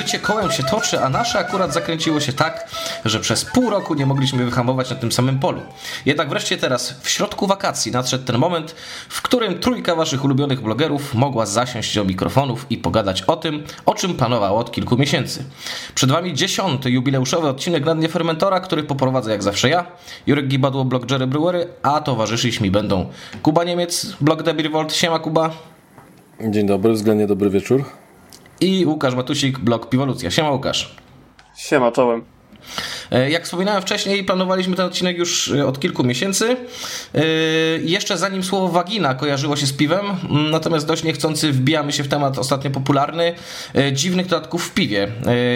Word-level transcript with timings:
życie 0.00 0.18
kołem 0.18 0.50
się 0.50 0.62
toczy, 0.62 1.00
a 1.00 1.08
nasze 1.08 1.38
akurat 1.38 1.72
zakręciło 1.72 2.20
się 2.20 2.32
tak, 2.32 2.70
że 3.04 3.20
przez 3.20 3.44
pół 3.44 3.70
roku 3.70 3.94
nie 3.94 4.06
mogliśmy 4.06 4.44
wyhamować 4.44 4.90
na 4.90 4.96
tym 4.96 5.12
samym 5.12 5.38
polu. 5.38 5.60
Jednak 6.06 6.28
wreszcie 6.28 6.56
teraz, 6.56 6.94
w 7.02 7.08
środku 7.08 7.46
wakacji, 7.46 7.92
nadszedł 7.92 8.24
ten 8.24 8.38
moment, 8.38 8.74
w 9.08 9.22
którym 9.22 9.58
trójka 9.58 9.94
waszych 9.94 10.24
ulubionych 10.24 10.60
blogerów 10.60 11.14
mogła 11.14 11.46
zasiąść 11.46 11.94
do 11.94 12.04
mikrofonów 12.04 12.66
i 12.70 12.78
pogadać 12.78 13.22
o 13.22 13.36
tym, 13.36 13.64
o 13.86 13.94
czym 13.94 14.14
planowało 14.14 14.58
od 14.60 14.72
kilku 14.72 14.96
miesięcy. 14.96 15.44
Przed 15.94 16.10
wami 16.10 16.34
dziesiąty 16.34 16.90
jubileuszowy 16.90 17.48
odcinek 17.48 17.82
Gradnie 17.82 18.08
Fermentora, 18.08 18.60
który 18.60 18.82
poprowadzę 18.82 19.30
jak 19.30 19.42
zawsze 19.42 19.68
ja, 19.68 19.86
Jurek 20.26 20.48
Gibadło, 20.48 20.84
blog 20.84 21.10
Jerry 21.10 21.26
Brewery, 21.26 21.68
a 21.82 22.00
towarzyszyć 22.00 22.60
mi 22.60 22.70
będą 22.70 23.06
Kuba 23.42 23.64
Niemiec, 23.64 24.06
blog 24.20 24.42
Debbie 24.42 24.62
Revolt. 24.62 24.94
Siema 24.94 25.18
Kuba. 25.18 25.50
Dzień 26.48 26.66
dobry, 26.66 26.92
względnie 26.92 27.26
dobry 27.26 27.50
wieczór. 27.50 27.99
I 28.60 28.86
Łukasz 28.86 29.14
Matusik, 29.14 29.58
blog 29.58 29.88
Piwolucja. 29.88 30.30
Siema 30.30 30.50
Łukasz. 30.50 30.94
Siema, 31.56 31.92
czołem. 31.92 32.24
E, 33.10 33.30
jak 33.30 33.44
wspominałem 33.44 33.82
wcześniej, 33.82 34.24
planowaliśmy 34.24 34.76
ten 34.76 34.86
odcinek 34.86 35.18
już 35.18 35.50
e, 35.50 35.66
od 35.66 35.80
kilku 35.80 36.04
miesięcy. 36.04 36.56
E, 37.14 37.22
jeszcze 37.78 38.18
zanim 38.18 38.44
słowo 38.44 38.68
wagina 38.68 39.14
kojarzyło 39.14 39.56
się 39.56 39.66
z 39.66 39.72
piwem, 39.72 40.06
natomiast 40.50 40.86
dość 40.86 41.02
niechcący 41.02 41.52
wbijamy 41.52 41.92
się 41.92 42.02
w 42.02 42.08
temat 42.08 42.38
ostatnio 42.38 42.70
popularny 42.70 43.34
dziwnych 43.92 44.26
dodatków 44.26 44.66
w 44.66 44.74
piwie. 44.74 45.08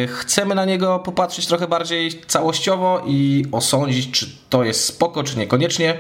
Chcemy 0.08 0.55
na 0.55 0.64
niego 0.64 0.98
popatrzeć 0.98 1.46
trochę 1.46 1.68
bardziej 1.68 2.10
całościowo 2.27 3.02
i 3.06 3.44
osądzić, 3.52 4.10
czy 4.10 4.27
to 4.54 4.64
jest 4.64 4.84
spoko, 4.84 5.22
czy 5.22 5.38
niekoniecznie. 5.38 5.98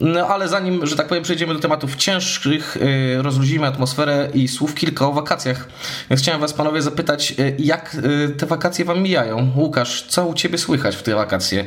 No 0.00 0.26
ale 0.26 0.48
zanim, 0.48 0.86
że 0.86 0.96
tak 0.96 1.06
powiem, 1.06 1.22
przejdziemy 1.22 1.54
do 1.54 1.60
tematów 1.60 1.96
ciężkich, 1.96 2.76
y, 2.76 3.22
rozluźnimy 3.22 3.66
atmosferę 3.66 4.28
i 4.34 4.48
słów 4.48 4.74
kilka 4.74 5.06
o 5.06 5.12
wakacjach. 5.12 5.68
Więc 6.10 6.22
chciałem 6.22 6.40
was 6.40 6.52
panowie 6.52 6.82
zapytać, 6.82 7.34
y, 7.38 7.56
jak 7.58 7.94
y, 7.94 8.28
te 8.28 8.46
wakacje 8.46 8.84
wam 8.84 9.02
mijają? 9.02 9.52
Łukasz, 9.56 10.02
co 10.02 10.26
u 10.26 10.34
ciebie 10.34 10.58
słychać 10.58 10.96
w 10.96 11.02
te 11.02 11.14
wakacje? 11.14 11.64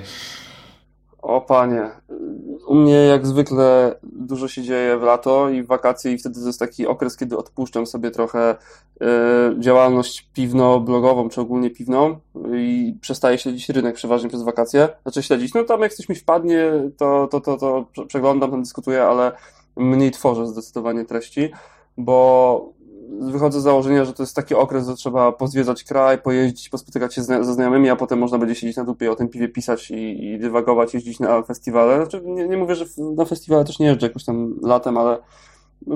O 1.21 1.41
panie, 1.41 1.89
u 2.71 2.75
mnie 2.75 2.93
jak 2.93 3.27
zwykle 3.27 3.95
dużo 4.03 4.47
się 4.47 4.61
dzieje 4.61 4.97
w 4.97 5.01
lato 5.01 5.49
i 5.49 5.63
w 5.63 5.67
wakacje 5.67 6.11
i 6.11 6.17
wtedy 6.17 6.39
to 6.39 6.47
jest 6.47 6.59
taki 6.59 6.87
okres, 6.87 7.17
kiedy 7.17 7.37
odpuszczam 7.37 7.85
sobie 7.85 8.11
trochę 8.11 8.55
y, 8.55 9.05
działalność 9.59 10.29
piwno-blogową, 10.33 11.29
czy 11.29 11.41
ogólnie 11.41 11.69
piwną 11.69 12.19
i 12.53 12.95
przestaję 13.01 13.37
śledzić 13.37 13.69
rynek 13.69 13.95
przeważnie 13.95 14.29
przez 14.29 14.43
wakacje. 14.43 14.89
Znaczy 15.03 15.23
śledzić, 15.23 15.53
no 15.53 15.63
tam 15.63 15.81
jak 15.81 15.93
coś 15.93 16.09
mi 16.09 16.15
wpadnie, 16.15 16.71
to, 16.97 17.27
to, 17.31 17.41
to, 17.41 17.57
to 17.57 17.85
przeglądam, 18.07 18.51
tam 18.51 18.61
dyskutuję, 18.61 19.03
ale 19.03 19.31
mniej 19.75 20.11
tworzę 20.11 20.47
zdecydowanie 20.47 21.05
treści, 21.05 21.51
bo 21.97 22.73
wychodzę 23.19 23.59
z 23.59 23.63
założenia, 23.63 24.05
że 24.05 24.13
to 24.13 24.23
jest 24.23 24.35
taki 24.35 24.55
okres, 24.55 24.87
że 24.87 24.95
trzeba 24.95 25.31
pozwiedzać 25.31 25.83
kraj, 25.83 26.17
pojeździć, 26.17 26.69
pospotykać 26.69 27.15
się 27.15 27.23
ze 27.23 27.53
znajomymi, 27.53 27.89
a 27.89 27.95
potem 27.95 28.19
można 28.19 28.37
będzie 28.37 28.55
siedzieć 28.55 28.77
na 28.77 28.83
dupie 28.83 29.05
i 29.05 29.09
o 29.09 29.15
tym 29.15 29.29
piwie 29.29 29.49
pisać 29.49 29.91
i, 29.91 30.25
i 30.25 30.39
dywagować, 30.39 30.93
jeździć 30.93 31.19
na 31.19 31.41
festiwale. 31.41 31.95
Znaczy, 31.95 32.21
nie, 32.25 32.47
nie 32.47 32.57
mówię, 32.57 32.75
że 32.75 32.85
na 32.97 33.25
festiwale 33.25 33.65
też 33.65 33.79
nie 33.79 33.85
jeżdżę 33.85 34.07
jakoś 34.07 34.25
tam 34.25 34.55
latem, 34.63 34.97
ale 34.97 35.17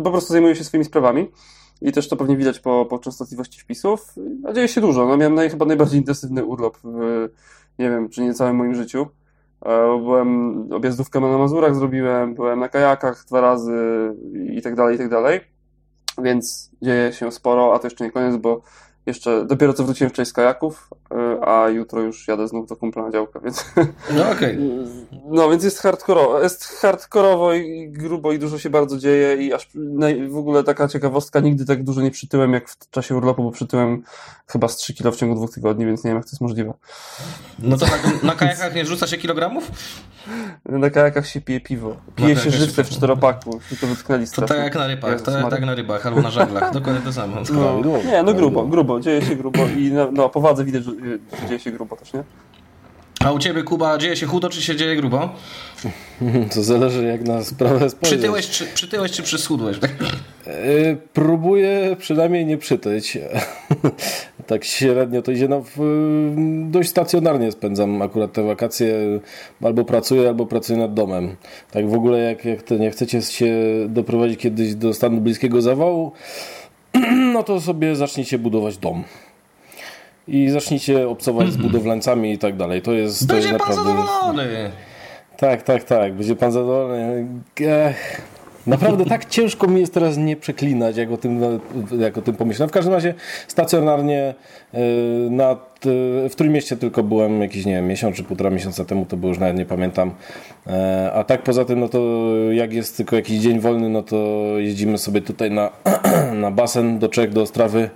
po 0.04 0.12
prostu 0.12 0.34
zajmuję 0.34 0.56
się 0.56 0.64
swoimi 0.64 0.86
sprawami. 0.86 1.32
I 1.82 1.92
też 1.92 2.10
to 2.10 2.16
pewnie 2.16 2.38
widać 2.38 2.60
po, 2.60 2.86
po 2.86 3.00
częstotliwości 3.00 3.62
wpisów. 3.62 4.16
A 4.46 4.54
dzieje 4.54 4.68
się 4.68 4.82
dużo. 4.82 5.06
No, 5.06 5.18
miałem 5.18 5.36
naj, 5.36 5.50
chyba 5.50 5.66
najbardziej 5.66 6.00
intensywny 6.00 6.46
urlop 6.46 6.78
w, 6.84 7.30
nie 7.80 7.90
wiem, 7.90 8.10
czy 8.10 8.22
nie 8.22 8.34
całym 8.34 8.56
moim 8.56 8.76
życiu. 8.76 9.08
E, 9.66 10.00
byłem, 10.00 10.56
objazdówkę 10.74 11.20
na 11.20 11.38
Mazurach 11.38 11.76
zrobiłem, 11.76 12.36
byłem 12.36 12.60
na 12.60 12.70
kajakach 12.70 13.26
dwa 13.28 13.42
razy 13.42 13.74
i 14.54 14.62
tak 14.62 14.76
dalej, 14.76 14.96
i 14.96 14.98
tak 14.98 15.10
dalej 15.10 15.55
więc 16.24 16.72
dzieje 16.82 17.14
się 17.14 17.32
sporo, 17.32 17.74
a 17.74 17.80
to 17.80 17.88
jeszcze 17.88 18.04
nie 18.04 18.12
koniec, 18.12 18.38
bo 18.38 18.62
jeszcze 19.06 19.46
dopiero 19.46 19.74
co 19.74 19.84
wróciłem 19.84 20.12
wczoraj 20.12 20.26
z 20.26 20.34
kajaków, 20.34 20.90
a 21.46 21.70
jutro 21.70 22.02
już 22.02 22.28
jadę 22.28 22.48
znów 22.48 22.68
do 22.70 22.76
kumpla 22.76 23.04
na 23.04 23.12
działkę, 23.12 23.40
więc... 23.44 23.66
No 24.18 24.32
okej. 24.32 24.56
Okay. 24.56 25.22
No 25.26 25.50
więc 25.50 25.64
jest 25.64 25.80
hardkorowo, 25.80 26.42
jest 26.42 26.66
hardkorowo 26.66 27.54
i 27.54 27.90
grubo 27.90 28.32
i 28.32 28.40
dużo 28.40 28.60
się 28.60 28.70
bardzo 28.70 28.98
dzieje 28.98 29.36
i 29.36 29.54
aż 29.54 29.70
w 30.30 30.38
ogóle 30.38 30.64
taka 30.64 30.88
ciekawostka, 30.88 31.40
nigdy 31.40 31.66
tak 31.66 31.84
dużo 31.84 32.02
nie 32.02 32.12
przytyłem 32.12 32.54
jak 32.54 32.70
w 32.70 32.90
czasie 32.90 33.16
urlopu, 33.16 33.44
bo 33.44 33.52
przytyłem 33.52 34.04
chyba 34.48 34.68
z 34.68 34.76
3 34.76 34.94
kilo 34.94 35.12
w 35.12 35.16
ciągu 35.16 35.36
dwóch 35.36 35.52
tygodni, 35.54 35.86
więc 35.86 36.04
nie 36.04 36.10
wiem 36.10 36.18
jak 36.18 36.26
to 36.26 36.32
jest 36.32 36.42
możliwe. 36.42 36.74
No 37.60 37.78
to 37.78 37.86
tak, 37.86 38.24
na 38.24 38.36
kajakach 38.36 38.76
nie 38.76 38.86
rzuca 38.86 39.08
się 39.08 39.18
kilogramów? 39.18 39.72
Na 40.66 40.90
kajakach 40.90 41.28
się 41.28 41.42
pije 41.42 41.60
piwo. 41.60 41.96
Pije 42.16 42.36
się 42.36 42.52
żywce 42.52 42.84
w 42.84 42.90
czteropaku, 42.90 43.60
tylko 43.70 43.88
wytknęli 43.88 44.28
To 44.28 44.42
tak 44.42 44.58
jak 44.58 44.76
na 44.76 44.88
rybach, 44.88 45.22
to 45.22 45.50
tak 45.50 45.66
na 45.66 45.76
rybach 45.76 46.06
albo 46.06 46.22
na 46.22 46.32
żaglach, 46.32 46.74
dokładnie 46.74 47.02
to 47.02 47.14
samo. 47.14 47.36
No, 47.54 47.82
nie, 48.06 48.24
no 48.24 48.34
grubo, 48.34 48.66
grubo, 48.66 49.00
dzieje 49.00 49.22
się 49.22 49.36
grubo 49.36 49.60
i 49.78 49.92
na, 49.92 50.12
no, 50.12 50.30
powadze 50.30 50.66
widać, 50.66 50.84
że 50.84 50.92
dzieje 51.48 51.60
się 51.60 51.72
grubo 51.72 51.96
też, 51.96 52.14
nie? 52.14 52.24
A 53.26 53.32
u 53.32 53.40
ciebie, 53.40 53.64
Kuba, 53.64 53.98
dzieje 53.98 54.16
się 54.16 54.26
chudo, 54.26 54.50
czy 54.50 54.62
się 54.62 54.76
dzieje 54.76 54.96
grubo? 54.96 55.30
To 56.54 56.64
zależy, 56.64 57.06
jak 57.06 57.22
na 57.22 57.44
sprawę 57.44 57.90
spojrzeć. 57.90 58.20
Przytyłeś 58.20 58.50
czy, 58.50 58.66
przytyłeś, 58.66 59.12
czy 59.12 59.24
przyschudłeś? 59.24 59.78
E, 59.78 60.96
próbuję 61.14 61.96
przynajmniej 62.00 62.46
nie 62.46 62.58
przytyć. 62.58 63.18
tak 64.48 64.66
średnio 64.66 65.22
to 65.22 65.32
idzie. 65.32 65.48
No, 65.48 65.64
dość 66.72 66.90
stacjonarnie 66.90 67.52
spędzam 67.52 68.02
akurat 68.02 68.34
te 68.34 68.44
wakacje. 68.44 68.96
Albo 69.64 69.86
pracuję, 69.86 70.28
albo 70.28 70.46
pracuję 70.46 70.80
nad 70.80 70.94
domem. 70.94 71.36
Tak 71.72 71.90
w 71.90 71.94
ogóle, 71.94 72.20
jak, 72.20 72.46
jak 72.46 72.64
to 72.64 72.76
nie 72.76 72.92
chcecie 72.92 73.22
się 73.22 73.56
doprowadzić 73.90 74.40
kiedyś 74.40 74.76
do 74.76 74.94
stanu 74.94 75.22
bliskiego 75.22 75.62
zawału, 75.62 76.12
no 77.34 77.44
to 77.44 77.62
sobie 77.62 77.96
zacznijcie 77.96 78.40
budować 78.40 78.78
dom 78.78 79.04
i 80.28 80.50
zacznijcie 80.50 81.10
obcować 81.10 81.48
z 81.48 81.56
mhm. 81.56 81.72
budowlańcami 81.72 82.32
i 82.32 82.38
tak 82.38 82.56
dalej. 82.56 82.82
To 82.82 82.94
jest, 82.94 83.28
Będzie 83.28 83.48
to 83.48 83.54
jest 83.54 83.66
pan 83.66 83.76
naprawdę... 83.76 84.02
zadowolony! 84.02 84.72
Tak, 85.38 85.64
tak, 85.64 85.84
tak. 85.84 86.14
Będzie 86.14 86.36
pan 86.36 86.52
zadowolony. 86.52 87.28
Ech. 87.62 88.22
Naprawdę 88.68 89.06
tak 89.06 89.26
ciężko 89.26 89.68
mi 89.68 89.80
jest 89.80 89.94
teraz 89.94 90.18
nie 90.18 90.36
przeklinać, 90.36 90.98
jak 90.98 91.12
o 91.12 91.18
tym, 91.18 91.42
jak 92.00 92.18
o 92.18 92.22
tym 92.22 92.36
pomyślałem. 92.36 92.70
W 92.70 92.72
każdym 92.72 92.94
razie 92.94 93.14
stacjonarnie 93.48 94.34
e, 94.74 94.80
nad, 95.30 95.86
e, 96.26 96.30
w 96.30 96.50
mieście 96.50 96.78
tylko 96.78 97.04
byłem 97.04 97.42
jakiś, 97.42 97.66
nie 97.66 97.74
wiem, 97.74 97.88
miesiąc 97.88 98.16
czy 98.16 98.24
półtora 98.24 98.50
miesiąca 98.50 98.86
temu, 98.86 99.06
to 99.06 99.18
było 99.18 99.30
już 99.30 99.40
nawet 99.40 99.58
nie 99.58 99.66
pamiętam. 99.66 100.12
E, 100.68 101.12
a 101.14 101.24
tak 101.24 101.44
poza 101.44 101.66
tym, 101.66 101.80
no 101.80 101.90
to 101.90 102.00
jak 102.52 102.74
jest 102.74 102.98
tylko 102.98 103.16
jakiś 103.16 103.40
dzień 103.40 103.60
wolny, 103.60 103.90
no 103.90 104.04
to 104.04 104.46
jeździmy 104.58 104.98
sobie 104.98 105.22
tutaj 105.22 105.52
na, 105.52 105.72
na 106.44 106.52
basen 106.52 107.00
do 107.00 107.10
Czech, 107.10 107.34
do 107.34 107.42
Ostrawy 107.42 107.90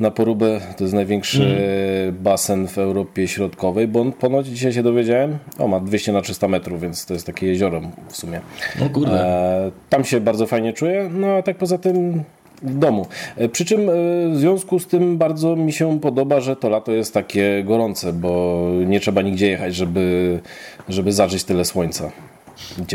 na 0.00 0.10
Porubę. 0.10 0.60
To 0.76 0.84
jest 0.84 0.94
największy 0.94 1.44
mm. 1.44 2.22
basen 2.22 2.68
w 2.68 2.78
Europie 2.78 3.28
Środkowej, 3.28 3.88
bo 3.88 4.00
on 4.00 4.12
ponoć 4.12 4.46
dzisiaj 4.46 4.72
się 4.72 4.82
dowiedziałem, 4.82 5.38
o 5.58 5.68
ma 5.68 5.80
200 5.80 6.12
na 6.12 6.22
300 6.22 6.48
metrów, 6.48 6.80
więc 6.80 7.06
to 7.06 7.14
jest 7.14 7.26
takie 7.26 7.46
jezioro 7.46 7.80
w 8.08 8.16
sumie. 8.16 8.40
No 8.80 8.88
kurde. 8.88 9.24
E, 9.24 9.70
tam 9.90 10.04
się 10.04 10.20
bardzo 10.20 10.46
fajnie 10.46 10.72
czuję, 10.72 11.10
no 11.12 11.26
a 11.26 11.42
tak 11.42 11.56
poza 11.56 11.78
tym 11.78 12.24
w 12.62 12.78
domu. 12.78 13.06
E, 13.36 13.48
przy 13.48 13.64
czym 13.64 13.80
e, 13.80 13.92
w 14.30 14.36
związku 14.36 14.78
z 14.78 14.86
tym 14.86 15.18
bardzo 15.18 15.56
mi 15.56 15.72
się 15.72 16.00
podoba, 16.00 16.40
że 16.40 16.56
to 16.56 16.68
lato 16.68 16.92
jest 16.92 17.14
takie 17.14 17.64
gorące, 17.64 18.12
bo 18.12 18.62
nie 18.86 19.00
trzeba 19.00 19.22
nigdzie 19.22 19.48
jechać, 19.48 19.74
żeby, 19.74 20.40
żeby 20.88 21.12
zażyć 21.12 21.44
tyle 21.44 21.64
słońca. 21.64 22.10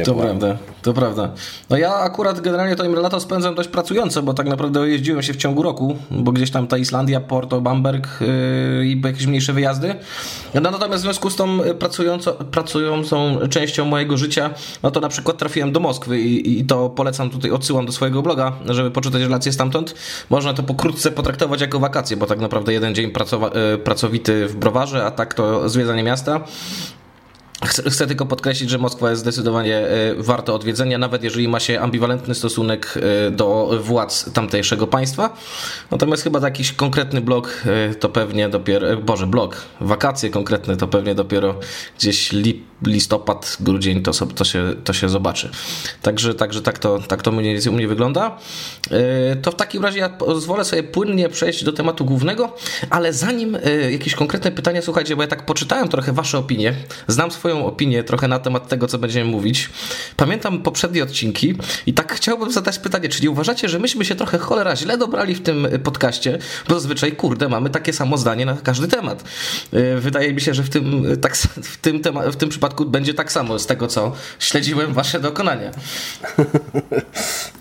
To 0.05 0.15
prawda, 0.15 0.57
to 0.81 0.93
prawda. 0.93 1.31
No 1.69 1.77
ja 1.77 1.95
akurat 1.95 2.41
generalnie 2.41 2.75
to 2.75 2.83
im 2.83 2.95
lato 2.95 3.19
spędzam 3.19 3.55
dość 3.55 3.69
pracująco, 3.69 4.23
bo 4.23 4.33
tak 4.33 4.47
naprawdę 4.47 4.89
jeździłem 4.89 5.23
się 5.23 5.33
w 5.33 5.37
ciągu 5.37 5.63
roku, 5.63 5.97
bo 6.11 6.31
gdzieś 6.31 6.51
tam 6.51 6.67
ta 6.67 6.77
Islandia, 6.77 7.19
Porto, 7.19 7.61
Bamberg 7.61 8.07
yy, 8.21 8.85
i 8.85 9.01
jakieś 9.05 9.25
mniejsze 9.25 9.53
wyjazdy. 9.53 9.95
No 10.53 10.71
natomiast 10.71 11.03
w 11.03 11.05
związku 11.05 11.29
z 11.29 11.35
tą 11.35 11.59
pracująco, 11.79 12.33
pracującą 12.33 13.39
częścią 13.49 13.85
mojego 13.85 14.17
życia, 14.17 14.49
no 14.83 14.91
to 14.91 14.99
na 14.99 15.09
przykład 15.09 15.37
trafiłem 15.37 15.71
do 15.71 15.79
Moskwy 15.79 16.19
i, 16.21 16.59
i 16.59 16.65
to 16.65 16.89
polecam 16.89 17.29
tutaj, 17.29 17.51
odsyłam 17.51 17.85
do 17.85 17.91
swojego 17.91 18.21
bloga, 18.21 18.53
żeby 18.65 18.91
poczytać 18.91 19.21
relacje 19.21 19.51
stamtąd. 19.51 19.95
Można 20.29 20.53
to 20.53 20.63
pokrótce 20.63 21.11
potraktować 21.11 21.61
jako 21.61 21.79
wakacje, 21.79 22.17
bo 22.17 22.25
tak 22.25 22.39
naprawdę 22.39 22.73
jeden 22.73 22.95
dzień 22.95 23.11
pracowa- 23.11 23.71
yy, 23.71 23.77
pracowity 23.77 24.47
w 24.47 24.55
browarze, 24.55 25.05
a 25.05 25.11
tak 25.11 25.33
to 25.33 25.69
zwiedzanie 25.69 26.03
miasta. 26.03 26.41
Chcę 27.65 28.07
tylko 28.07 28.25
podkreślić, 28.25 28.69
że 28.69 28.77
Moskwa 28.77 29.09
jest 29.09 29.21
zdecydowanie 29.21 29.77
e, 29.77 30.15
warta 30.17 30.53
odwiedzenia, 30.53 30.97
nawet 30.97 31.23
jeżeli 31.23 31.47
ma 31.47 31.59
się 31.59 31.79
ambiwalentny 31.79 32.35
stosunek 32.35 32.93
e, 33.27 33.31
do 33.31 33.79
władz 33.83 34.33
tamtejszego 34.33 34.87
państwa. 34.87 35.37
Natomiast 35.91 36.23
chyba 36.23 36.39
jakiś 36.39 36.73
konkretny 36.73 37.21
blok 37.21 37.63
e, 37.65 37.95
to 37.95 38.09
pewnie 38.09 38.49
dopiero, 38.49 38.97
boże, 38.97 39.27
blok, 39.27 39.61
wakacje 39.81 40.29
konkretne 40.29 40.77
to 40.77 40.87
pewnie 40.87 41.15
dopiero 41.15 41.55
gdzieś 41.97 42.31
lip, 42.31 42.70
listopad, 42.87 43.57
grudzień, 43.59 44.03
to, 44.03 44.11
to, 44.11 44.43
się, 44.43 44.73
to 44.83 44.93
się 44.93 45.09
zobaczy. 45.09 45.49
Także, 46.01 46.35
także 46.35 46.61
tak, 46.61 46.79
to, 46.79 46.99
tak 46.99 47.21
to 47.21 47.31
mniej 47.31 47.53
więcej 47.53 47.71
u 47.71 47.75
mnie 47.75 47.87
wygląda. 47.87 48.37
E, 48.91 49.35
to 49.35 49.51
w 49.51 49.55
takim 49.55 49.83
razie 49.83 49.99
ja 49.99 50.09
pozwolę 50.09 50.65
sobie 50.65 50.83
płynnie 50.83 51.29
przejść 51.29 51.63
do 51.63 51.73
tematu 51.73 52.05
głównego, 52.05 52.55
ale 52.89 53.13
zanim 53.13 53.57
e, 53.63 53.91
jakieś 53.91 54.15
konkretne 54.15 54.51
pytania, 54.51 54.81
słuchajcie, 54.81 55.15
bo 55.15 55.21
ja 55.21 55.27
tak 55.27 55.45
poczytałem 55.45 55.87
trochę 55.87 56.13
wasze 56.13 56.37
opinie, 56.37 56.73
znam 57.07 57.31
swoją 57.31 57.65
opinię 57.65 58.03
trochę 58.03 58.27
na 58.27 58.39
temat 58.39 58.67
tego, 58.67 58.87
co 58.87 58.97
będziemy 58.97 59.31
mówić. 59.31 59.69
Pamiętam 60.17 60.61
poprzednie 60.61 61.03
odcinki 61.03 61.55
i 61.85 61.93
tak 61.93 62.13
chciałbym 62.13 62.51
zadać 62.51 62.79
pytanie, 62.79 63.09
czy 63.09 63.23
nie 63.23 63.31
uważacie, 63.31 63.69
że 63.69 63.79
myśmy 63.79 64.05
się 64.05 64.15
trochę 64.15 64.37
cholera 64.37 64.75
źle 64.75 64.97
dobrali 64.97 65.35
w 65.35 65.41
tym 65.41 65.67
podcaście, 65.83 66.39
bo 66.67 66.73
zazwyczaj, 66.73 67.11
kurde, 67.11 67.49
mamy 67.49 67.69
takie 67.69 67.93
samo 67.93 68.17
zdanie 68.17 68.45
na 68.45 68.57
każdy 68.63 68.87
temat. 68.87 69.23
E, 69.73 69.97
wydaje 69.97 70.33
mi 70.33 70.41
się, 70.41 70.53
że 70.53 70.63
w 70.63 70.69
tym, 70.69 71.05
tak, 71.21 71.37
w 71.73 71.77
tym, 71.77 72.01
w 72.31 72.35
tym 72.35 72.49
przypadku 72.49 72.70
będzie 72.73 73.13
tak 73.13 73.31
samo 73.31 73.59
z 73.59 73.65
tego, 73.67 73.87
co 73.87 74.11
śledziłem 74.39 74.93
wasze 74.93 75.19
dokonania. 75.19 75.71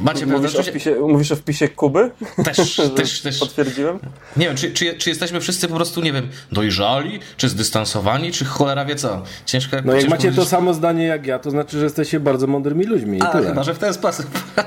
Macie 0.00 0.26
mówisz, 0.26 0.54
o 0.54 0.62
wpisie, 0.62 0.94
mówisz 1.08 1.32
o 1.32 1.36
wpisie 1.36 1.68
Kuby? 1.68 2.10
Też, 2.44 2.80
też, 2.96 3.20
też. 3.20 3.38
Potwierdziłem? 3.38 3.98
Nie 4.36 4.46
wiem, 4.46 4.56
czy, 4.56 4.72
czy, 4.72 4.94
czy, 4.94 5.10
jesteśmy 5.10 5.40
wszyscy 5.40 5.68
po 5.68 5.74
prostu, 5.74 6.00
nie 6.00 6.12
wiem, 6.12 6.28
dojrzali, 6.52 7.20
czy 7.36 7.48
zdystansowani, 7.48 8.32
czy 8.32 8.44
cholera 8.44 8.84
wie 8.84 8.96
co. 8.96 9.22
Ciężko 9.46 9.76
No 9.84 9.94
jak 9.94 10.08
macie 10.08 10.08
powiedzieć. 10.08 10.36
to 10.36 10.44
samo 10.44 10.74
zdanie 10.74 11.04
jak 11.04 11.26
ja, 11.26 11.38
to 11.38 11.50
znaczy, 11.50 11.78
że 11.78 11.84
jesteście 11.84 12.20
bardzo 12.20 12.46
mądrymi 12.46 12.84
ludźmi. 12.84 13.18
I 13.18 13.22
A, 13.22 13.26
tyle. 13.26 13.48
chyba, 13.48 13.62
że 13.62 13.74
w 13.74 13.78
ten 13.78 13.94
sposób. 13.94 14.26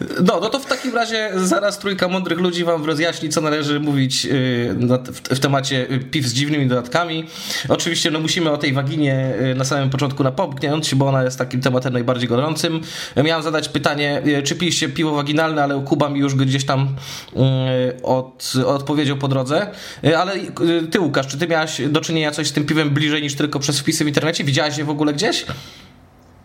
No, 0.00 0.40
no 0.40 0.48
to 0.48 0.58
w 0.58 0.66
takim 0.66 0.94
razie 0.94 1.30
zaraz 1.36 1.78
trójka 1.78 2.08
mądrych 2.08 2.38
ludzi 2.38 2.64
wam 2.64 2.84
rozjaśni, 2.84 3.28
co 3.28 3.40
należy 3.40 3.80
mówić 3.80 4.26
y, 4.26 4.74
w 5.30 5.40
temacie 5.40 5.86
piw 6.10 6.26
z 6.26 6.32
dziwnymi 6.32 6.66
dodatkami. 6.66 7.26
Oczywiście 7.68 8.10
no 8.10 8.20
musimy 8.20 8.50
o 8.50 8.56
tej 8.56 8.72
waginie 8.72 9.34
y, 9.52 9.54
na 9.54 9.64
samym 9.64 9.90
początku 9.90 10.24
napomknąć, 10.24 10.94
bo 10.94 11.06
ona 11.08 11.22
jest 11.22 11.38
takim 11.38 11.60
tematem 11.60 11.92
najbardziej 11.92 12.28
gorącym. 12.28 12.80
Miałem 13.34 13.44
zadać 13.44 13.68
pytanie, 13.68 14.22
y, 14.26 14.42
czy 14.42 14.56
piliście 14.56 14.88
piwo 14.88 15.14
waginalne, 15.14 15.62
ale 15.62 15.84
Kuba 15.84 16.08
mi 16.08 16.20
już 16.20 16.34
gdzieś 16.34 16.64
tam 16.64 16.88
od, 18.02 18.52
odpowiedział 18.66 19.16
po 19.16 19.28
drodze. 19.28 19.70
Ale 20.18 20.32
ty 20.90 21.00
Łukasz, 21.00 21.26
czy 21.26 21.38
ty 21.38 21.48
miałeś 21.48 21.88
do 21.88 22.00
czynienia 22.00 22.30
coś 22.30 22.48
z 22.48 22.52
tym 22.52 22.66
piwem 22.66 22.90
bliżej 22.90 23.22
niż 23.22 23.34
tylko 23.34 23.58
przez 23.58 23.80
wpisy 23.80 24.04
w 24.04 24.08
internecie? 24.08 24.44
Widziałeś 24.44 24.78
je 24.78 24.84
w 24.84 24.90
ogóle 24.90 25.12
gdzieś? 25.12 25.46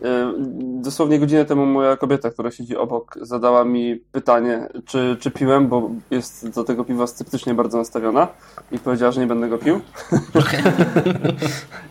E, 0.03 0.33
dosłownie 0.81 1.19
godzinę 1.19 1.45
temu 1.45 1.65
moja 1.65 1.97
kobieta, 1.97 2.29
która 2.29 2.51
siedzi 2.51 2.77
obok, 2.77 3.17
zadała 3.21 3.65
mi 3.65 3.95
pytanie, 4.11 4.67
czy, 4.85 5.17
czy 5.19 5.31
piłem, 5.31 5.67
bo 5.67 5.89
jest 6.11 6.49
do 6.49 6.63
tego 6.63 6.83
piwa 6.83 7.07
sceptycznie 7.07 7.53
bardzo 7.53 7.77
nastawiona 7.77 8.27
i 8.71 8.79
powiedziała, 8.79 9.11
że 9.11 9.21
nie 9.21 9.27
będę 9.27 9.49
go 9.49 9.57
pił. 9.57 9.81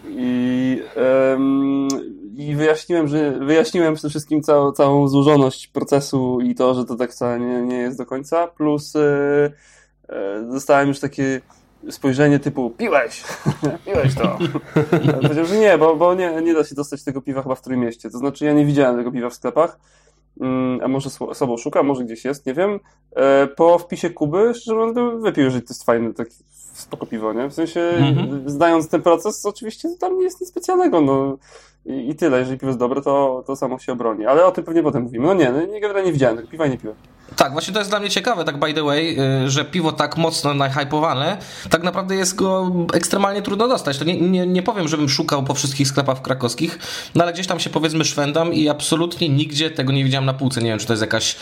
I, 0.09 0.83
um, 1.31 1.89
I 2.39 2.55
wyjaśniłem, 2.55 3.09
że 3.09 3.33
wyjaśniłem 3.33 3.95
przede 3.95 4.11
wszystkim 4.11 4.43
całą, 4.43 4.73
całą 4.73 5.09
złożoność 5.09 5.69
procesu 5.69 6.41
i 6.41 6.55
to, 6.55 6.75
że 6.75 6.85
to 6.85 6.97
tak 6.97 7.13
wcale 7.13 7.41
nie, 7.41 7.63
nie 7.63 7.77
jest 7.77 7.99
do 7.99 8.07
końca, 8.07 8.47
plus 8.47 8.97
e, 8.97 9.01
e, 10.09 10.43
dostałem 10.53 10.89
już 10.89 11.01
takie 11.01 11.41
spojrzenie 11.91 12.39
typu 12.39 12.71
piłeś, 12.71 13.25
piłeś 13.87 14.15
to. 14.15 14.39
Powiedział, 15.23 15.45
że 15.45 15.59
nie, 15.59 15.79
bo, 15.79 15.97
bo 15.97 16.15
nie, 16.15 16.43
nie 16.43 16.55
da 16.55 16.65
się 16.65 16.75
dostać 16.75 17.05
tego 17.05 17.23
piwa 17.23 17.43
chyba 17.43 17.55
w 17.55 17.67
mieście. 17.67 18.11
To 18.11 18.19
znaczy 18.19 18.45
ja 18.45 18.53
nie 18.53 18.67
widziałem 18.67 18.97
tego 18.97 19.13
piwa 19.13 19.31
w 19.31 19.35
sklepach, 19.35 19.79
mm, 20.41 20.81
a 20.83 20.89
może 20.89 21.11
sobą 21.35 21.57
szuka, 21.57 21.83
może 21.83 22.05
gdzieś 22.05 22.25
jest, 22.25 22.47
nie 22.47 22.55
wiem. 22.55 22.81
E, 23.17 23.47
po 23.47 23.79
wpisie 23.79 24.11
Kuby, 24.11 24.55
szczerze 24.55 24.77
mówiąc, 24.77 25.23
wypił, 25.23 25.45
jeżeli 25.45 25.63
to 25.63 25.73
jest 25.73 25.85
fajne, 25.85 26.15
tak 26.15 26.29
spoko 26.79 27.07
piwo, 27.07 27.33
nie? 27.33 27.49
W 27.49 27.55
sensie, 27.55 27.81
mhm. 27.81 28.51
znając 28.51 28.89
ten 28.89 29.03
proces, 29.03 29.47
oczywiście 29.47 29.89
tam 30.01 30.19
nie 30.19 30.25
jest 30.25 30.41
nic 30.41 30.51
specjalnego, 30.51 31.01
no. 31.01 31.39
I, 31.87 32.11
I, 32.11 32.15
tyle, 32.15 32.39
jeżeli 32.39 32.59
piwo 32.59 32.67
jest 32.67 32.79
dobre, 32.79 33.03
to, 33.03 33.45
to 33.47 33.57
samo 33.57 33.79
się 33.79 33.93
obroni. 33.93 34.27
Ale 34.27 34.47
o 34.47 34.53
tym 34.53 34.65
pewnie 34.65 34.83
potem 34.83 35.03
mówimy. 35.03 35.27
No 35.27 35.35
nie, 35.35 35.53
no, 35.53 35.67
nie, 35.67 36.05
nie 36.05 36.13
widziałem 36.13 36.37
tego 36.37 36.49
piwa 36.49 36.67
i 36.67 36.71
nie 36.71 36.79
piłem. 36.79 36.97
Tak, 37.37 37.53
właśnie 37.53 37.75
to 37.75 37.79
jest 37.81 37.91
dla 37.91 38.01
mnie 38.01 38.11
ciekawe, 38.11 38.45
tak 38.45 38.59
by 38.59 38.75
the 38.75 38.83
way, 38.83 39.17
y, 39.45 39.51
że 39.51 39.65
piwo 39.65 39.93
tak 39.93 40.17
mocno 40.17 40.55
najhypowane, 40.55 41.37
tak 41.71 41.83
naprawdę 41.83 42.15
jest 42.15 42.35
go 42.35 42.73
ekstremalnie 42.95 43.43
trudno 43.43 43.69
dostać. 43.69 43.99
To 43.99 44.05
nie, 44.05 44.21
nie, 44.21 44.47
nie 44.47 44.63
powiem, 44.63 44.89
żebym 44.89 45.09
szukał 45.09 45.43
po 45.43 45.55
wszystkich 45.55 45.89
sklepach 45.89 46.23
krakowskich, 46.23 46.79
no 47.15 47.25
ale 47.25 47.33
gdzieś 47.33 47.47
tam 47.47 47.61
się 47.61 47.71
powiedzmy 47.71 48.05
szwendam 48.05 48.55
i 48.55 48.69
absolutnie 48.69 49.29
nigdzie 49.29 49.71
tego 49.71 49.93
nie 49.93 50.05
widziałem 50.05 50.25
na 50.25 50.35
półce. 50.35 50.63
Nie 50.63 50.71
wiem, 50.71 50.79
czy 50.79 50.87
to 50.87 50.93
jest 50.93 51.01
jakaś 51.01 51.33
y, 51.33 51.37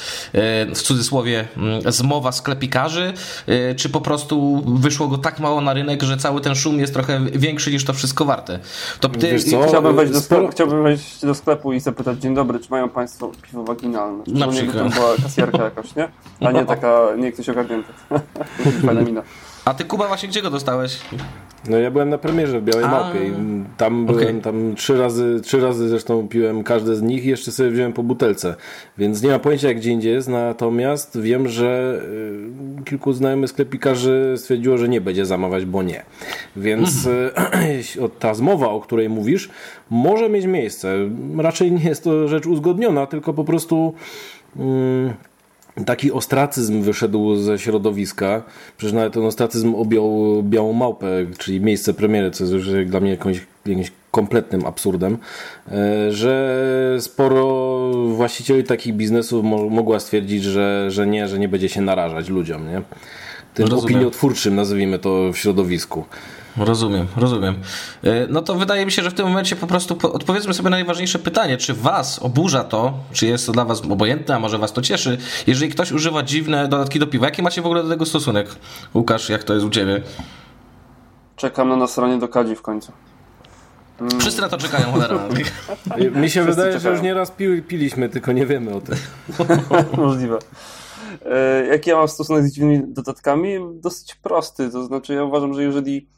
w 0.75 0.83
cudzysłowie 0.83 1.49
mm, 1.57 1.93
zmowa 1.93 2.33
sklepikarzy, 2.33 3.13
y, 3.49 3.75
czy 3.75 3.89
po 3.89 4.01
prostu 4.01 4.63
wyszło 4.67 5.09
go 5.09 5.19
tak 5.19 5.41
mało 5.41 5.61
na 5.61 5.73
rynek, 5.73 6.03
że 6.03 6.17
cały 6.17 6.41
ten 6.41 6.55
szum 6.55 6.81
jest 6.81 6.93
trochę 6.93 7.21
większy 7.21 7.73
niż 7.73 7.85
to 7.85 7.93
wszystko 7.93 8.25
warte. 8.25 8.59
To 9.01 9.09
ty... 9.09 9.37
Chciałbym 9.69 9.97
wejść, 9.97 10.13
do 10.13 10.21
sklepu, 10.21 10.49
chciałbym 10.49 10.83
wejść 10.83 11.21
do 11.21 11.35
sklepu 11.35 11.73
i 11.73 11.81
zapytać, 11.81 12.19
dzień 12.19 12.35
dobry, 12.35 12.61
czy 12.61 12.71
mają 12.71 12.89
Państwo 12.89 13.31
piwo 13.43 13.65
waginalne? 13.65 14.25
Na 14.27 14.49
przykład. 14.49 14.77
To 14.77 15.01
była 15.01 15.17
kasjerka 15.23 15.71
jakaś, 15.77 15.97
nie? 15.97 16.09
A 16.49 16.53
nie 16.53 16.65
taka, 16.65 17.01
nie 17.19 17.33
ktoś 17.33 17.49
ogarnięty. 17.49 17.93
Fajna 18.87 19.01
mina. 19.01 19.23
A 19.65 19.75
ty 19.75 19.85
Kuba 19.85 20.09
właśnie 20.09 20.29
gdzie 20.29 20.43
go 20.43 20.51
dostałeś? 20.51 21.01
No 21.69 21.79
ja 21.79 21.91
byłem 21.91 22.09
na 22.09 22.19
premierze 22.19 22.61
w 22.61 22.65
Białej 22.65 22.85
A, 22.85 22.89
Małpie 22.89 23.27
i 23.27 23.33
tam 23.77 24.07
byłem, 24.07 24.29
okay. 24.29 24.41
tam 24.41 24.75
trzy 24.75 24.99
razy, 24.99 25.41
trzy 25.43 25.61
razy 25.61 25.89
zresztą 25.89 26.29
piłem 26.29 26.65
każde 26.65 26.97
z 26.97 27.03
nich 27.03 27.25
i 27.25 27.29
jeszcze 27.29 27.53
sobie 27.53 27.71
wziąłem 27.71 27.93
po 27.93 28.03
butelce, 28.03 28.55
więc 28.99 29.23
nie 29.23 29.31
mam 29.31 29.41
pojęcia 29.41 29.69
jak 29.69 29.77
gdzie 29.77 29.91
indziej 29.91 30.13
jest, 30.13 30.29
natomiast 30.29 31.21
wiem, 31.21 31.49
że 31.49 32.01
y, 32.81 32.85
kilku 32.85 33.13
znajomych 33.13 33.51
sklepikarzy 33.51 34.35
stwierdziło, 34.37 34.79
że 34.79 34.89
nie 34.89 35.01
będzie 35.01 35.27
zamawiać, 35.27 35.65
bo 35.65 35.83
nie. 35.83 36.03
Więc 36.57 37.07
mm. 37.07 38.11
ta 38.19 38.35
zmowa, 38.35 38.69
o 38.69 38.81
której 38.81 39.09
mówisz, 39.09 39.51
może 39.91 40.29
mieć 40.29 40.47
miejsce. 40.47 40.97
Raczej 41.39 41.73
nie 41.73 41.85
jest 41.85 42.05
to 42.05 42.29
rzecz 42.29 42.47
uzgodniona, 42.47 43.07
tylko 43.07 43.33
po 43.33 43.45
prostu... 43.45 43.95
Mm, 44.57 45.15
taki 45.85 46.13
ostracyzm 46.13 46.83
wyszedł 46.83 47.37
ze 47.37 47.59
środowiska. 47.59 48.43
Przecież 48.77 48.93
nawet 48.93 49.13
ten 49.13 49.25
ostracyzm 49.25 49.75
objął 49.75 50.43
Białą 50.43 50.73
Małpę, 50.73 51.07
czyli 51.39 51.61
miejsce 51.61 51.95
premiery, 51.95 52.31
co 52.31 52.45
jest 52.45 52.55
już 52.55 52.69
dla 52.87 53.01
mnie 53.01 53.11
jakąś, 53.11 53.47
jakimś 53.67 53.93
kompletnym 54.11 54.67
absurdem, 54.67 55.19
e, 55.69 56.13
że 56.13 56.97
sporo 57.01 57.91
właścicieli 58.09 58.65
takich 58.65 58.95
biznesów 58.95 59.45
mogła 59.71 60.01
stwierdzić, 60.01 60.43
że, 60.43 60.91
że 60.91 61.07
nie, 61.07 61.29
że 61.29 61.39
nie 61.39 61.49
będzie 61.49 61.69
się 61.69 61.81
narażać 61.81 62.29
ludziom, 62.29 62.69
nie? 62.69 62.83
Tym 63.55 63.67
Rozumiem. 63.67 63.85
opiniotwórczym, 63.85 64.55
nazwijmy 64.55 64.99
to 64.99 65.33
w 65.33 65.37
środowisku. 65.37 66.05
Rozumiem, 66.57 67.07
rozumiem. 67.17 67.55
E, 68.05 68.27
no 68.29 68.43
to 68.43 68.55
wydaje 68.55 68.87
mi 68.87 68.93
się, 68.93 69.03
że 69.03 69.11
w 69.11 69.15
tym 69.15 69.27
momencie 69.27 69.57
po 69.57 69.67
prostu 69.67 69.99
odpowiedzmy 70.13 70.55
sobie 70.55 70.71
na 70.71 70.77
najważniejsze 70.77 71.19
pytanie. 71.19 71.57
Czy 71.57 71.75
was 71.75 72.19
oburza 72.23 72.65
to, 72.65 72.95
czy 73.13 73.27
jest 73.27 73.47
to 73.47 73.53
dla 73.53 73.65
was 73.65 73.83
obojętne, 73.91 74.37
a 74.37 74.39
może 74.39 74.59
was 74.59 74.73
to 74.73 74.83
cieszy, 74.83 75.19
jeżeli 75.47 75.73
ktoś 75.73 75.93
używa 75.93 76.23
dziwne 76.23 76.69
dodatki 76.69 76.99
do 76.99 77.07
piwa? 77.07 77.27
Jaki 77.27 77.43
macie 77.43 77.63
w 77.63 77.67
ogóle 77.67 77.83
do 77.83 77.89
tego 77.89 78.07
stosunek? 78.07 78.49
Łukasz, 78.95 79.29
jak 79.29 79.45
to 79.45 79.55
jest 79.55 79.67
u 79.67 79.71
ciebie? 79.71 80.03
Czekam 81.37 81.69
na 81.69 81.77
nastronie 81.77 82.19
do 82.19 82.29
kadzi 82.29 82.57
w 82.57 82.63
końcu. 82.63 82.93
Mm. 84.01 84.21
Wszyscy 84.21 84.41
na 84.41 84.49
to 84.49 84.59
czekają, 84.59 84.93
cholera. 84.93 85.29
Mi 86.23 86.31
się 86.31 86.45
wydaje, 86.45 86.73
czekają. 86.73 86.81
że 86.81 86.91
już 86.91 87.03
nieraz 87.03 87.31
pi 87.31 87.63
piliśmy, 87.63 88.09
tylko 88.09 88.33
nie 88.33 88.47
wiemy 88.47 88.75
o 88.75 88.81
tym. 88.81 88.97
Możliwe. 89.97 90.39
E, 91.27 91.67
jaki 91.67 91.91
ja 91.91 91.97
mam 91.97 92.09
stosunek 92.09 92.45
z 92.45 92.53
dziwnymi 92.53 92.83
dodatkami? 92.89 93.59
Dosyć 93.75 94.15
prosty. 94.15 94.71
To 94.71 94.85
znaczy, 94.85 95.15
ja 95.15 95.25
uważam, 95.25 95.55
że 95.55 95.63
jeżeli 95.63 96.09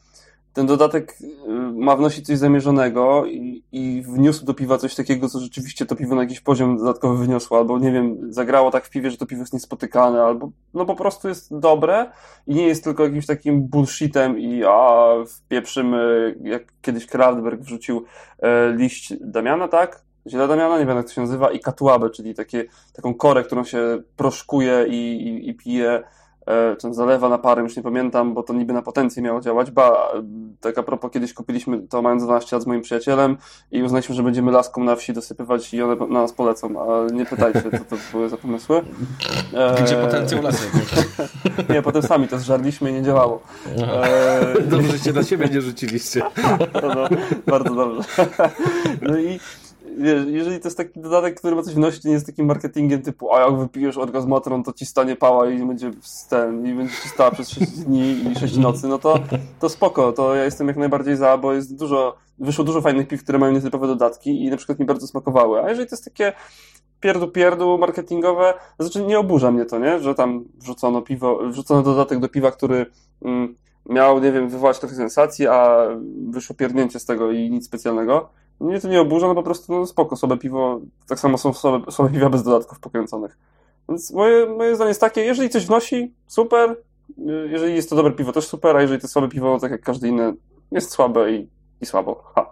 ten 0.53 0.65
dodatek 0.65 1.17
y, 1.21 1.27
ma 1.73 1.95
wnosić 1.95 2.25
coś 2.25 2.37
zamierzonego 2.37 3.25
i, 3.25 3.63
i 3.71 4.01
wniósł 4.01 4.45
do 4.45 4.53
piwa 4.53 4.77
coś 4.77 4.95
takiego, 4.95 5.29
co 5.29 5.39
rzeczywiście 5.39 5.85
to 5.85 5.95
piwo 5.95 6.15
na 6.15 6.21
jakiś 6.21 6.39
poziom 6.39 6.77
dodatkowy 6.77 7.17
wyniosło, 7.17 7.57
albo 7.57 7.79
nie 7.79 7.91
wiem, 7.91 8.33
zagrało 8.33 8.71
tak 8.71 8.85
w 8.85 8.89
piwie, 8.89 9.11
że 9.11 9.17
to 9.17 9.25
piwo 9.25 9.41
jest 9.41 9.53
niespotykane, 9.53 10.23
albo 10.23 10.51
no 10.73 10.85
po 10.85 10.95
prostu 10.95 11.27
jest 11.27 11.59
dobre 11.59 12.11
i 12.47 12.55
nie 12.55 12.67
jest 12.67 12.83
tylko 12.83 13.03
jakimś 13.03 13.25
takim 13.25 13.67
bullshitem 13.67 14.39
i 14.39 14.63
a 14.63 15.09
wpieprzymy, 15.27 16.35
jak 16.43 16.63
kiedyś 16.81 17.05
Kraftwerk 17.05 17.61
wrzucił 17.61 18.05
e, 18.39 18.73
liść 18.73 19.13
Damiana, 19.21 19.67
tak? 19.67 20.01
Ziela 20.27 20.47
Damiana, 20.47 20.79
nie 20.79 20.85
wiem 20.85 20.97
jak 20.97 21.05
to 21.05 21.13
się 21.13 21.21
nazywa, 21.21 21.51
i 21.51 21.59
katuabę, 21.59 22.09
czyli 22.09 22.35
takie, 22.35 22.65
taką 22.93 23.13
korę, 23.13 23.43
którą 23.43 23.63
się 23.63 24.01
proszkuje 24.15 24.85
i, 24.87 25.27
i, 25.27 25.49
i 25.49 25.53
pije 25.53 26.03
E, 26.49 26.75
czy 26.75 26.93
zalewa 26.93 27.29
na 27.29 27.37
parę, 27.37 27.61
już 27.61 27.77
nie 27.77 27.83
pamiętam, 27.83 28.33
bo 28.33 28.43
to 28.43 28.53
niby 28.53 28.73
na 28.73 28.81
potencję 28.81 29.21
miało 29.21 29.41
działać. 29.41 29.71
Ba, 29.71 30.11
tak 30.61 30.77
a 30.77 30.83
propos, 30.83 31.11
kiedyś 31.11 31.33
kupiliśmy 31.33 31.79
to 31.87 32.01
mając 32.01 32.23
12 32.23 32.55
lat 32.55 32.63
z 32.63 32.67
moim 32.67 32.81
przyjacielem 32.81 33.37
i 33.71 33.83
uznaliśmy, 33.83 34.15
że 34.15 34.23
będziemy 34.23 34.51
laską 34.51 34.83
na 34.83 34.95
wsi 34.95 35.13
dosypywać 35.13 35.73
i 35.73 35.81
one 35.81 35.95
na 35.95 36.21
nas 36.21 36.33
polecą, 36.33 36.81
ale 36.81 37.11
nie 37.11 37.25
pytajcie, 37.25 37.61
co 37.61 37.95
to 37.95 37.95
były 38.11 38.29
za 38.29 38.37
pomysły. 38.37 38.81
E... 39.53 39.83
Gdzie 39.83 39.95
potencjał 39.95 40.41
lasy? 40.41 40.67
nie, 41.73 41.81
potem 41.81 42.01
sami 42.01 42.27
to 42.27 42.39
zżarliśmy 42.39 42.89
i 42.89 42.93
nie 42.93 43.03
działało. 43.03 43.41
E... 43.77 44.61
Dobrze, 44.61 44.91
że 44.91 44.99
się 44.99 45.13
na 45.13 45.23
siebie 45.23 45.49
nie 45.49 45.61
rzuciliście. 45.61 46.21
no, 46.83 46.93
no, 46.95 47.07
bardzo 47.47 47.75
dobrze. 47.75 48.09
no 49.01 49.17
i 49.17 49.39
jeżeli 50.27 50.59
to 50.59 50.67
jest 50.67 50.77
taki 50.77 50.99
dodatek, 51.01 51.39
który 51.39 51.55
ma 51.55 51.63
coś 51.63 51.73
wnosić, 51.73 52.03
nie 52.03 52.11
jest 52.11 52.25
takim 52.25 52.45
marketingiem 52.45 53.01
typu, 53.01 53.33
a 53.33 53.39
jak 53.39 53.57
wypijesz 53.57 53.97
orgazmatron, 53.97 54.63
to 54.63 54.73
ci 54.73 54.85
stanie 54.85 55.15
pała 55.15 55.49
i 55.49 55.65
będzie 55.65 55.91
ten, 56.29 56.65
i 56.65 56.73
będzie 56.73 56.93
ci 57.03 57.09
stała 57.09 57.31
przez 57.31 57.49
6 57.49 57.71
dni 57.71 58.31
i 58.31 58.39
6 58.39 58.57
nocy, 58.57 58.87
no 58.87 58.99
to, 58.99 59.19
to 59.59 59.69
spoko, 59.69 60.11
to 60.11 60.35
ja 60.35 60.45
jestem 60.45 60.67
jak 60.67 60.77
najbardziej 60.77 61.15
za, 61.15 61.37
bo 61.37 61.53
jest 61.53 61.75
dużo, 61.75 62.17
wyszło 62.39 62.63
dużo 62.63 62.81
fajnych 62.81 63.07
piw, 63.07 63.23
które 63.23 63.39
mają 63.39 63.53
nietypowe 63.53 63.87
dodatki 63.87 64.45
i 64.45 64.49
na 64.49 64.57
przykład 64.57 64.79
mi 64.79 64.85
bardzo 64.85 65.07
smakowały, 65.07 65.63
a 65.63 65.69
jeżeli 65.69 65.89
to 65.89 65.95
jest 65.95 66.05
takie 66.05 66.33
pierdu 66.99 67.27
pierdu 67.27 67.77
marketingowe, 67.77 68.53
to 68.77 68.83
znaczy 68.83 69.05
nie 69.05 69.19
oburza 69.19 69.51
mnie 69.51 69.65
to, 69.65 69.79
nie, 69.79 69.99
że 69.99 70.15
tam 70.15 70.45
wrzucono 70.57 71.01
piwo, 71.01 71.39
wrzucono 71.49 71.81
dodatek 71.81 72.19
do 72.19 72.29
piwa, 72.29 72.51
który 72.51 72.85
mm, 73.21 73.55
miał, 73.89 74.19
nie 74.19 74.31
wiem, 74.31 74.49
wywołać 74.49 74.79
trochę 74.79 74.95
sensacji, 74.95 75.47
a 75.47 75.77
wyszło 76.29 76.55
pierdnięcie 76.55 76.99
z 76.99 77.05
tego 77.05 77.31
i 77.31 77.49
nic 77.49 77.65
specjalnego. 77.65 78.29
Mnie 78.59 78.81
to 78.81 78.87
nie 78.87 79.01
oburza, 79.01 79.27
no 79.27 79.35
po 79.35 79.43
prostu 79.43 79.73
no 79.73 79.85
spoko, 79.85 80.15
sobie 80.15 80.37
piwo, 80.37 80.79
tak 81.07 81.19
samo 81.19 81.37
są 81.37 81.53
sobie, 81.53 81.91
sobie 81.91 82.09
piwa 82.09 82.29
bez 82.29 82.43
dodatków 82.43 82.79
pokręconych. 82.79 83.37
Więc 83.89 84.11
moje, 84.11 84.45
moje 84.45 84.75
zdanie 84.75 84.89
jest 84.89 85.01
takie, 85.01 85.21
jeżeli 85.21 85.49
coś 85.49 85.65
wnosi, 85.65 86.13
super, 86.27 86.75
jeżeli 87.49 87.75
jest 87.75 87.89
to 87.89 87.95
dobre 87.95 88.11
piwo, 88.11 88.31
też 88.31 88.47
super, 88.47 88.77
a 88.77 88.81
jeżeli 88.81 89.01
to 89.01 89.07
słabe 89.07 89.27
piwo, 89.27 89.59
tak 89.59 89.71
jak 89.71 89.81
każde 89.81 90.07
inne, 90.07 90.33
jest 90.71 90.91
słabe 90.91 91.31
i, 91.31 91.47
i 91.81 91.85
słabo. 91.85 92.23
Ha. 92.35 92.45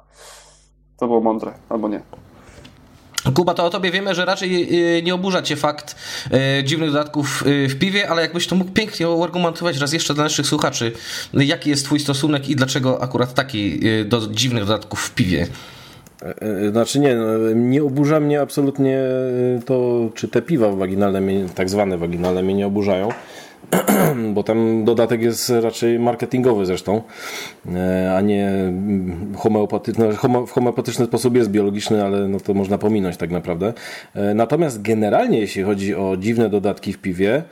To 0.98 1.08
było 1.08 1.22
mądre, 1.22 1.54
albo 1.70 1.90
nie. 1.90 2.02
Kuba, 3.34 3.54
to 3.54 3.66
o 3.66 3.70
tobie 3.70 3.92
wiemy, 3.92 4.16
że 4.16 4.26
raczej 4.26 4.68
y, 4.98 5.04
nie 5.04 5.16
oburza 5.16 5.42
cię 5.42 5.56
fakt 5.56 5.96
y, 6.60 6.64
dziwnych 6.64 6.92
dodatków 6.92 7.44
y, 7.48 7.68
w 7.70 7.80
piwie, 7.80 8.10
ale 8.10 8.22
jakbyś 8.22 8.48
to 8.48 8.56
mógł 8.56 8.72
pięknie 8.72 9.10
uargumentować 9.10 9.78
raz 9.78 9.94
jeszcze 9.94 10.14
dla 10.14 10.24
naszych 10.24 10.48
słuchaczy, 10.48 10.92
jaki 11.34 11.70
jest 11.70 11.86
twój 11.86 12.00
stosunek 12.00 12.50
i 12.50 12.56
dlaczego 12.56 13.02
akurat 13.04 13.34
taki 13.34 13.80
do 14.06 14.28
dziwnych 14.28 14.66
dodatków 14.66 15.02
w 15.02 15.16
piwie? 15.16 15.48
E, 16.22 16.42
e, 16.42 16.70
znaczy 16.72 17.00
nie, 17.00 17.16
no, 17.16 17.54
nie 17.56 17.84
oburza 17.84 18.20
mnie 18.20 18.42
absolutnie 18.42 19.00
to, 19.66 20.10
czy 20.14 20.28
te 20.28 20.42
piwa 20.42 20.72
waginalne, 20.72 21.22
tak 21.56 21.70
zwane 21.70 21.98
waginalne 21.98 22.44
mnie 22.44 22.54
nie 22.54 22.68
oburzają. 22.68 23.10
bo 24.34 24.44
tam 24.44 24.86
dodatek 24.86 25.22
jest 25.22 25.50
raczej 25.50 26.00
marketingowy 26.00 26.66
zresztą, 26.66 27.02
e, 27.76 28.16
a 28.16 28.22
nie 28.22 28.74
homeopatyczny. 29.36 30.14
W 30.48 30.52
homeopatyczny 30.52 31.06
sposób 31.06 31.36
jest 31.36 31.52
biologiczny, 31.52 32.04
ale 32.04 32.28
no 32.28 32.40
to 32.40 32.54
można 32.54 32.78
pominąć 32.78 33.18
tak 33.18 33.32
naprawdę. 33.32 33.74
E, 34.16 34.34
natomiast 34.34 34.82
generalnie, 34.82 35.40
jeśli 35.40 35.64
chodzi 35.64 35.96
o 35.96 36.18
dziwne 36.18 36.50
dodatki 36.50 36.94
w 36.94 36.98
piwie, 36.98 37.44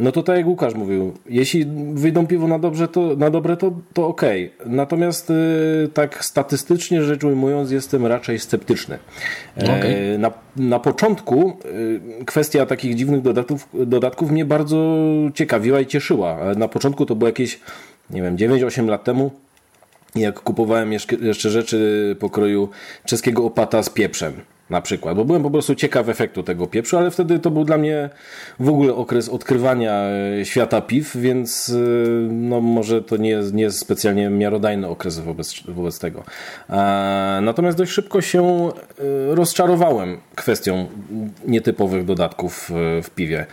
no 0.00 0.12
to 0.12 0.22
tak 0.22 0.36
jak 0.36 0.46
Łukasz 0.46 0.74
mówił, 0.74 1.12
jeśli 1.26 1.66
wyjdą 1.94 2.26
piwo 2.26 2.48
na, 2.48 2.58
dobrze, 2.58 2.88
to, 2.88 3.16
na 3.16 3.30
dobre, 3.30 3.56
to, 3.56 3.72
to 3.92 4.06
ok. 4.06 4.22
Natomiast 4.66 5.30
y, 5.30 5.34
tak 5.94 6.24
statystycznie 6.24 7.02
rzecz 7.02 7.24
ujmując, 7.24 7.70
jestem 7.70 8.06
raczej 8.06 8.38
sceptyczny. 8.38 8.98
Okay. 9.56 10.18
na, 10.18 10.32
na 10.56 10.78
początku 10.78 11.56
y, 12.20 12.24
kwestia 12.24 12.66
takich 12.66 12.94
dziwnych 12.94 13.22
dodatków, 13.22 13.68
dodatków 13.74 14.30
mnie 14.30 14.44
bardzo 14.44 15.06
ciekawiła 15.34 15.80
i 15.80 15.86
cieszyła. 15.86 16.54
Na 16.56 16.68
początku 16.68 17.06
to 17.06 17.14
było 17.14 17.28
jakieś, 17.28 17.60
nie 18.10 18.22
wiem, 18.22 18.36
9-8 18.36 18.86
lat 18.86 19.04
temu 19.04 19.30
jak 20.14 20.40
kupowałem 20.40 20.92
jeszcze 21.20 21.50
rzeczy 21.50 22.16
pokroju 22.20 22.68
czeskiego 23.04 23.44
opata 23.44 23.82
z 23.82 23.90
pieprzem 23.90 24.32
na 24.72 24.82
przykład, 24.82 25.16
bo 25.16 25.24
byłem 25.24 25.42
po 25.42 25.50
prostu 25.50 25.74
ciekaw 25.74 26.08
efektu 26.08 26.42
tego 26.42 26.66
pieprzu, 26.66 26.98
ale 26.98 27.10
wtedy 27.10 27.38
to 27.38 27.50
był 27.50 27.64
dla 27.64 27.78
mnie 27.78 28.10
w 28.60 28.68
ogóle 28.68 28.94
okres 28.94 29.28
odkrywania 29.28 29.92
e, 30.40 30.44
świata 30.44 30.80
piw, 30.80 31.16
więc 31.16 31.68
e, 31.68 31.72
no 32.32 32.60
może 32.60 33.02
to 33.02 33.16
nie, 33.16 33.40
nie 33.52 33.62
jest 33.62 33.78
specjalnie 33.78 34.30
miarodajny 34.30 34.88
okres 34.88 35.18
wobec, 35.18 35.62
wobec 35.68 35.98
tego. 35.98 36.24
Natomiast 37.42 37.78
dość 37.78 37.92
szybko 37.92 38.20
się 38.20 38.68
e, 38.68 39.34
rozczarowałem 39.34 40.18
kwestią 40.34 40.86
nietypowych 41.46 42.04
dodatków 42.04 42.70
w 43.02 43.10
piwie, 43.10 43.46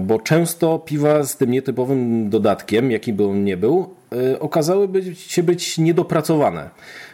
bo 0.00 0.18
często 0.18 0.78
piwa 0.78 1.24
z 1.24 1.36
tym 1.36 1.50
nietypowym 1.50 2.30
dodatkiem, 2.30 2.90
jaki 2.90 3.12
by 3.12 3.24
on 3.24 3.44
nie 3.44 3.56
był, 3.56 3.94
Y, 4.14 4.38
okazały 4.38 4.88
się 5.14 5.42
być 5.42 5.78
niedopracowane. 5.78 6.70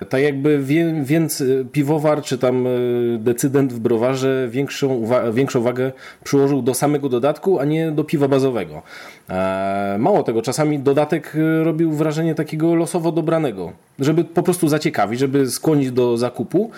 Tak 0.09 0.23
jakby 0.23 0.62
więc 1.02 1.45
piwowar 1.73 2.23
czy 2.23 2.38
tam 2.38 2.66
y, 2.66 3.19
decydent 3.21 3.73
w 3.73 3.78
browarze 3.78 4.49
większą, 4.50 5.09
większą 5.33 5.62
wagę 5.62 5.92
przyłożył 6.25 6.62
do 6.62 6.75
samego 6.75 7.09
dodatku, 7.09 7.61
a 7.61 7.64
nie 7.64 7.90
do 7.90 8.04
piwa 8.04 8.28
bazowego. 8.28 8.83
E, 9.30 9.97
mało 9.99 10.23
tego, 10.23 10.42
czasami 10.42 10.78
dodatek 10.78 11.35
y, 11.35 11.64
robił 11.64 11.92
wrażenie 11.92 12.35
takiego 12.35 12.75
losowo 12.75 13.12
dobranego, 13.12 13.73
żeby 13.99 14.25
po 14.25 14.42
prostu 14.42 14.69
zaciekawić, 14.69 15.21
żeby 15.21 15.50
skłonić 15.50 15.90
do 15.90 16.16
zakupu, 16.16 16.71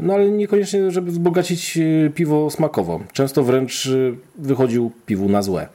no 0.00 0.14
ale 0.14 0.30
niekoniecznie, 0.30 0.90
żeby 0.90 1.10
wzbogacić 1.10 1.78
piwo 2.14 2.50
smakowo. 2.50 3.00
Często 3.12 3.42
wręcz 3.42 3.88
wychodził 4.38 4.90
piwu 5.06 5.28
na 5.28 5.42
złe. 5.42 5.68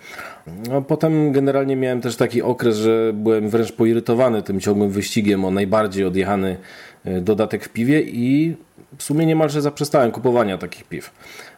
A 0.78 0.82
potem 0.82 1.32
generalnie 1.32 1.76
miałem 1.76 2.02
też 2.02 2.16
taki 2.16 2.42
okres, 2.42 2.78
że 2.78 3.12
byłem 3.14 3.50
wręcz 3.50 3.72
poirytowany 3.72 4.44
tym 4.44 4.60
ciągłym 4.60 4.90
wyścigiem 4.90 5.46
o 5.46 5.52
najbardziej 5.52 6.06
odjechany 6.06 6.58
e, 7.06 7.22
dodatek 7.22 7.66
w 7.66 7.70
piwie 7.70 8.02
i 8.02 8.56
w 8.98 9.04
sumie 9.04 9.26
niemalże 9.26 9.62
zaprzestałem 9.62 10.12
kupowania 10.12 10.58
takich 10.58 10.84
piw. 10.84 11.12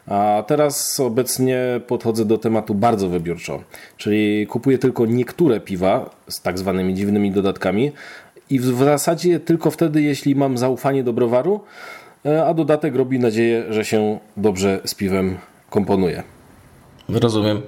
A 0.07 0.43
teraz 0.47 0.99
obecnie 0.99 1.59
podchodzę 1.87 2.25
do 2.25 2.37
tematu 2.37 2.75
bardzo 2.75 3.09
wybiórczo, 3.09 3.63
czyli 3.97 4.47
kupuję 4.47 4.77
tylko 4.77 5.05
niektóre 5.05 5.59
piwa 5.59 6.09
z 6.29 6.41
tak 6.41 6.59
zwanymi 6.59 6.93
dziwnymi 6.93 7.31
dodatkami 7.31 7.91
i 8.49 8.59
w 8.59 8.65
zasadzie 8.65 9.39
tylko 9.39 9.71
wtedy, 9.71 10.01
jeśli 10.01 10.35
mam 10.35 10.57
zaufanie 10.57 11.03
do 11.03 11.13
browaru, 11.13 11.61
e, 12.25 12.45
a 12.45 12.53
dodatek 12.53 12.95
robi 12.95 13.19
nadzieję, 13.19 13.63
że 13.69 13.85
się 13.85 14.19
dobrze 14.37 14.79
z 14.85 14.95
piwem 14.95 15.37
komponuje. 15.69 16.23
Rozumiem. 17.09 17.61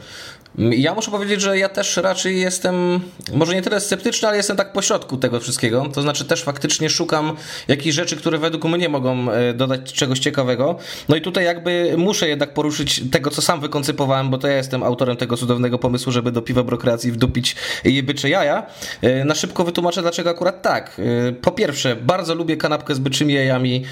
Ja 0.59 0.93
muszę 0.93 1.11
powiedzieć, 1.11 1.41
że 1.41 1.57
ja 1.57 1.69
też 1.69 1.97
raczej 1.97 2.39
jestem, 2.39 2.99
może 3.33 3.55
nie 3.55 3.61
tyle 3.61 3.79
sceptyczny, 3.79 4.27
ale 4.27 4.37
jestem 4.37 4.57
tak 4.57 4.73
pośrodku 4.73 5.17
tego 5.17 5.39
wszystkiego. 5.39 5.89
To 5.93 6.01
znaczy 6.01 6.25
też 6.25 6.43
faktycznie 6.43 6.89
szukam 6.89 7.35
jakichś 7.67 7.95
rzeczy, 7.95 8.15
które 8.15 8.37
według 8.37 8.65
mnie 8.65 8.89
mogą 8.89 9.31
e, 9.31 9.53
dodać 9.53 9.93
czegoś 9.93 10.19
ciekawego. 10.19 10.77
No 11.09 11.15
i 11.15 11.21
tutaj 11.21 11.45
jakby 11.45 11.93
muszę 11.97 12.29
jednak 12.29 12.53
poruszyć 12.53 13.01
tego, 13.11 13.31
co 13.31 13.41
sam 13.41 13.61
wykoncypowałem, 13.61 14.29
bo 14.29 14.37
to 14.37 14.47
ja 14.47 14.57
jestem 14.57 14.83
autorem 14.83 15.17
tego 15.17 15.37
cudownego 15.37 15.79
pomysłu, 15.79 16.11
żeby 16.11 16.31
do 16.31 16.41
piwa 16.41 16.63
brokreacji 16.63 17.11
wdupić 17.11 17.55
bycze 18.03 18.29
jaja. 18.29 18.65
E, 19.01 19.25
na 19.25 19.35
szybko 19.35 19.63
wytłumaczę, 19.63 20.01
dlaczego 20.01 20.29
akurat 20.29 20.61
tak. 20.61 21.01
E, 21.29 21.31
po 21.31 21.51
pierwsze, 21.51 21.95
bardzo 21.95 22.35
lubię 22.35 22.57
kanapkę 22.57 22.95
z 22.95 22.99
byczymi 22.99 23.33
jajami 23.33 23.83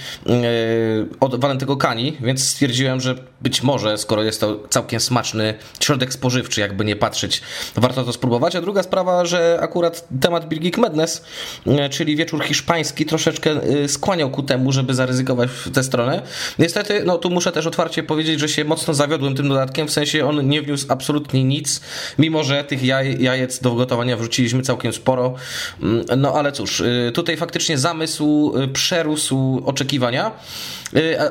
od 1.19 1.41
Walentego 1.41 1.77
Kani, 1.77 2.17
więc 2.19 2.47
stwierdziłem, 2.47 3.01
że 3.01 3.15
być 3.41 3.63
może, 3.63 3.97
skoro 3.97 4.23
jest 4.23 4.41
to 4.41 4.63
całkiem 4.69 4.99
smaczny 4.99 5.53
środek 5.79 6.13
spożywczy, 6.13 6.56
czy 6.57 6.61
jakby 6.61 6.85
nie 6.85 6.95
patrzeć, 6.95 7.41
warto 7.75 8.03
to 8.03 8.13
spróbować. 8.13 8.55
A 8.55 8.61
druga 8.61 8.83
sprawa, 8.83 9.25
że 9.25 9.59
akurat 9.61 10.07
temat 10.21 10.47
Birgit 10.47 10.77
Madness, 10.77 11.23
e, 11.67 11.89
czyli 11.89 12.15
wieczór 12.15 12.43
hiszpański, 12.43 13.05
troszeczkę 13.05 13.51
e, 13.51 13.87
skłaniał 13.87 14.29
ku 14.29 14.43
temu, 14.43 14.71
żeby 14.71 14.93
zaryzykować 14.93 15.49
w 15.49 15.71
tę 15.71 15.83
stronę. 15.83 16.21
Niestety, 16.59 17.03
no 17.05 17.17
tu 17.17 17.29
muszę 17.29 17.51
też 17.51 17.65
otwarcie 17.65 18.03
powiedzieć, 18.03 18.39
że 18.39 18.49
się 18.49 18.65
mocno 18.65 18.93
zawiodłem 18.93 19.35
tym 19.35 19.49
dodatkiem, 19.49 19.87
w 19.87 19.91
sensie 19.91 20.27
on 20.27 20.49
nie 20.49 20.61
wniósł 20.61 20.85
absolutnie 20.89 21.43
nic, 21.43 21.81
mimo 22.19 22.43
że 22.43 22.63
tych 22.63 22.83
jaj, 22.83 23.23
jajec 23.23 23.59
do 23.59 23.75
gotowania 23.75 24.17
wrzuciliśmy 24.17 24.61
całkiem 24.61 24.93
sporo. 24.93 25.35
Mm, 25.81 26.05
no 26.17 26.33
ale 26.33 26.51
cóż, 26.51 26.81
e, 26.81 27.11
tutaj 27.11 27.37
faktycznie 27.37 27.77
zamysł 27.77 28.53
przerósł 28.73 29.61
oczekiwania. 29.65 30.31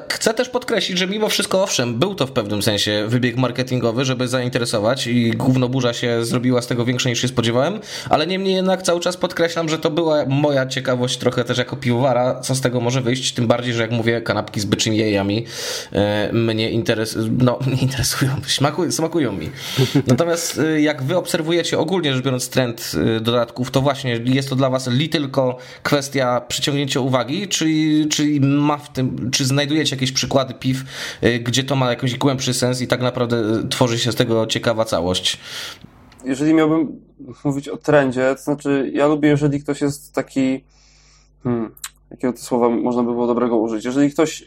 Chcę 0.08 0.34
też 0.34 0.48
podkreślić, 0.48 0.98
że 0.98 1.06
mimo 1.06 1.28
wszystko, 1.28 1.62
owszem, 1.62 1.94
był 1.94 2.14
to 2.14 2.26
w 2.26 2.32
pewnym 2.32 2.62
sensie 2.62 3.04
wybieg 3.08 3.36
marketingowy, 3.36 4.04
żeby 4.04 4.28
zainteresować 4.28 5.06
i 5.06 5.30
gówno 5.30 5.68
burza 5.68 5.92
się 5.92 6.24
zrobiła 6.24 6.62
z 6.62 6.66
tego 6.66 6.84
większe 6.84 7.08
niż 7.08 7.20
się 7.20 7.28
spodziewałem, 7.28 7.80
ale 8.10 8.26
niemniej 8.26 8.54
jednak 8.54 8.82
cały 8.82 9.00
czas 9.00 9.16
podkreślam, 9.16 9.68
że 9.68 9.78
to 9.78 9.90
była 9.90 10.26
moja 10.26 10.66
ciekawość 10.66 11.18
trochę 11.18 11.44
też 11.44 11.58
jako 11.58 11.76
piwowara, 11.76 12.40
co 12.40 12.54
z 12.54 12.60
tego 12.60 12.80
może 12.80 13.00
wyjść, 13.00 13.32
tym 13.32 13.46
bardziej, 13.46 13.74
że 13.74 13.82
jak 13.82 13.90
mówię, 13.90 14.20
kanapki 14.20 14.60
z 14.60 14.64
byczymi 14.64 14.96
jajami 14.96 15.46
e, 15.92 16.32
mnie 16.32 16.70
interes 16.70 17.18
no, 17.38 17.58
nie 17.76 17.82
interesują, 17.82 18.30
smakują, 18.46 18.92
smakują 18.92 19.32
mi. 19.32 19.50
Natomiast 20.06 20.58
e, 20.58 20.80
jak 20.80 21.02
wy 21.02 21.16
obserwujecie 21.16 21.78
ogólnie 21.78 22.14
rzecz 22.14 22.24
biorąc 22.24 22.48
trend 22.48 22.92
dodatków, 23.20 23.70
to 23.70 23.80
właśnie 23.80 24.20
jest 24.24 24.48
to 24.48 24.56
dla 24.56 24.70
was 24.70 24.86
li 24.86 25.08
tylko 25.08 25.58
kwestia 25.82 26.40
przyciągnięcia 26.40 27.00
uwagi, 27.00 27.48
czy, 27.48 27.66
czy 28.10 28.40
ma 28.40 28.76
w 28.76 28.92
tym, 28.92 29.30
czy 29.30 29.45
znajdujecie 29.46 29.96
jakieś 29.96 30.12
przykłady 30.12 30.54
piw, 30.54 30.84
gdzie 31.40 31.64
to 31.64 31.76
ma 31.76 31.90
jakiś 31.90 32.18
głębszy 32.18 32.54
sens 32.54 32.80
i 32.80 32.86
tak 32.86 33.00
naprawdę 33.00 33.68
tworzy 33.68 33.98
się 33.98 34.12
z 34.12 34.14
tego 34.14 34.46
ciekawa 34.46 34.84
całość? 34.84 35.38
Jeżeli 36.24 36.54
miałbym 36.54 37.00
mówić 37.44 37.68
o 37.68 37.76
trendzie, 37.76 38.34
to 38.36 38.42
znaczy 38.42 38.90
ja 38.94 39.06
lubię, 39.06 39.28
jeżeli 39.28 39.60
ktoś 39.60 39.80
jest 39.80 40.14
taki. 40.14 40.64
Hmm, 41.42 41.74
jakiego 42.10 42.32
to 42.32 42.38
słowa 42.38 42.68
można 42.68 43.02
by 43.02 43.12
było 43.12 43.26
dobrego 43.26 43.56
użyć? 43.56 43.84
Jeżeli 43.84 44.10
ktoś 44.10 44.42
y, 44.42 44.46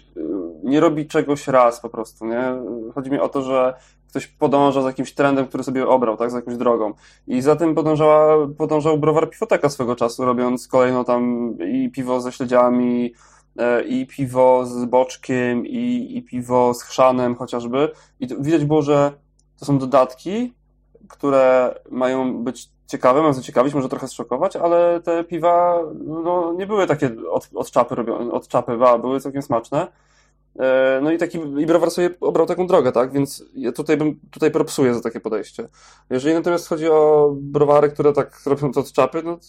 nie 0.64 0.80
robi 0.80 1.08
czegoś 1.08 1.48
raz 1.48 1.80
po 1.80 1.90
prostu, 1.90 2.26
nie? 2.26 2.44
Chodzi 2.96 3.12
mi 3.12 3.20
o 3.20 3.30
to, 3.30 3.42
że 3.42 3.74
ktoś 4.10 4.28
podąża 4.28 4.82
za 4.82 4.88
jakimś 4.88 5.14
trendem, 5.14 5.48
który 5.48 5.64
sobie 5.64 5.88
obrał, 5.88 6.18
tak, 6.18 6.32
za 6.32 6.38
jakąś 6.38 6.58
drogą. 6.58 6.94
I 7.28 7.42
za 7.42 7.56
tym 7.56 7.76
podążała, 7.76 8.48
podążał 8.58 9.00
browar 9.00 9.30
Piwoteka 9.30 9.70
swego 9.70 9.96
czasu, 9.96 10.26
robiąc 10.26 10.68
kolejno 10.68 11.04
tam 11.04 11.54
i 11.74 11.90
piwo 11.92 12.22
ze 12.22 12.32
śledziami, 12.32 13.14
i 13.88 14.08
piwo 14.08 14.66
z 14.66 14.86
boczkiem, 14.86 15.66
i, 15.66 16.18
i 16.18 16.24
piwo 16.24 16.74
z 16.74 16.84
chrzanem 16.84 17.36
chociażby. 17.36 17.92
I 18.20 18.28
widać 18.40 18.66
było, 18.66 18.82
że 18.82 19.12
to 19.60 19.66
są 19.66 19.78
dodatki, 19.78 20.54
które 21.08 21.76
mają 21.92 22.44
być 22.44 22.70
ciekawe, 22.88 23.22
mają 23.22 23.34
zaciekawić, 23.34 23.74
może 23.74 23.90
trochę 23.90 24.08
zszokować, 24.08 24.56
ale 24.56 25.02
te 25.02 25.24
piwa 25.24 25.80
no, 26.06 26.54
nie 26.58 26.68
były 26.68 26.88
takie 26.88 27.12
od, 27.32 27.50
od 27.56 27.72
czapy 27.72 27.96
robione, 27.96 28.32
od 28.32 28.48
czapy, 28.48 28.78
a 28.86 28.98
były 28.98 29.20
całkiem 29.20 29.42
smaczne. 29.42 29.88
E, 30.60 31.00
no 31.04 31.12
i 31.12 31.18
taki 31.18 31.38
i 31.60 31.66
browar 31.66 31.92
sobie 31.92 32.10
obrał 32.22 32.48
taką 32.48 32.68
drogę, 32.68 32.92
tak? 32.92 33.12
Więc 33.12 33.46
ja 33.56 33.72
tutaj 33.72 33.98
bym 33.98 34.20
tutaj 34.32 34.52
propsuję 34.52 34.94
za 34.94 35.02
takie 35.02 35.20
podejście. 35.20 35.68
Jeżeli 36.10 36.36
natomiast 36.36 36.68
chodzi 36.68 36.88
o 36.90 37.32
browary, 37.36 37.90
które 37.90 38.14
tak 38.14 38.42
robią 38.46 38.72
to 38.72 38.80
od 38.80 38.92
czapy, 38.92 39.22
no, 39.24 39.40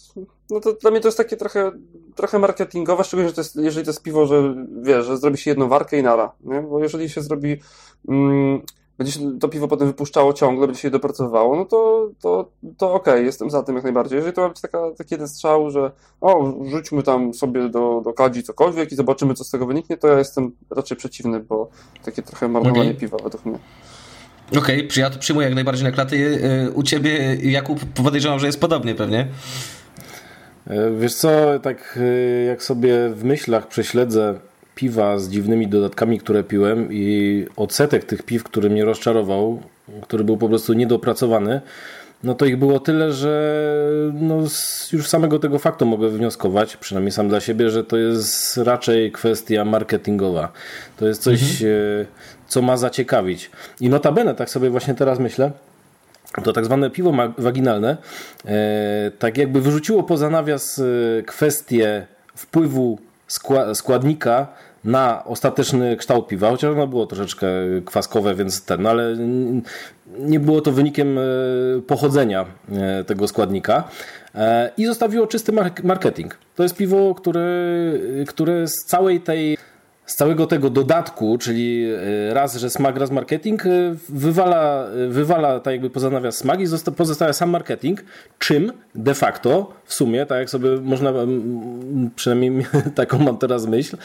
no 0.49 0.59
to 0.59 0.73
dla 0.73 0.91
mnie 0.91 0.99
to 1.01 1.07
jest 1.07 1.17
takie 1.17 1.37
trochę, 1.37 1.71
trochę 2.15 2.39
marketingowe, 2.39 3.03
szczególnie, 3.03 3.29
że 3.29 3.35
to 3.35 3.41
jest, 3.41 3.55
jeżeli 3.55 3.85
to 3.85 3.89
jest 3.89 4.03
piwo, 4.03 4.25
że 4.25 4.55
wiesz, 4.81 5.05
że 5.05 5.17
zrobi 5.17 5.37
się 5.37 5.51
jedną 5.51 5.67
warkę 5.67 5.99
i 5.99 6.03
nara, 6.03 6.31
nie? 6.43 6.61
Bo 6.61 6.79
jeżeli 6.79 7.09
się 7.09 7.21
zrobi 7.21 7.61
mm, 8.07 8.61
będzie 8.97 9.13
się 9.13 9.39
to 9.39 9.49
piwo 9.49 9.67
potem 9.67 9.87
wypuszczało 9.87 10.33
ciągle, 10.33 10.67
będzie 10.67 10.81
się 10.81 10.87
je 10.87 10.91
dopracowywało, 10.91 11.55
no 11.55 11.65
to, 11.65 12.09
to, 12.21 12.49
to 12.77 12.93
okej, 12.93 13.13
okay, 13.13 13.25
jestem 13.25 13.49
za 13.49 13.63
tym 13.63 13.75
jak 13.75 13.83
najbardziej. 13.83 14.15
Jeżeli 14.15 14.33
to 14.33 14.41
ma 14.41 14.49
być 14.49 14.61
taka, 14.61 14.91
taki 14.97 15.13
jeden 15.13 15.27
strzał, 15.27 15.71
że 15.71 15.91
o, 16.21 16.53
rzućmy 16.69 17.03
tam 17.03 17.33
sobie 17.33 17.69
do, 17.69 18.01
do 18.05 18.13
kadzi 18.13 18.43
cokolwiek 18.43 18.91
i 18.91 18.95
zobaczymy, 18.95 19.33
co 19.33 19.43
z 19.43 19.49
tego 19.49 19.65
wyniknie, 19.65 19.97
to 19.97 20.07
ja 20.07 20.17
jestem 20.17 20.51
raczej 20.69 20.97
przeciwny, 20.97 21.39
bo 21.39 21.69
takie 22.05 22.21
trochę 22.21 22.47
marnowanie 22.47 22.81
okay. 22.81 22.93
piwa 22.93 23.17
według 23.23 23.45
mnie. 23.45 23.59
Okej, 24.57 24.87
okay, 24.87 25.01
ja 25.01 25.09
to 25.09 25.19
przyjmuję 25.19 25.47
jak 25.47 25.55
najbardziej 25.55 25.85
na 25.85 25.91
klaty. 25.91 26.15
Y, 26.15 26.71
u 26.71 26.83
ciebie, 26.83 27.35
Jakub, 27.35 27.79
podejrzewam, 28.03 28.39
że 28.39 28.45
jest 28.45 28.59
podobnie 28.59 28.95
pewnie. 28.95 29.27
E, 30.67 30.91
wiesz 30.91 31.13
co, 31.13 31.29
tak 31.59 31.97
y, 31.97 32.45
jak 32.47 32.63
sobie 32.63 33.09
w 33.09 33.23
myślach 33.23 33.67
prześledzę 33.67 34.39
piwa 34.75 35.19
z 35.19 35.29
dziwnymi 35.29 35.67
dodatkami, 35.67 36.19
które 36.19 36.43
piłem 36.43 36.87
i 36.91 37.45
odsetek 37.55 38.03
tych 38.03 38.23
piw, 38.23 38.43
który 38.43 38.69
mnie 38.69 38.85
rozczarował, 38.85 39.61
który 40.01 40.23
był 40.23 40.37
po 40.37 40.49
prostu 40.49 40.73
niedopracowany, 40.73 41.61
no 42.23 42.35
to 42.35 42.45
ich 42.45 42.57
było 42.57 42.79
tyle, 42.79 43.11
że 43.11 43.65
no 44.13 44.37
już 44.93 45.07
samego 45.07 45.39
tego 45.39 45.59
faktu 45.59 45.85
mogę 45.85 46.09
wnioskować, 46.09 46.77
przynajmniej 46.77 47.11
sam 47.11 47.29
dla 47.29 47.39
siebie, 47.39 47.69
że 47.69 47.83
to 47.83 47.97
jest 47.97 48.57
raczej 48.57 49.11
kwestia 49.11 49.65
marketingowa. 49.65 50.51
To 50.97 51.07
jest 51.07 51.21
coś, 51.21 51.41
mhm. 51.41 51.71
E, 52.01 52.05
co 52.47 52.61
ma 52.61 52.77
zaciekawić. 52.77 53.51
I 53.79 53.89
notabene, 53.89 54.35
tak 54.35 54.49
sobie 54.49 54.69
właśnie 54.69 54.95
teraz 54.95 55.19
myślę, 55.19 55.51
to 56.43 56.53
tak 56.53 56.65
zwane 56.65 56.89
piwo 56.89 57.13
waginalne, 57.37 57.97
e, 58.45 59.11
tak 59.19 59.37
jakby 59.37 59.61
wyrzuciło 59.61 60.03
poza 60.03 60.29
nawias 60.29 60.79
e, 60.79 61.23
kwestię 61.23 62.07
wpływu 62.35 62.99
składnika 63.73 64.47
na 64.83 65.25
ostateczny 65.25 65.97
kształt 65.97 66.27
piwa, 66.27 66.49
chociaż 66.49 66.71
ono 66.71 66.87
było 66.87 67.05
troszeczkę 67.05 67.47
kwaskowe, 67.85 68.35
więc 68.35 68.65
ten, 68.65 68.81
no 68.81 68.89
ale 68.89 69.17
nie 70.19 70.39
było 70.39 70.61
to 70.61 70.71
wynikiem 70.71 71.17
e, 71.17 71.21
pochodzenia 71.87 72.45
e, 72.71 73.03
tego 73.03 73.27
składnika 73.27 73.83
e, 74.35 74.71
i 74.77 74.85
zostawiło 74.85 75.27
czysty 75.27 75.51
marketing. 75.83 76.37
To 76.55 76.63
jest 76.63 76.75
piwo, 76.75 77.15
które, 77.15 77.45
które 78.27 78.67
z 78.67 78.85
całej 78.85 79.21
tej 79.21 79.57
z 80.05 80.15
całego 80.15 80.47
tego 80.47 80.69
dodatku, 80.69 81.37
czyli 81.37 81.85
e, 82.29 82.33
raz, 82.33 82.55
że 82.55 82.69
smak, 82.69 82.97
raz 82.97 83.11
marketing, 83.11 83.65
e, 83.65 83.69
wywala, 84.09 84.85
e, 84.87 85.07
wywala 85.07 85.59
tak 85.59 85.71
jakby 85.71 85.89
poza 85.89 86.09
nawias 86.09 86.37
smak 86.37 86.61
i 86.61 86.65
pozostawia 86.95 87.33
sam 87.33 87.49
marketing, 87.49 88.03
czym 88.39 88.71
de 88.95 89.13
facto 89.13 89.73
w 89.85 89.93
sumie, 89.93 90.25
tak 90.25 90.39
jak 90.39 90.49
sobie 90.49 90.69
można, 90.81 91.13
przynajmniej 92.15 92.65
taką 92.95 93.19
mam 93.19 93.37
teraz 93.37 93.67
myśl, 93.67 93.97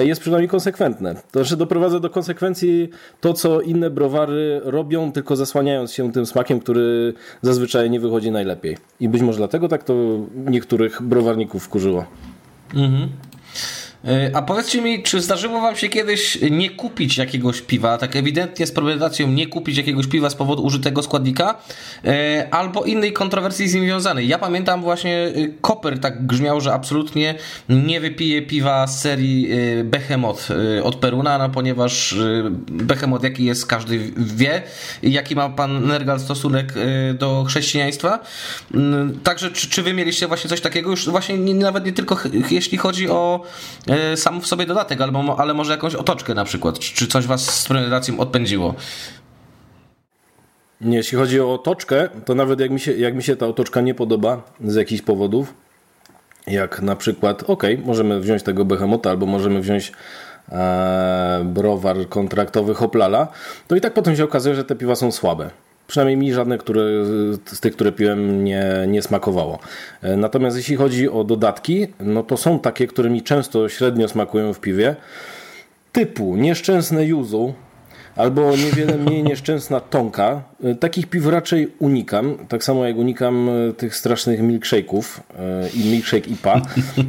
jest 0.00 0.20
przynajmniej 0.20 0.48
konsekwentne. 0.48 1.14
To 1.14 1.38
znaczy 1.38 1.56
doprowadza 1.56 2.00
do 2.00 2.10
konsekwencji 2.10 2.90
to, 3.20 3.32
co 3.32 3.60
inne 3.60 3.90
browary 3.90 4.60
robią, 4.64 5.12
tylko 5.12 5.36
zasłaniając 5.36 5.92
się 5.92 6.12
tym 6.12 6.26
smakiem, 6.26 6.60
który 6.60 7.14
zazwyczaj 7.42 7.90
nie 7.90 8.00
wychodzi 8.00 8.30
najlepiej. 8.30 8.76
I 9.00 9.08
być 9.08 9.22
może 9.22 9.38
dlatego 9.38 9.68
tak 9.68 9.84
to 9.84 9.94
niektórych 10.36 11.02
browarników 11.02 11.64
wkurzyło. 11.64 12.04
Mhm. 12.74 13.08
E, 14.04 14.30
a 14.34 14.42
powiedzcie 14.42 14.82
mi, 14.82 15.02
czy 15.02 15.20
zdarzyło 15.20 15.60
wam 15.60 15.76
się 15.76 15.88
kiedyś 15.88 16.38
nie 16.50 16.70
kupić 16.70 17.16
jakiegoś 17.16 17.60
piwa, 17.62 17.98
tak 17.98 18.16
ewidentnie 18.16 18.66
z 18.66 18.72
premedytacją 18.72 19.28
nie 19.28 19.46
kupić 19.46 19.76
jakiegoś 19.76 20.06
piwa 20.06 20.30
z 20.30 20.34
powodu 20.34 20.62
użytego 20.62 21.02
składnika, 21.02 21.54
e, 22.04 22.48
albo 22.50 22.84
innej 22.84 23.12
kontrowersji 23.12 23.68
z 23.68 23.74
nim 23.74 23.84
związanej? 23.84 24.28
Ja 24.28 24.38
pamiętam 24.38 24.82
właśnie 24.82 25.16
e, 25.16 25.32
Koper 25.60 25.98
tak 25.98 26.26
grzmiał, 26.26 26.60
że 26.60 26.74
absolutnie 26.74 27.34
nie 27.68 28.00
wypije 28.00 28.42
piwa 28.42 28.86
z 28.86 29.00
serii 29.00 29.48
Behemoth 29.84 30.48
od 30.82 30.96
Peruna, 30.96 31.38
no, 31.38 31.48
ponieważ 31.48 32.14
Behemoth 32.70 33.24
jaki 33.24 33.44
jest, 33.44 33.66
każdy 33.66 34.12
wie, 34.16 34.62
jaki 35.02 35.36
ma 35.36 35.48
pan 35.48 35.86
Nergal 35.86 36.20
stosunek 36.20 36.74
do 37.14 37.44
chrześcijaństwa. 37.44 38.18
Mm, 38.74 39.20
także 39.20 39.50
czy, 39.50 39.68
czy 39.68 39.82
wy 39.82 39.94
mieliście 39.94 40.26
właśnie 40.26 40.50
coś 40.50 40.60
takiego? 40.60 40.90
Już 40.90 41.08
właśnie 41.08 41.38
nie, 41.38 41.54
nawet 41.54 41.84
nie 41.84 41.92
tylko 41.92 42.18
jeśli 42.50 42.78
chodzi 42.78 43.08
o 43.08 43.44
sam 44.16 44.40
w 44.40 44.46
sobie 44.46 44.66
dodatek, 44.66 45.00
albo, 45.00 45.40
ale 45.40 45.54
może 45.54 45.72
jakąś 45.72 45.94
otoczkę 45.94 46.34
na 46.34 46.44
przykład. 46.44 46.78
Czy 46.78 47.06
coś 47.06 47.26
was 47.26 47.60
z 47.60 47.68
premedytacją 47.68 48.18
odpędziło? 48.18 48.74
Nie, 50.80 50.96
jeśli 50.96 51.18
chodzi 51.18 51.40
o 51.40 51.54
otoczkę, 51.54 52.08
to 52.24 52.34
nawet 52.34 52.60
jak 52.60 52.70
mi 52.70 52.80
się, 52.80 52.92
jak 52.92 53.14
mi 53.14 53.22
się 53.22 53.36
ta 53.36 53.46
otoczka 53.46 53.80
nie 53.80 53.94
podoba 53.94 54.42
z 54.64 54.74
jakichś 54.74 55.02
powodów, 55.02 55.54
jak 56.46 56.82
na 56.82 56.96
przykład, 56.96 57.50
ok, 57.50 57.64
możemy 57.84 58.20
wziąć 58.20 58.42
tego 58.42 58.64
behemota, 58.64 59.10
albo 59.10 59.26
możemy 59.26 59.60
wziąć 59.60 59.92
e, 60.48 61.42
browar 61.44 62.08
kontraktowy 62.08 62.74
Hoplala, 62.74 63.28
to 63.68 63.76
i 63.76 63.80
tak 63.80 63.94
potem 63.94 64.16
się 64.16 64.24
okazuje, 64.24 64.54
że 64.54 64.64
te 64.64 64.76
piwa 64.76 64.96
są 64.96 65.12
słabe. 65.12 65.50
Przynajmniej 65.88 66.16
mi 66.16 66.32
żadne 66.32 66.58
które, 66.58 66.82
z 67.46 67.60
tych, 67.60 67.72
które 67.72 67.92
piłem, 67.92 68.44
nie, 68.44 68.64
nie 68.88 69.02
smakowało. 69.02 69.58
E, 70.02 70.16
natomiast 70.16 70.56
jeśli 70.56 70.76
chodzi 70.76 71.08
o 71.08 71.24
dodatki, 71.24 71.86
no 72.00 72.22
to 72.22 72.36
są 72.36 72.58
takie, 72.58 72.86
które 72.86 73.10
mi 73.10 73.22
często 73.22 73.68
średnio 73.68 74.08
smakują 74.08 74.52
w 74.52 74.60
piwie. 74.60 74.96
Typu 75.92 76.36
nieszczęsne 76.36 77.04
yuzu, 77.04 77.54
albo 78.16 78.56
niewiele 78.56 78.98
mniej 79.04 79.22
nieszczęsna 79.22 79.80
tonka. 79.80 80.42
E, 80.64 80.74
takich 80.74 81.06
piw 81.06 81.26
raczej 81.26 81.72
unikam, 81.78 82.38
tak 82.48 82.64
samo 82.64 82.86
jak 82.86 82.96
unikam 82.96 83.48
e, 83.48 83.72
tych 83.72 83.96
strasznych 83.96 84.40
milkshake'ów 84.40 85.20
i 85.74 85.90
milkshake 85.90 86.30
IPA. 86.30 86.62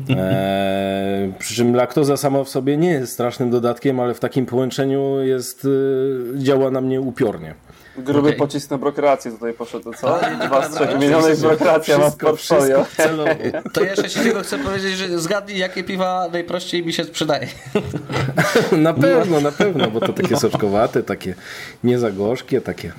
E, 0.10 1.32
przy 1.40 1.56
czym 1.56 1.76
laktoza 1.76 2.18
sama 2.18 2.44
w 2.44 2.50
sobie 2.50 2.78
nie 2.78 2.90
jest 2.90 3.14
strasznym 3.14 3.50
dodatkiem, 3.50 4.00
ale 4.00 4.14
w 4.14 4.20
takim 4.20 4.46
połączeniu 4.46 5.20
jest, 5.22 5.68
działa 6.36 6.72
na 6.72 6.82
mnie 6.82 7.02
upiornie. 7.02 7.54
Gruby 8.04 8.28
okay. 8.28 8.40
pocisk 8.40 8.72
na 8.72 8.78
brokrację 8.78 9.32
tutaj 9.32 9.54
poszedł, 9.54 9.94
co? 9.94 10.20
Dwa 10.46 10.70
z 10.70 10.76
trzech 10.76 10.90
wymienionych 10.90 11.40
brokracja 11.40 11.98
ma 11.98 12.10
w 12.10 12.18
portfolio. 12.18 12.86
To 13.74 13.84
jeszcze 13.84 14.10
ci 14.10 14.20
tylko 14.20 14.42
chcę 14.42 14.60
powiedzieć, 14.60 14.98
że 14.98 15.20
zgadnij, 15.20 15.58
jakie 15.58 15.84
piwa 15.84 16.30
najprościej 16.32 16.86
mi 16.86 16.94
się 16.94 17.04
sprzedaje. 17.04 17.48
Na 18.72 18.94
pewno, 18.94 19.42
na 19.42 19.52
pewno, 19.52 19.92
bo 19.92 20.00
to 20.00 20.14
takie 20.14 20.38
soczkowate, 20.38 21.04
takie 21.04 21.36
nie 21.84 22.00
za 22.00 22.12
gorzkie, 22.12 22.62
takie 22.62 22.92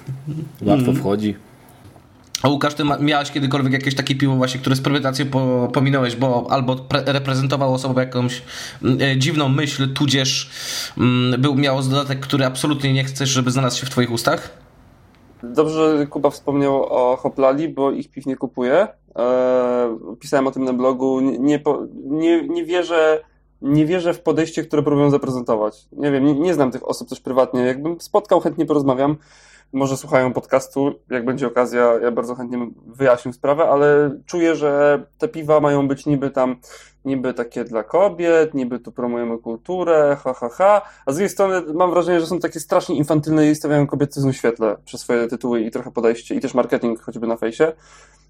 łatwo 0.62 0.90
mm. 0.90 0.96
wchodzi. 0.96 1.36
A 2.42 2.48
Łukasz, 2.48 2.74
ty 2.74 2.84
miałeś 3.00 3.30
kiedykolwiek 3.30 3.72
jakieś 3.72 3.94
takie 3.94 4.14
piwo 4.14 4.36
właśnie, 4.36 4.60
które 4.60 4.76
z 4.76 4.80
premedytacją 4.80 5.26
po, 5.26 5.68
pominąłeś, 5.72 6.16
bo 6.16 6.46
albo 6.50 6.86
reprezentowało 6.90 7.78
sobą 7.78 8.00
jakąś 8.00 8.42
mm, 8.82 9.02
e, 9.02 9.18
dziwną 9.18 9.48
myśl, 9.48 9.92
tudzież 9.92 10.50
mm, 10.98 11.40
był, 11.40 11.54
miało 11.54 11.82
dodatek, 11.82 12.20
który 12.20 12.46
absolutnie 12.46 12.92
nie 12.92 13.04
chcesz, 13.04 13.28
żeby 13.28 13.50
znalazł 13.50 13.80
się 13.80 13.86
w 13.86 13.90
twoich 13.90 14.10
ustach? 14.10 14.59
Dobrze 15.42 16.06
Kuba 16.10 16.30
wspomniał 16.30 16.84
o 16.84 17.16
Hoplali, 17.16 17.68
bo 17.68 17.90
ich 17.90 18.10
piw 18.10 18.26
nie 18.26 18.36
kupuję. 18.36 18.88
E, 19.18 19.96
pisałem 20.20 20.46
o 20.46 20.50
tym 20.50 20.64
na 20.64 20.72
blogu. 20.72 21.20
Nie, 21.20 21.62
nie, 21.94 22.48
nie, 22.48 22.64
wierzę, 22.64 23.20
nie 23.62 23.86
wierzę 23.86 24.14
w 24.14 24.20
podejście, 24.20 24.64
które 24.64 24.82
próbują 24.82 25.10
zaprezentować. 25.10 25.88
Nie 25.92 26.10
wiem, 26.10 26.24
nie, 26.24 26.34
nie 26.34 26.54
znam 26.54 26.70
tych 26.70 26.88
osób 26.88 27.08
też 27.08 27.20
prywatnie. 27.20 27.60
Jakbym 27.60 28.00
spotkał, 28.00 28.40
chętnie 28.40 28.66
porozmawiam 28.66 29.16
może 29.72 29.96
słuchają 29.96 30.32
podcastu, 30.32 30.94
jak 31.10 31.24
będzie 31.24 31.46
okazja, 31.46 31.92
ja 32.02 32.10
bardzo 32.10 32.34
chętnie 32.34 32.70
wyjaśnię 32.86 33.32
sprawę, 33.32 33.64
ale 33.64 34.10
czuję, 34.26 34.56
że 34.56 35.02
te 35.18 35.28
piwa 35.28 35.60
mają 35.60 35.88
być 35.88 36.06
niby 36.06 36.30
tam, 36.30 36.56
niby 37.04 37.34
takie 37.34 37.64
dla 37.64 37.82
kobiet, 37.82 38.54
niby 38.54 38.78
tu 38.78 38.92
promujemy 38.92 39.38
kulturę, 39.38 40.16
ha, 40.24 40.34
ha, 40.34 40.48
ha, 40.48 40.82
a 41.06 41.12
z 41.12 41.14
drugiej 41.14 41.28
strony 41.28 41.62
mam 41.74 41.90
wrażenie, 41.90 42.20
że 42.20 42.26
są 42.26 42.38
takie 42.38 42.60
strasznie 42.60 42.96
infantylne 42.96 43.50
i 43.50 43.54
stawiają 43.54 43.86
kobietyzm 43.86 44.32
w 44.32 44.36
świetle 44.36 44.76
przez 44.84 45.00
swoje 45.00 45.26
tytuły 45.26 45.60
i 45.60 45.70
trochę 45.70 45.90
podejście 45.90 46.34
i 46.34 46.40
też 46.40 46.54
marketing 46.54 47.00
choćby 47.00 47.26
na 47.26 47.36
fejsie. 47.36 47.72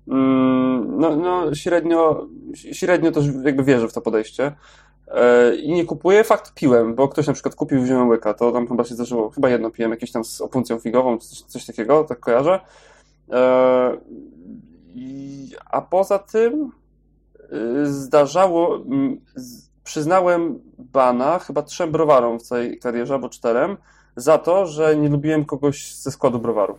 Mm, 0.08 1.00
no, 1.00 1.16
no 1.16 1.54
średnio, 1.54 2.26
średnio 2.54 3.12
też 3.12 3.24
jakby 3.44 3.64
wierzę 3.64 3.88
w 3.88 3.92
to 3.92 4.00
podejście. 4.00 4.52
E, 5.08 5.54
i 5.54 5.72
nie 5.72 5.84
kupuję. 5.84 6.24
Fakt 6.24 6.54
piłem, 6.54 6.94
bo 6.94 7.08
ktoś 7.08 7.26
na 7.26 7.32
przykład 7.32 7.54
kupił, 7.54 7.82
wziąłem 7.82 8.08
łyka, 8.08 8.34
to 8.34 8.52
tam 8.52 8.68
chyba 8.68 8.84
się 8.84 8.94
zdarzyło, 8.94 9.30
chyba 9.30 9.50
jedno 9.50 9.70
piłem, 9.70 9.90
jakieś 9.90 10.12
tam 10.12 10.24
z 10.24 10.40
opuncją 10.40 10.78
figową, 10.78 11.18
coś, 11.18 11.38
coś 11.38 11.66
takiego, 11.66 12.04
tak 12.04 12.20
kojarzę. 12.20 12.60
E, 13.30 13.96
a 15.70 15.80
poza 15.80 16.18
tym 16.18 16.70
zdarzało, 17.84 18.78
przyznałem 19.84 20.60
bana 20.78 21.38
chyba 21.38 21.62
trzem 21.62 21.92
browarom 21.92 22.38
w 22.38 22.42
całej 22.42 22.78
karierze, 22.78 23.14
albo 23.14 23.28
czterem, 23.28 23.76
za 24.16 24.38
to, 24.38 24.66
że 24.66 24.96
nie 24.96 25.08
lubiłem 25.08 25.44
kogoś 25.44 25.94
ze 25.94 26.10
składu 26.10 26.38
browaru. 26.38 26.78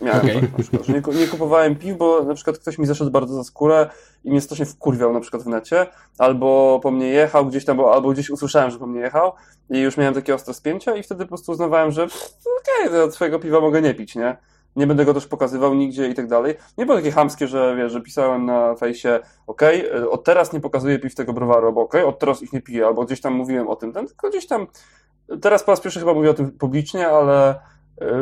Miałem 0.00 0.20
okay. 0.20 0.40
tak 0.40 0.52
na 0.52 0.58
przykład, 0.58 0.86
że 0.86 0.92
nie, 0.92 1.20
nie, 1.20 1.26
kupowałem 1.26 1.76
piw, 1.76 1.98
bo 1.98 2.24
na 2.24 2.34
przykład 2.34 2.58
ktoś 2.58 2.78
mi 2.78 2.86
zaszedł 2.86 3.10
bardzo 3.10 3.34
za 3.34 3.44
skórę 3.44 3.90
i 4.24 4.30
mnie 4.30 4.40
strasznie 4.40 4.66
wkurwiał 4.66 5.12
na 5.12 5.20
przykład 5.20 5.42
w 5.42 5.46
necie, 5.46 5.86
albo 6.18 6.80
po 6.82 6.90
mnie 6.90 7.06
jechał 7.06 7.46
gdzieś 7.46 7.64
tam, 7.64 7.80
albo 7.80 8.10
gdzieś 8.10 8.30
usłyszałem, 8.30 8.70
że 8.70 8.78
po 8.78 8.86
mnie 8.86 9.00
jechał 9.00 9.32
i 9.70 9.78
już 9.78 9.96
miałem 9.96 10.14
takie 10.14 10.34
ostre 10.34 10.54
spięcia 10.54 10.96
i 10.96 11.02
wtedy 11.02 11.24
po 11.24 11.28
prostu 11.28 11.52
uznawałem, 11.52 11.90
że 11.90 12.02
okej, 12.02 12.88
okay, 12.88 13.08
twojego 13.12 13.38
piwa 13.38 13.60
mogę 13.60 13.82
nie 13.82 13.94
pić, 13.94 14.14
nie? 14.14 14.36
Nie 14.76 14.86
będę 14.86 15.04
go 15.04 15.14
też 15.14 15.26
pokazywał 15.26 15.74
nigdzie 15.74 16.08
i 16.08 16.14
tak 16.14 16.28
dalej. 16.28 16.54
Nie 16.78 16.86
było 16.86 16.98
takie 16.98 17.10
hamskie, 17.10 17.48
że 17.48 17.76
wiesz, 17.76 17.92
że 17.92 18.00
pisałem 18.00 18.46
na 18.46 18.74
fejsie, 18.74 19.20
okej, 19.46 19.90
okay, 19.90 20.10
od 20.10 20.24
teraz 20.24 20.52
nie 20.52 20.60
pokazuję 20.60 20.98
piw 20.98 21.14
tego 21.14 21.32
browaru, 21.32 21.66
albo 21.66 21.80
okej, 21.80 22.04
od 22.04 22.18
teraz 22.18 22.42
ich 22.42 22.52
nie 22.52 22.62
piję, 22.62 22.86
albo 22.86 23.04
gdzieś 23.04 23.20
tam 23.20 23.34
mówiłem 23.34 23.68
o 23.68 23.76
tym, 23.76 23.92
ten, 23.92 24.06
tylko 24.06 24.28
gdzieś 24.28 24.46
tam, 24.46 24.66
teraz 25.40 25.64
po 25.64 25.72
raz 25.72 25.80
pierwszy 25.80 26.00
chyba 26.00 26.14
mówię 26.14 26.30
o 26.30 26.34
tym 26.34 26.50
publicznie, 26.50 27.08
ale 27.08 27.54
E, 27.54 27.75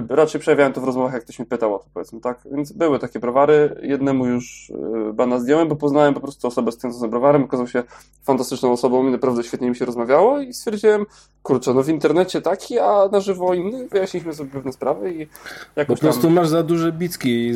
raczej 0.08 0.40
przejawiałem 0.40 0.72
to 0.72 0.80
w 0.80 0.84
rozmowach, 0.84 1.12
jak 1.12 1.22
ktoś 1.22 1.38
mnie 1.38 1.46
pytał 1.46 1.74
o 1.74 1.78
to, 1.78 1.84
powiedzmy, 1.94 2.20
tak? 2.20 2.38
Więc 2.52 2.72
były 2.72 2.98
takie 2.98 3.18
browary. 3.18 3.76
Jednemu 3.82 4.26
już 4.26 4.72
e, 5.08 5.12
bana 5.12 5.38
zdjąłem, 5.38 5.68
bo 5.68 5.76
poznałem 5.76 6.14
po 6.14 6.20
prostu 6.20 6.48
osobę 6.48 6.72
z 6.72 6.78
tym 6.78 6.90
browarem. 7.10 7.44
Okazał 7.44 7.66
się 7.66 7.82
fantastyczną 8.22 8.72
osobą 8.72 9.08
i 9.08 9.10
naprawdę 9.10 9.44
świetnie 9.44 9.68
mi 9.68 9.76
się 9.76 9.84
rozmawiało 9.84 10.40
i 10.40 10.52
stwierdziłem, 10.52 11.06
kurczę, 11.42 11.74
no 11.74 11.82
w 11.82 11.88
internecie 11.88 12.42
taki, 12.42 12.78
a 12.78 13.08
na 13.12 13.20
żywo 13.20 13.54
inny. 13.54 13.88
Wyjaśniliśmy 13.88 14.34
sobie 14.34 14.50
pewne 14.50 14.72
sprawy 14.72 15.14
i 15.14 15.28
jakoś 15.76 15.98
Po 15.98 16.06
prostu 16.06 16.22
tam... 16.22 16.32
masz 16.32 16.48
za 16.48 16.62
duże 16.62 16.92
bicki 16.92 17.52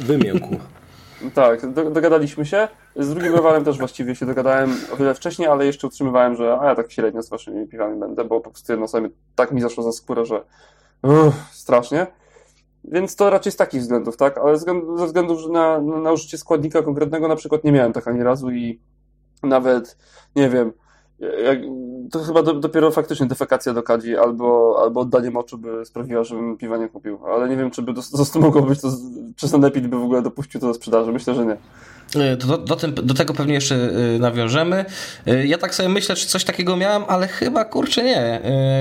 wymięku. 0.00 0.56
tak, 1.34 1.72
do, 1.72 1.90
dogadaliśmy 1.90 2.46
się. 2.46 2.68
Z 2.96 3.10
drugim 3.10 3.32
browarem 3.32 3.64
też 3.64 3.78
właściwie 3.78 4.14
się 4.14 4.26
dogadałem 4.26 4.76
o 4.92 4.96
wiele 4.96 5.14
wcześniej, 5.14 5.48
ale 5.48 5.66
jeszcze 5.66 5.86
utrzymywałem, 5.86 6.36
że 6.36 6.58
a 6.60 6.66
ja 6.66 6.74
tak 6.74 6.92
średnio 6.92 7.22
z 7.22 7.28
waszymi 7.28 7.66
piwami 7.66 8.00
będę, 8.00 8.24
bo 8.24 8.40
po 8.40 8.50
prostu 8.50 8.72
jedno 8.72 8.88
sobie 8.88 9.08
tak 9.34 9.52
mi 9.52 9.60
zaszło 9.60 9.82
za 9.84 9.92
skórę, 9.92 10.26
że 10.26 10.42
Uff, 11.04 11.34
strasznie. 11.52 12.06
Więc 12.84 13.16
to 13.16 13.30
raczej 13.30 13.52
z 13.52 13.56
takich 13.56 13.80
względów, 13.80 14.16
tak? 14.16 14.38
Ale 14.38 14.58
ze 14.96 15.06
względu 15.06 15.52
na, 15.52 15.80
na 15.80 16.12
użycie 16.12 16.38
składnika 16.38 16.82
konkretnego 16.82 17.28
na 17.28 17.36
przykład 17.36 17.64
nie 17.64 17.72
miałem 17.72 17.92
tak 17.92 18.08
ani 18.08 18.22
razu 18.22 18.50
i 18.50 18.80
nawet, 19.42 19.96
nie 20.36 20.48
wiem, 20.48 20.72
jak, 21.44 21.58
to 22.10 22.24
chyba 22.24 22.42
do, 22.42 22.54
dopiero 22.54 22.90
faktycznie 22.90 23.26
defekacja 23.26 23.74
do 23.74 23.82
kadzi 23.82 24.16
albo, 24.16 24.78
albo 24.82 25.00
oddanie 25.00 25.30
moczu 25.30 25.58
by 25.58 25.84
sprawiła, 25.86 26.24
żebym 26.24 26.56
piwa 26.56 26.76
nie 26.76 26.88
kupił. 26.88 27.18
Ale 27.26 27.48
nie 27.48 27.56
wiem, 27.56 27.70
czy 27.70 27.82
by 27.82 27.94
to, 27.94 28.02
to 28.32 28.40
mogło 28.40 28.62
być, 28.62 28.80
to, 28.80 28.88
czy 29.36 29.48
Sanepid 29.48 29.86
by 29.86 29.98
w 29.98 30.02
ogóle 30.02 30.22
dopuścił 30.22 30.60
to 30.60 30.66
do 30.66 30.74
sprzedaży. 30.74 31.12
Myślę, 31.12 31.34
że 31.34 31.46
nie. 31.46 31.56
E, 32.16 32.36
do, 32.36 32.58
do, 32.58 32.76
tym, 32.76 32.94
do, 32.94 33.14
tego 33.14 33.34
pewnie 33.34 33.54
jeszcze 33.54 33.74
e, 33.74 34.18
nawiążemy. 34.18 34.84
E, 35.26 35.46
ja 35.46 35.58
tak 35.58 35.74
sobie 35.74 35.88
myślę, 35.88 36.14
czy 36.14 36.26
coś 36.26 36.44
takiego 36.44 36.76
miałem, 36.76 37.02
ale 37.08 37.28
chyba 37.28 37.64
kurczę 37.64 38.02
nie. 38.02 38.40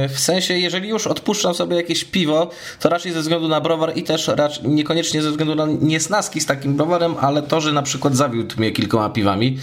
W 0.09 0.19
sensie, 0.19 0.53
jeżeli 0.53 0.89
już 0.89 1.07
odpuszczam 1.07 1.53
sobie 1.53 1.75
jakieś 1.75 2.05
piwo, 2.05 2.49
to 2.79 2.89
raczej 2.89 3.11
ze 3.11 3.21
względu 3.21 3.47
na 3.47 3.61
browar 3.61 3.97
i 3.97 4.03
też 4.03 4.27
raczej 4.27 4.69
niekoniecznie 4.69 5.21
ze 5.21 5.31
względu 5.31 5.55
na 5.55 5.65
niesnaski 5.81 6.41
z 6.41 6.45
takim 6.45 6.75
browarem, 6.75 7.15
ale 7.21 7.41
to, 7.41 7.61
że 7.61 7.71
na 7.71 7.81
przykład 7.81 8.15
zawiódł 8.15 8.55
mnie 8.57 8.71
kilkoma 8.71 9.09
piwami. 9.09 9.57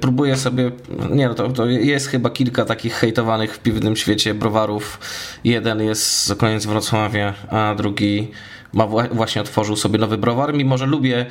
Próbuję 0.00 0.36
sobie, 0.36 0.70
nie 1.10 1.28
no, 1.28 1.34
to, 1.34 1.48
to 1.48 1.66
jest 1.66 2.06
chyba 2.06 2.30
kilka 2.40 2.64
takich 2.64 2.94
hejtowanych 2.94 3.54
w 3.54 3.58
piwnym 3.58 3.96
świecie 3.96 4.34
browarów. 4.34 5.00
Jeden 5.44 5.80
jest 5.80 6.26
z 6.26 6.34
koniec 6.34 6.66
Wrocławia, 6.66 7.34
a 7.50 7.74
drugi 7.74 8.30
ma 8.72 8.86
właśnie 8.86 9.42
otworzył 9.42 9.76
sobie 9.76 9.98
nowy 9.98 10.18
browar, 10.18 10.54
mimo 10.54 10.78
że 10.78 10.86
lubię 10.86 11.26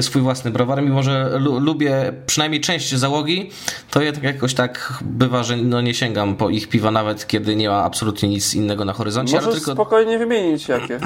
swój 0.00 0.22
własny 0.22 0.50
browar, 0.50 0.82
mimo 0.82 1.02
że 1.02 1.38
lubię 1.60 2.12
przynajmniej 2.26 2.60
część 2.60 2.94
załogi, 2.94 3.50
to 3.90 4.02
jednak 4.02 4.24
jakoś 4.24 4.54
tak 4.54 5.02
bywa, 5.04 5.42
że 5.42 5.56
no 5.56 5.80
nie 5.80 5.94
sięgam 5.94 6.36
po 6.36 6.50
ich 6.50 6.68
piwa 6.68 6.90
nawet, 6.90 7.26
kiedy 7.26 7.56
nie 7.56 7.68
ma 7.68 7.84
absolutnie 7.84 8.28
nic 8.28 8.54
innego 8.54 8.84
na 8.84 8.92
horyzoncie. 8.92 9.36
Możesz 9.36 9.54
tylko... 9.54 9.72
spokojnie 9.72 10.18
wymienić 10.18 10.68
jakie. 10.68 11.00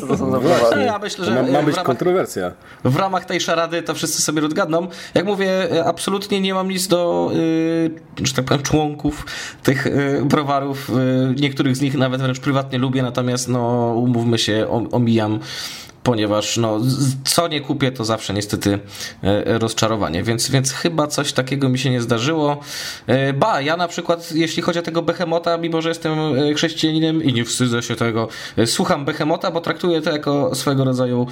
Co 0.00 0.06
to 0.06 0.16
są 0.16 0.30
za 0.30 0.40
browary? 0.40 0.82
Ja 0.82 0.98
myślę, 0.98 1.24
że 1.24 1.30
ma, 1.30 1.42
ma 1.42 1.46
być 1.46 1.52
ramach, 1.54 1.82
kontrowersja. 1.82 2.52
W 2.84 2.96
ramach 2.96 3.24
tej 3.24 3.40
szarady 3.40 3.82
to 3.82 3.94
wszyscy 3.94 4.22
sobie 4.22 4.44
odgadną. 4.44 4.88
Jak 5.14 5.26
mówię, 5.26 5.68
absolutnie 5.86 6.40
nie 6.40 6.54
mam 6.54 6.68
nic 6.68 6.86
do 6.86 7.30
yy, 8.18 8.26
że 8.26 8.34
tak 8.34 8.44
powiem, 8.44 8.62
członków 8.62 9.26
tych 9.62 9.86
yy, 9.86 10.24
browarów. 10.24 10.88
Yy, 10.88 11.34
niektórych 11.40 11.76
z 11.76 11.80
nich 11.80 11.94
nawet 11.94 12.20
wręcz 12.20 12.40
prywatnie 12.40 12.78
lubię, 12.78 13.02
natomiast 13.02 13.48
no 13.48 13.92
umówmy 13.96 14.38
się, 14.38 14.66
omijam 14.92 15.40
ponieważ 16.08 16.56
no, 16.56 16.80
co 17.24 17.48
nie 17.48 17.60
kupię, 17.60 17.92
to 17.92 18.04
zawsze 18.04 18.34
niestety 18.34 18.78
e, 19.22 19.58
rozczarowanie, 19.58 20.22
więc, 20.22 20.50
więc 20.50 20.72
chyba 20.72 21.06
coś 21.06 21.32
takiego 21.32 21.68
mi 21.68 21.78
się 21.78 21.90
nie 21.90 22.00
zdarzyło. 22.00 22.60
E, 23.06 23.32
ba, 23.32 23.60
ja 23.60 23.76
na 23.76 23.88
przykład, 23.88 24.32
jeśli 24.32 24.62
chodzi 24.62 24.78
o 24.78 24.82
tego 24.82 25.02
Behemota, 25.02 25.58
mimo 25.58 25.82
że 25.82 25.88
jestem 25.88 26.12
e, 26.12 26.54
chrześcijaninem 26.54 27.22
i 27.22 27.32
nie 27.32 27.44
wstydzę 27.44 27.82
się 27.82 27.96
tego, 27.96 28.28
słucham 28.66 29.04
Behemota, 29.04 29.50
bo 29.50 29.60
traktuję 29.60 30.02
to 30.02 30.10
jako 30.10 30.54
swego 30.54 30.84
rodzaju 30.84 31.26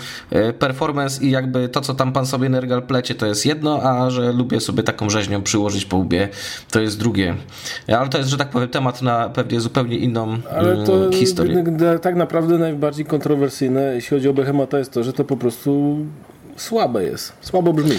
performance 0.58 1.24
i 1.24 1.30
jakby 1.30 1.68
to, 1.68 1.80
co 1.80 1.94
tam 1.94 2.12
pan 2.12 2.26
sobie 2.26 2.48
Nergal 2.48 2.82
plecie, 2.82 3.14
to 3.14 3.26
jest 3.26 3.46
jedno, 3.46 3.82
a 3.82 4.10
że 4.10 4.32
lubię 4.32 4.60
sobie 4.60 4.82
taką 4.82 5.10
rzeźnią 5.10 5.42
przyłożyć 5.42 5.84
po 5.84 5.96
łbie, 5.96 6.28
to 6.70 6.80
jest 6.80 6.98
drugie. 6.98 7.34
Ale 7.98 8.08
to 8.08 8.18
jest, 8.18 8.30
że 8.30 8.36
tak 8.36 8.48
powiem, 8.50 8.68
temat 8.68 9.02
na 9.02 9.28
pewnie 9.28 9.60
zupełnie 9.60 9.96
inną 9.96 10.38
Ale 10.56 10.84
to 10.84 10.96
mm, 10.96 11.12
historię. 11.12 11.64
tak 12.02 12.16
naprawdę 12.16 12.58
najbardziej 12.58 13.06
kontrowersyjne, 13.06 13.94
jeśli 13.94 14.16
chodzi 14.16 14.28
o 14.28 14.32
Behemota 14.32 14.65
to 14.66 14.78
jest 14.78 14.92
to, 14.92 15.04
że 15.04 15.12
to 15.12 15.24
po 15.24 15.36
prostu 15.36 15.98
słabe 16.56 17.04
jest. 17.04 17.32
Słabo 17.40 17.72
brzmi. 17.72 17.98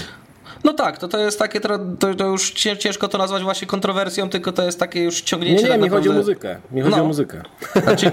No 0.64 0.74
tak, 0.74 0.98
to, 0.98 1.08
to 1.08 1.18
jest 1.18 1.40
takie, 1.40 1.60
to, 1.60 1.80
to 2.18 2.26
już 2.26 2.52
ciężko 2.52 3.08
to 3.08 3.18
nazwać 3.18 3.44
właśnie 3.44 3.68
kontrowersją, 3.68 4.30
tylko 4.30 4.52
to 4.52 4.64
jest 4.64 4.80
takie 4.80 5.04
już 5.04 5.22
ciągnięcie. 5.22 5.64
Nie, 5.64 5.70
nie, 5.70 5.70
tak 5.70 5.82
mi 5.82 5.90
chodzi 5.90 6.10
o 6.10 6.14
muzykę. 6.14 6.58
Mi 6.72 6.82
chodzi 6.82 6.96
no. 6.96 7.04
o 7.04 7.06
muzykę. 7.06 7.42
Znaczy, 7.84 8.12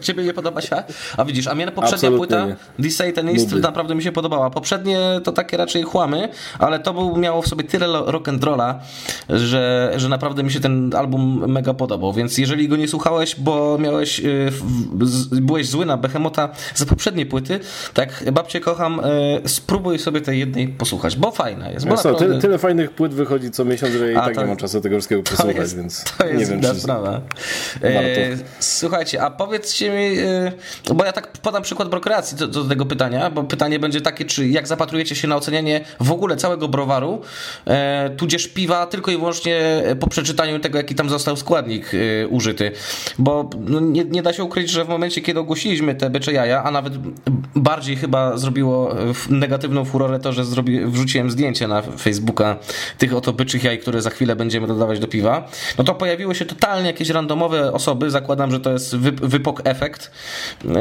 ciebie 0.00 0.24
nie 0.24 0.34
podoba 0.34 0.60
się? 0.60 0.82
A 1.16 1.24
widzisz, 1.24 1.46
a 1.46 1.54
mnie 1.54 1.66
poprzednia 1.66 1.94
Absolutnie 1.94 2.18
płyta 2.18 2.46
nie. 2.46 2.84
The 2.84 2.90
Satanist 2.90 3.46
Nigdy. 3.46 3.60
naprawdę 3.60 3.94
mi 3.94 4.02
się 4.02 4.12
podobała. 4.12 4.50
Poprzednie 4.50 5.20
to 5.24 5.32
takie 5.32 5.56
raczej 5.56 5.82
chłamy, 5.82 6.28
ale 6.58 6.78
to 6.78 6.94
był, 6.94 7.16
miało 7.16 7.42
w 7.42 7.48
sobie 7.48 7.64
tyle 7.64 7.86
rock'n'rolla, 7.86 8.74
że, 9.28 9.92
że 9.96 10.08
naprawdę 10.08 10.42
mi 10.42 10.52
się 10.52 10.60
ten 10.60 10.94
album 10.96 11.50
mega 11.52 11.74
podobał, 11.74 12.12
więc 12.12 12.38
jeżeli 12.38 12.68
go 12.68 12.76
nie 12.76 12.88
słuchałeś, 12.88 13.34
bo 13.40 13.78
miałeś, 13.78 14.20
y, 14.20 14.52
byłeś 15.32 15.68
zły 15.68 15.86
na 15.86 15.96
Behemota 15.96 16.48
za 16.74 16.86
poprzednie 16.86 17.26
płyty, 17.26 17.60
tak 17.94 18.32
babcie 18.32 18.60
kocham, 18.60 19.00
y, 19.44 19.48
spróbuj 19.48 19.98
sobie 19.98 20.20
tej 20.20 20.38
jednej 20.38 20.68
posłuchać, 20.68 21.16
bo 21.16 21.30
fajnie 21.30 21.57
fajna 21.58 21.74
jest. 21.74 21.88
Bo 22.04 22.14
tyle, 22.14 22.38
tyle, 22.38 22.58
fajnych 22.58 22.90
płyt 22.90 23.14
wychodzi 23.14 23.50
co 23.50 23.64
miesiąc, 23.64 23.94
że 23.94 24.12
i 24.12 24.14
tak 24.14 24.34
to, 24.34 24.40
nie 24.40 24.46
mam 24.46 24.56
czasu 24.56 24.80
tego 24.80 24.96
wszystkiego 24.96 25.22
przesłuchać, 25.22 25.56
jest, 25.56 25.76
więc 25.76 26.04
nie 26.38 26.46
wiem, 26.46 26.60
czy 26.60 26.80
sprawa. 26.80 27.20
E, 27.82 28.36
słuchajcie, 28.60 29.22
a 29.22 29.30
powiedzcie 29.30 29.90
mi, 29.90 30.18
e, 30.18 30.52
bo 30.94 31.04
ja 31.04 31.12
tak 31.12 31.32
podam 31.32 31.62
przykład 31.62 31.88
brokreacji 31.88 32.36
do, 32.36 32.48
do, 32.48 32.64
tego 32.64 32.86
pytania, 32.86 33.30
bo 33.30 33.44
pytanie 33.44 33.78
będzie 33.78 34.00
takie, 34.00 34.24
czy 34.24 34.48
jak 34.48 34.66
zapatrujecie 34.66 35.16
się 35.16 35.28
na 35.28 35.36
ocenianie 35.36 35.84
w 36.00 36.12
ogóle 36.12 36.36
całego 36.36 36.68
browaru, 36.68 37.20
e, 37.66 38.10
tudzież 38.16 38.48
piwa 38.48 38.86
tylko 38.86 39.10
i 39.10 39.16
wyłącznie 39.16 39.82
po 40.00 40.06
przeczytaniu 40.06 40.60
tego, 40.60 40.78
jaki 40.78 40.94
tam 40.94 41.08
został 41.08 41.36
składnik 41.36 41.90
e, 41.94 42.28
użyty, 42.28 42.72
bo 43.18 43.50
no, 43.60 43.80
nie, 43.80 44.04
nie, 44.04 44.22
da 44.22 44.32
się 44.32 44.44
ukryć, 44.44 44.70
że 44.70 44.84
w 44.84 44.88
momencie, 44.88 45.20
kiedy 45.20 45.40
ogłosiliśmy 45.40 45.94
te 45.94 46.10
bycze 46.10 46.32
jaja, 46.32 46.62
a 46.62 46.70
nawet 46.70 46.92
bardziej 47.54 47.96
chyba 47.96 48.36
zrobiło 48.36 48.94
negatywną 49.30 49.84
furorę 49.84 50.18
to, 50.18 50.32
że 50.32 50.44
zrobi, 50.44 50.86
wrzuciłem 50.86 51.30
zdjęcie 51.30 51.37
zdjęcie 51.38 51.68
na 51.68 51.82
Facebooka 51.82 52.56
tych 52.98 53.14
oto 53.14 53.32
byczych 53.32 53.64
jaj, 53.64 53.78
które 53.78 54.02
za 54.02 54.10
chwilę 54.10 54.36
będziemy 54.36 54.66
dodawać 54.66 54.98
do 54.98 55.08
piwa, 55.08 55.48
no 55.78 55.84
to 55.84 55.94
pojawiły 55.94 56.34
się 56.34 56.44
totalnie 56.44 56.86
jakieś 56.86 57.10
randomowe 57.10 57.72
osoby, 57.72 58.10
zakładam, 58.10 58.50
że 58.50 58.60
to 58.60 58.72
jest 58.72 58.96
wypok 58.96 59.62
efekt, 59.64 60.10
yy, 60.64 60.72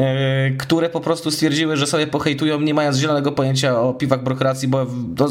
które 0.57 0.89
po 0.89 1.01
prostu 1.01 1.31
stwierdziły, 1.31 1.77
że 1.77 1.87
sobie 1.87 2.07
pohejtują, 2.07 2.59
nie 2.61 2.73
mając 2.73 2.97
zielonego 2.97 3.31
pojęcia 3.31 3.81
o 3.81 3.93
piwach 3.93 4.23
brokracji, 4.23 4.67
bo 4.67 4.85
do, 5.07 5.27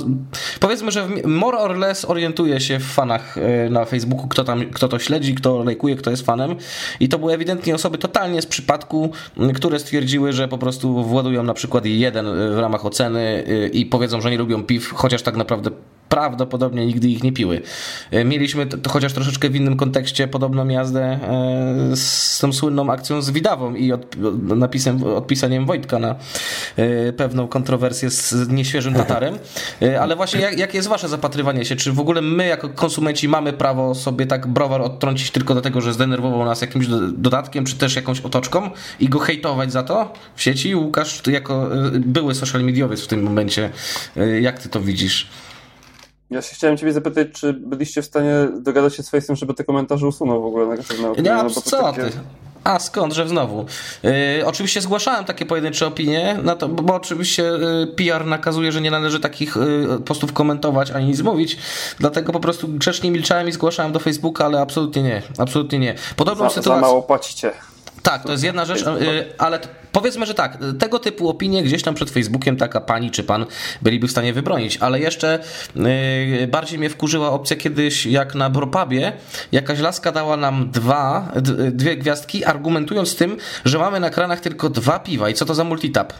powiedzmy, 0.61 0.91
że 0.91 1.09
more 1.25 1.59
or 1.59 1.77
less 1.77 2.05
orientuje 2.05 2.61
się 2.61 2.79
w 2.79 2.85
fanach 2.85 3.37
yy, 3.37 3.71
na 3.71 3.85
Facebooku, 3.85 4.29
kto 4.29 4.45
tam, 4.45 4.71
kto 4.71 4.89
to 4.89 4.99
śledzi, 4.99 5.35
kto 5.35 5.65
lajkuje, 5.65 5.97
kto 5.97 6.11
jest 6.11 6.27
fanem. 6.27 6.57
I 7.01 7.09
to 7.09 7.19
były 7.19 7.33
ewidentnie 7.33 7.75
osoby 7.75 7.99
totalnie 7.99 8.43
z 8.43 8.47
przypadku, 8.47 9.11
które 9.55 9.79
stwierdziły, 9.79 10.33
że 10.33 10.49
po 10.49 10.59
prostu 10.59 11.05
władują 11.05 11.43
na 11.43 11.55
przykład 11.55 11.87
jeden 11.87 12.27
w 12.55 12.59
ramach 12.59 12.87
oceny 12.87 13.45
yy, 13.47 13.69
i 13.69 13.87
powiedzą, 13.87 14.21
że 14.21 14.31
nie 14.31 14.39
lubią 14.39 14.63
piw, 14.63 14.93
chociaż 14.93 15.16
tak 15.23 15.37
naprawdę 15.37 15.71
prawdopodobnie 16.09 16.87
nigdy 16.87 17.09
ich 17.09 17.23
nie 17.23 17.33
piły. 17.33 17.63
E, 18.11 18.25
mieliśmy 18.25 18.67
to, 18.67 18.91
chociaż 18.91 19.13
troszeczkę 19.13 19.51
w 19.51 19.57
innym 19.57 19.77
kontekście 19.77 20.29
podobną 20.29 20.69
jazdę 20.69 21.03
e, 21.03 21.97
z 21.97 22.39
tą 22.39 22.53
słynną 22.53 22.91
akcją 22.93 23.23
z 23.23 23.31
Widawą 23.31 23.75
i 23.75 23.93
od, 23.93 24.17
napisem, 24.57 25.05
odpisaniem 25.05 25.67
Wojtka 25.67 25.99
na 25.99 26.15
e, 26.77 27.13
pewną 27.13 27.49
kontrowersję 27.49 28.11
z 28.11 28.49
nieświeżym 28.49 28.95
Tatarem. 29.07 29.39
Ale 30.01 30.17
właśnie 30.17 30.41
jak, 30.41 30.59
jakie 30.59 30.79
jest 30.79 30.89
wasze 30.89 31.09
zapatrywanie 31.09 31.65
się? 31.65 31.77
Czy 31.77 31.93
w 31.93 32.01
ogóle 32.01 32.23
my 32.23 32.47
jako 32.47 32.69
konsumenci 32.69 33.29
mamy 33.29 33.53
prawo 33.53 33.95
sobie 33.95 34.27
tak 34.27 34.47
browar 34.47 34.83
odtrącić 34.83 35.31
tylko 35.31 35.55
dlatego, 35.55 35.81
że 35.81 35.93
zdenerwował 35.93 36.45
nas 36.45 36.61
jakimś 36.61 36.87
dodatkiem, 37.13 37.65
czy 37.65 37.77
też 37.77 37.97
jakąś 37.97 38.21
otoczką 38.21 38.71
i 39.01 39.09
go 39.09 39.19
hejtować 39.19 39.73
za 39.73 39.83
to 39.83 40.13
w 40.35 40.43
sieci? 40.43 40.77
Łukasz, 40.77 41.23
jako 41.27 41.71
były 41.93 42.35
social 42.35 42.63
mediowiec 42.63 43.01
w 43.01 43.07
tym 43.07 43.23
momencie, 43.23 43.71
jak 44.41 44.59
ty 44.59 44.69
to 44.69 44.81
widzisz? 44.81 45.29
Ja 46.31 46.43
się 46.43 46.55
chciałem 46.55 46.77
ciebie 46.77 46.93
zapytać, 46.93 47.29
czy 47.33 47.53
byliście 47.53 48.03
w 48.03 48.05
stanie 48.05 48.35
dogadać 48.61 48.97
się 48.97 49.03
z 49.03 49.13
Face'em, 49.13 49.35
żeby 49.35 49.55
te 49.55 49.65
komentarze 49.65 50.07
usunął 50.07 50.43
w 50.43 50.47
ogóle 50.47 50.67
negatywne 50.67 51.11
opinie? 51.11 51.31
Nie, 51.31 51.37
no, 51.43 51.51
co 51.51 51.83
takie... 51.83 52.03
ty? 52.03 52.11
A 52.65 52.79
skąd, 52.79 53.13
że 53.13 53.29
znowu? 53.29 53.67
Yy, 54.03 54.13
oczywiście 54.47 54.81
zgłaszałem 54.81 55.25
takie 55.25 55.47
pojedyncze 55.47 55.87
opinie, 55.87 56.39
no 56.43 56.57
to, 56.57 56.69
bo, 56.69 56.83
bo 56.83 56.95
oczywiście 56.95 57.43
yy, 57.43 57.87
PR 57.97 58.27
nakazuje, 58.27 58.73
że 58.73 58.81
nie 58.81 58.91
należy 58.91 59.21
takich 59.21 59.57
yy, 59.57 59.99
postów 59.99 60.33
komentować 60.33 60.91
ani 60.91 61.07
nic 61.07 61.21
mówić, 61.21 61.59
dlatego 61.99 62.33
po 62.33 62.41
prostu 62.41 62.69
grzecznie 62.69 63.11
milczałem 63.11 63.49
i 63.49 63.53
zgłaszałem 63.53 63.93
do 63.93 63.99
Facebooka, 63.99 64.45
ale 64.45 64.61
absolutnie 64.61 65.03
nie, 65.03 65.23
absolutnie 65.39 65.79
nie. 65.79 65.95
Podobną 66.17 66.45
za, 66.45 66.51
sytuację... 66.51 66.81
Za 66.81 66.87
mało 66.87 67.03
płacicie. 67.03 67.53
Tak, 68.03 68.23
to 68.23 68.33
jest 68.33 68.45
jedna 68.45 68.65
rzecz, 68.65 68.85
ale 69.39 69.61
Powiedzmy, 69.97 70.27
że 70.27 70.35
tak, 70.35 70.59
tego 70.79 70.99
typu 70.99 71.29
opinie 71.29 71.63
gdzieś 71.63 71.83
tam 71.83 71.95
przed 71.95 72.11
Facebookiem 72.11 72.57
taka 72.57 72.81
pani 72.81 73.11
czy 73.11 73.25
pan 73.25 73.47
byliby 73.83 74.09
w 74.09 74.11
stanie 74.11 74.33
wybronić, 74.33 74.77
ale 74.77 75.01
jeszcze 75.01 75.39
yy, 75.77 76.47
bardziej 76.47 76.79
mnie 76.79 76.91
wkurzyła 76.91 77.31
opcja 77.31 77.57
kiedyś, 77.57 78.07
jak 78.07 78.35
na 78.35 78.51
Bropabie, 78.51 79.13
jakaś 79.53 79.81
laska 79.81 80.13
dała 80.13 80.37
nam 80.37 80.71
dwa, 80.71 81.33
dwie 81.73 81.97
gwiazdki, 81.97 82.45
argumentując 82.45 83.17
tym, 83.17 83.37
że 83.65 83.79
mamy 83.79 84.01
na 84.01 84.11
kranach 84.11 84.41
tylko 84.41 84.71
dwa 84.71 84.99
piwa 84.99 85.31
i 85.31 85.35
co 85.35 85.45
to 85.45 85.55
za 85.55 85.65
multitap. 85.65 86.13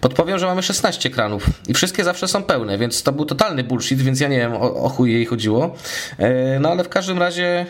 Podpowiem, 0.00 0.38
że 0.38 0.46
mamy 0.46 0.62
16 0.62 1.10
kranów 1.10 1.46
i 1.68 1.74
wszystkie 1.74 2.04
zawsze 2.04 2.28
są 2.28 2.42
pełne, 2.42 2.78
więc 2.78 3.02
to 3.02 3.12
był 3.12 3.24
totalny 3.24 3.64
bullshit, 3.64 4.02
więc 4.02 4.20
ja 4.20 4.28
nie 4.28 4.38
wiem 4.38 4.52
o, 4.52 4.74
o 4.74 4.88
chuj 4.88 5.12
jej 5.12 5.26
chodziło. 5.26 5.74
Yy, 6.18 6.26
no 6.60 6.68
ale 6.68 6.84
w 6.84 6.88
każdym 6.88 7.18
razie 7.18 7.66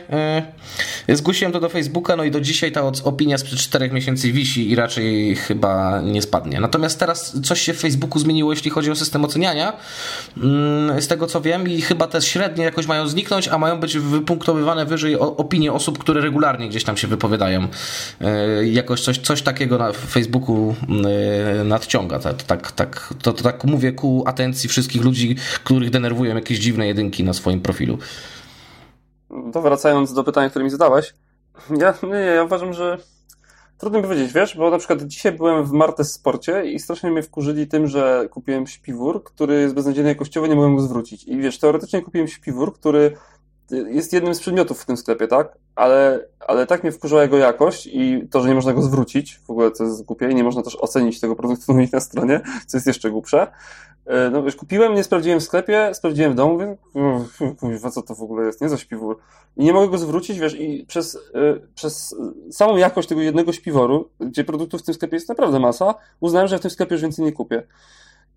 yy, 1.08 1.16
zgłosiłem 1.16 1.52
to 1.52 1.60
do 1.60 1.68
Facebooka, 1.68 2.16
no 2.16 2.24
i 2.24 2.30
do 2.30 2.40
dzisiaj 2.40 2.72
ta 2.72 2.82
opinia 3.04 3.38
sprzed 3.38 3.58
4 3.58 3.90
miesięcy 3.90 4.32
wisi 4.32 4.70
i 4.70 4.74
raczej 4.74 5.36
chyba 5.48 6.00
nie 6.00 6.22
spadnie. 6.22 6.60
Natomiast 6.60 6.98
teraz 7.00 7.40
coś 7.44 7.60
się 7.60 7.74
w 7.74 7.80
Facebooku 7.80 8.18
zmieniło, 8.18 8.52
jeśli 8.52 8.70
chodzi 8.70 8.90
o 8.90 8.96
system 8.96 9.24
oceniania. 9.24 9.72
Mm, 10.36 11.02
z 11.02 11.08
tego 11.08 11.26
co 11.26 11.40
wiem, 11.40 11.68
i 11.68 11.80
chyba 11.80 12.06
te 12.06 12.22
średnie 12.22 12.64
jakoś 12.64 12.86
mają 12.86 13.08
zniknąć, 13.08 13.48
a 13.48 13.58
mają 13.58 13.80
być 13.80 13.98
wypunktowywane 13.98 14.86
wyżej 14.86 15.18
opinie 15.18 15.72
osób, 15.72 15.98
które 15.98 16.20
regularnie 16.20 16.68
gdzieś 16.68 16.84
tam 16.84 16.96
się 16.96 17.08
wypowiadają. 17.08 17.68
E, 18.20 18.66
jakoś 18.66 19.00
coś, 19.00 19.18
coś 19.18 19.42
takiego 19.42 19.78
na 19.78 19.92
Facebooku 19.92 20.74
e, 21.60 21.64
nadciąga. 21.64 22.18
Tak, 22.18 22.42
tak, 22.42 22.72
tak, 22.72 23.14
to, 23.22 23.32
to 23.32 23.42
tak 23.42 23.64
mówię 23.64 23.92
ku 23.92 24.24
atencji 24.26 24.68
wszystkich 24.68 25.04
ludzi, 25.04 25.36
których 25.64 25.90
denerwują 25.90 26.34
jakieś 26.34 26.58
dziwne 26.58 26.86
jedynki 26.86 27.24
na 27.24 27.32
swoim 27.32 27.60
profilu. 27.60 27.98
To 29.52 29.62
wracając 29.62 30.12
do 30.12 30.24
pytania, 30.24 30.50
które 30.50 30.64
mi 30.64 30.70
zadałeś. 30.70 31.14
Ja, 31.78 31.94
nie, 32.02 32.18
ja 32.18 32.44
uważam, 32.44 32.74
że 32.74 32.98
Trudno 33.78 33.98
mi 33.98 34.04
powiedzieć, 34.04 34.32
wiesz, 34.32 34.56
bo 34.56 34.70
na 34.70 34.78
przykład 34.78 35.02
dzisiaj 35.02 35.32
byłem 35.32 35.64
w 35.64 35.72
Martes 35.72 36.12
Sporcie 36.12 36.64
i 36.64 36.78
strasznie 36.78 37.10
mnie 37.10 37.22
wkurzyli 37.22 37.66
tym, 37.66 37.86
że 37.86 38.28
kupiłem 38.30 38.66
śpiwór, 38.66 39.24
który 39.24 39.60
jest 39.60 39.74
beznadziejny 39.74 40.08
jakościowo, 40.08 40.46
nie 40.46 40.54
mogłem 40.54 40.76
go 40.76 40.82
zwrócić. 40.82 41.24
I 41.24 41.36
wiesz, 41.38 41.58
teoretycznie 41.58 42.02
kupiłem 42.02 42.28
śpiwór, 42.28 42.74
który 42.74 43.16
jest 43.70 44.12
jednym 44.12 44.34
z 44.34 44.40
przedmiotów 44.40 44.82
w 44.82 44.86
tym 44.86 44.96
sklepie, 44.96 45.28
tak? 45.28 45.58
Ale, 45.74 46.28
ale 46.40 46.66
tak 46.66 46.82
mnie 46.82 46.92
wkurzyła 46.92 47.22
jego 47.22 47.38
jakość 47.38 47.86
i 47.92 48.28
to, 48.30 48.40
że 48.40 48.48
nie 48.48 48.54
można 48.54 48.72
go 48.72 48.82
zwrócić, 48.82 49.38
w 49.38 49.50
ogóle 49.50 49.70
co 49.70 49.84
jest 49.84 50.04
głupie 50.04 50.30
i 50.30 50.34
nie 50.34 50.44
można 50.44 50.62
też 50.62 50.76
ocenić 50.76 51.20
tego 51.20 51.36
produktu 51.36 51.74
na 51.92 52.00
stronie, 52.00 52.40
co 52.66 52.76
jest 52.76 52.86
jeszcze 52.86 53.10
głupsze. 53.10 53.46
E, 54.06 54.30
no 54.30 54.42
wiesz, 54.42 54.56
kupiłem, 54.56 54.94
nie 54.94 55.04
sprawdziłem 55.04 55.40
w 55.40 55.42
sklepie, 55.42 55.90
sprawdziłem 55.94 56.32
w 56.32 56.34
domu, 56.34 56.52
mówię, 56.52 56.76
kurwa, 57.60 57.90
co 57.90 58.02
to 58.02 58.14
w 58.14 58.22
ogóle 58.22 58.46
jest, 58.46 58.60
nie 58.60 58.68
za 58.68 58.78
śpiwór. 58.78 59.18
I 59.56 59.64
nie 59.64 59.72
mogę 59.72 59.88
go 59.88 59.98
zwrócić, 59.98 60.38
wiesz, 60.38 60.60
i 60.60 60.84
przez, 60.88 61.14
y, 61.14 61.20
przez 61.74 62.16
samą 62.50 62.76
jakość 62.76 63.08
tego 63.08 63.20
jednego 63.20 63.52
śpiworu, 63.52 64.08
gdzie 64.20 64.44
produktów 64.44 64.80
w 64.80 64.84
tym 64.84 64.94
sklepie 64.94 65.16
jest 65.16 65.28
naprawdę 65.28 65.60
masa, 65.60 65.94
uznałem, 66.20 66.48
że 66.48 66.58
w 66.58 66.60
tym 66.60 66.70
sklepie 66.70 66.94
już 66.94 67.02
więcej 67.02 67.24
nie 67.24 67.32
kupię. 67.32 67.62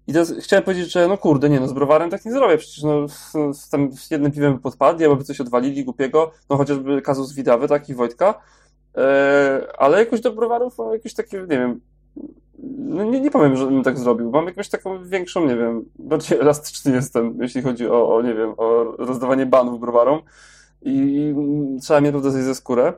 I 0.07 0.13
teraz 0.13 0.33
chciałem 0.39 0.63
powiedzieć, 0.63 0.91
że 0.91 1.07
no 1.07 1.17
kurde, 1.17 1.49
nie 1.49 1.59
no, 1.59 1.67
z 1.67 1.73
browarem 1.73 2.09
tak 2.09 2.25
nie 2.25 2.31
zrobię, 2.31 2.57
przecież 2.57 2.83
no, 2.83 3.07
z, 3.53 3.69
tam 3.69 3.91
z 3.93 4.11
jednym 4.11 4.31
piwem 4.31 4.53
by 4.53 4.59
podpadli, 4.59 5.05
albo 5.05 5.15
by 5.15 5.23
coś 5.23 5.41
odwalili 5.41 5.85
głupiego, 5.85 6.31
no 6.49 6.57
chociażby 6.57 7.01
kazus 7.01 7.33
Widawy, 7.33 7.67
tak, 7.67 7.89
i 7.89 7.93
Wojtka, 7.93 8.41
e, 8.97 9.67
ale 9.77 9.99
jakoś 9.99 10.21
do 10.21 10.31
browarów 10.31 10.77
mam 10.77 10.93
jakieś 10.93 11.13
takie, 11.13 11.37
nie 11.37 11.47
wiem, 11.47 11.81
no 12.77 13.03
nie, 13.03 13.21
nie 13.21 13.31
powiem, 13.31 13.57
że 13.57 13.65
bym 13.65 13.83
tak 13.83 13.99
zrobił. 13.99 14.31
Mam 14.31 14.45
jakąś 14.45 14.69
taką 14.69 15.03
większą, 15.03 15.47
nie 15.47 15.55
wiem, 15.55 15.85
bardziej 15.99 16.39
elastyczny 16.39 16.91
jestem, 16.91 17.37
jeśli 17.41 17.61
chodzi 17.61 17.87
o, 17.87 18.15
o 18.15 18.21
nie 18.21 18.33
wiem, 18.33 18.53
o 18.57 18.83
rozdawanie 18.97 19.45
banów 19.45 19.79
browarom 19.79 20.21
i 20.81 21.33
trzeba 21.81 22.01
mnie 22.01 22.09
naprawdę 22.09 22.31
zejść 22.31 22.45
ze 22.45 22.55
skórę, 22.55 22.93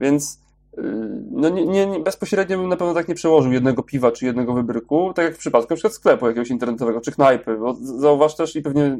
więc 0.00 0.40
y, 0.78 0.82
no 1.30 1.48
nie, 1.48 1.66
nie, 1.66 2.00
bezpośrednio 2.00 2.58
bym 2.58 2.68
na 2.68 2.76
pewno 2.76 2.94
tak 2.94 3.08
nie 3.08 3.14
przełożył 3.14 3.52
jednego 3.52 3.82
piwa 3.82 4.12
czy 4.12 4.26
jednego 4.26 4.54
wybryku, 4.54 5.12
tak 5.14 5.24
jak 5.24 5.34
w 5.34 5.38
przypadku 5.38 5.72
na 5.72 5.76
przykład 5.76 5.94
sklepu 5.94 6.26
jakiegoś 6.26 6.50
internetowego 6.50 7.00
czy 7.00 7.12
knajpy, 7.12 7.56
bo 7.56 7.74
zauważ 7.80 8.36
też 8.36 8.56
i 8.56 8.62
pewnie 8.62 8.98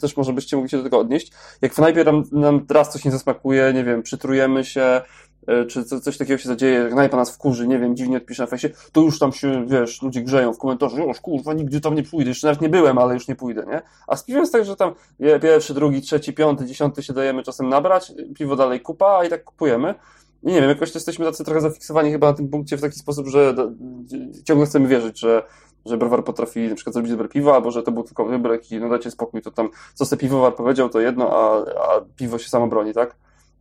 też 0.00 0.16
może 0.16 0.32
byście 0.32 0.56
mogli 0.56 0.70
się 0.70 0.76
do 0.76 0.82
tego 0.82 0.98
odnieść, 0.98 1.32
jak 1.62 1.72
w 1.72 1.76
knajpie 1.76 2.04
nam, 2.04 2.24
nam 2.32 2.66
raz 2.70 2.92
coś 2.92 3.04
nie 3.04 3.10
zasmakuje, 3.10 3.72
nie 3.74 3.84
wiem, 3.84 4.02
przytrujemy 4.02 4.64
się, 4.64 5.00
czy 5.68 5.84
coś 5.84 6.18
takiego 6.18 6.38
się 6.38 6.48
zadzieje, 6.48 6.90
jak 6.96 7.12
nas 7.12 7.30
wkurzy, 7.30 7.68
nie 7.68 7.78
wiem, 7.78 7.96
dziwnie 7.96 8.16
odpisze 8.16 8.42
na 8.42 8.46
fejsie, 8.46 8.70
to 8.92 9.00
już 9.00 9.18
tam 9.18 9.32
się, 9.32 9.66
wiesz, 9.66 10.02
ludzie 10.02 10.22
grzeją 10.22 10.52
w 10.52 10.58
komentarzu, 10.58 11.08
już 11.08 11.20
kurwa, 11.20 11.54
nigdy 11.54 11.80
tam 11.80 11.94
nie 11.94 12.02
pójdę, 12.02 12.28
jeszcze 12.28 12.46
nawet 12.46 12.60
nie 12.60 12.68
byłem, 12.68 12.98
ale 12.98 13.14
już 13.14 13.28
nie 13.28 13.34
pójdę, 13.34 13.64
nie? 13.68 13.82
A 14.06 14.16
z 14.16 14.24
piwem 14.24 14.42
jest 14.42 14.52
tak, 14.52 14.64
że 14.64 14.76
tam 14.76 14.94
pierwszy, 15.42 15.74
drugi, 15.74 16.02
trzeci, 16.02 16.32
piąty, 16.32 16.66
dziesiąty 16.66 17.02
się 17.02 17.12
dajemy 17.12 17.42
czasem 17.42 17.68
nabrać, 17.68 18.12
piwo 18.34 18.56
dalej 18.56 18.80
kupa, 18.80 19.18
a 19.20 19.24
i 19.24 19.28
tak 19.28 19.44
kupujemy. 19.44 19.94
I 20.42 20.46
nie 20.46 20.60
wiem, 20.60 20.68
jakoś 20.68 20.94
jesteśmy 20.94 21.24
tacy 21.24 21.44
trochę 21.44 21.60
zafiksowani 21.60 22.10
chyba 22.10 22.26
na 22.26 22.36
tym 22.36 22.48
punkcie 22.48 22.76
w 22.76 22.80
taki 22.80 22.98
sposób, 22.98 23.26
że 23.26 23.54
ciągle 24.44 24.66
chcemy 24.66 24.88
wierzyć, 24.88 25.20
że 25.20 25.42
że 25.86 25.96
browar 25.96 26.24
potrafi 26.24 26.68
na 26.68 26.74
przykład 26.74 26.94
zrobić 26.94 27.12
dobre 27.12 27.28
piwo, 27.28 27.54
albo 27.54 27.70
że 27.70 27.82
to 27.82 27.92
był 27.92 28.02
tylko 28.02 28.24
wybryk 28.24 28.72
i 28.72 28.78
no 28.78 28.88
dajcie 28.88 29.10
spokój, 29.10 29.42
to 29.42 29.50
tam 29.50 29.68
co 29.94 30.06
sobie 30.06 30.20
piwowar 30.20 30.54
powiedział, 30.54 30.88
to 30.88 31.00
jedno, 31.00 31.30
a, 31.30 31.64
a 31.80 32.00
piwo 32.16 32.38
się 32.38 32.48
samo 32.48 32.66
broni, 32.66 32.94
tak? 32.94 33.16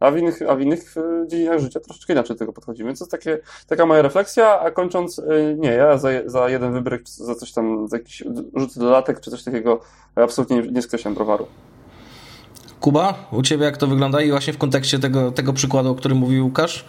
A 0.05 0.11
w 0.11 0.17
innych, 0.17 0.41
a 0.49 0.55
w 0.55 0.61
innych 0.61 0.97
e, 0.97 1.27
dziedzinach 1.27 1.59
życia 1.59 1.79
troszeczkę 1.79 2.13
inaczej 2.13 2.35
do 2.35 2.39
tego 2.39 2.53
podchodzimy. 2.53 2.87
Więc 2.87 2.99
to 2.99 3.05
jest 3.05 3.11
takie, 3.11 3.39
taka 3.67 3.85
moja 3.85 4.01
refleksja, 4.01 4.59
a 4.59 4.71
kończąc, 4.71 5.19
e, 5.19 5.23
nie, 5.55 5.69
ja 5.69 5.97
za, 5.97 6.09
za 6.25 6.49
jeden 6.49 6.73
wybryk, 6.73 7.09
za 7.09 7.35
coś 7.35 7.51
tam, 7.51 7.87
za 7.87 7.97
jakiś 7.97 8.23
rzut 8.55 8.77
dodatek, 8.77 9.19
czy 9.19 9.31
coś 9.31 9.43
takiego, 9.43 9.81
absolutnie 10.15 10.61
nie, 10.61 10.71
nie 10.71 10.81
skreślam 10.81 11.13
browaru. 11.13 11.47
Kuba, 12.79 13.13
u 13.31 13.41
Ciebie 13.41 13.65
jak 13.65 13.77
to 13.77 13.87
wygląda 13.87 14.21
i 14.21 14.29
właśnie 14.29 14.53
w 14.53 14.57
kontekście 14.57 14.99
tego, 14.99 15.31
tego 15.31 15.53
przykładu, 15.53 15.91
o 15.91 15.95
którym 15.95 16.17
mówił 16.17 16.45
Łukasz? 16.45 16.85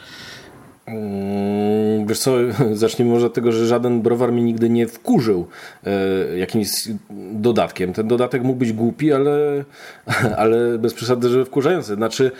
Mm, 0.86 2.06
wiesz 2.06 2.18
co, 2.18 2.36
zacznijmy 2.72 3.14
może 3.14 3.26
od 3.26 3.34
tego, 3.34 3.52
że 3.52 3.66
żaden 3.66 4.02
browar 4.02 4.32
mi 4.32 4.42
nigdy 4.42 4.70
nie 4.70 4.86
wkurzył 4.86 5.46
e, 5.86 6.38
jakimś 6.38 6.68
dodatkiem. 7.32 7.92
Ten 7.92 8.08
dodatek 8.08 8.42
mógł 8.42 8.58
być 8.58 8.72
głupi, 8.72 9.12
ale, 9.12 9.64
ale 10.38 10.78
bez 10.78 10.94
przesady, 10.94 11.28
że 11.28 11.44
wkurzający. 11.44 11.94
Znaczy, 11.94 12.30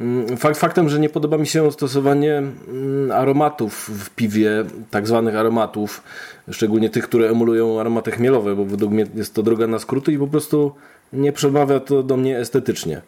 mm, 0.00 0.36
fakt, 0.36 0.58
faktem, 0.58 0.88
że 0.88 1.00
nie 1.00 1.08
podoba 1.08 1.38
mi 1.38 1.46
się 1.46 1.72
stosowanie 1.72 2.36
mm, 2.36 3.10
aromatów 3.10 3.90
w 4.04 4.10
piwie, 4.10 4.64
tak 4.90 5.06
zwanych 5.06 5.36
aromatów, 5.36 6.02
szczególnie 6.50 6.90
tych, 6.90 7.04
które 7.04 7.30
emulują 7.30 7.80
aromaty 7.80 8.10
chmielowe, 8.10 8.56
bo 8.56 8.64
według 8.64 8.92
mnie 8.92 9.06
jest 9.14 9.34
to 9.34 9.42
droga 9.42 9.66
na 9.66 9.78
skróty 9.78 10.12
i 10.12 10.18
po 10.18 10.26
prostu 10.26 10.72
nie 11.12 11.32
przemawia 11.32 11.80
to 11.80 12.02
do 12.02 12.16
mnie 12.16 12.38
estetycznie. 12.38 13.02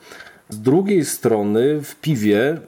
Z 0.50 0.60
drugiej 0.60 1.04
strony 1.04 1.82
w 1.82 1.96
piwie, 1.96 2.58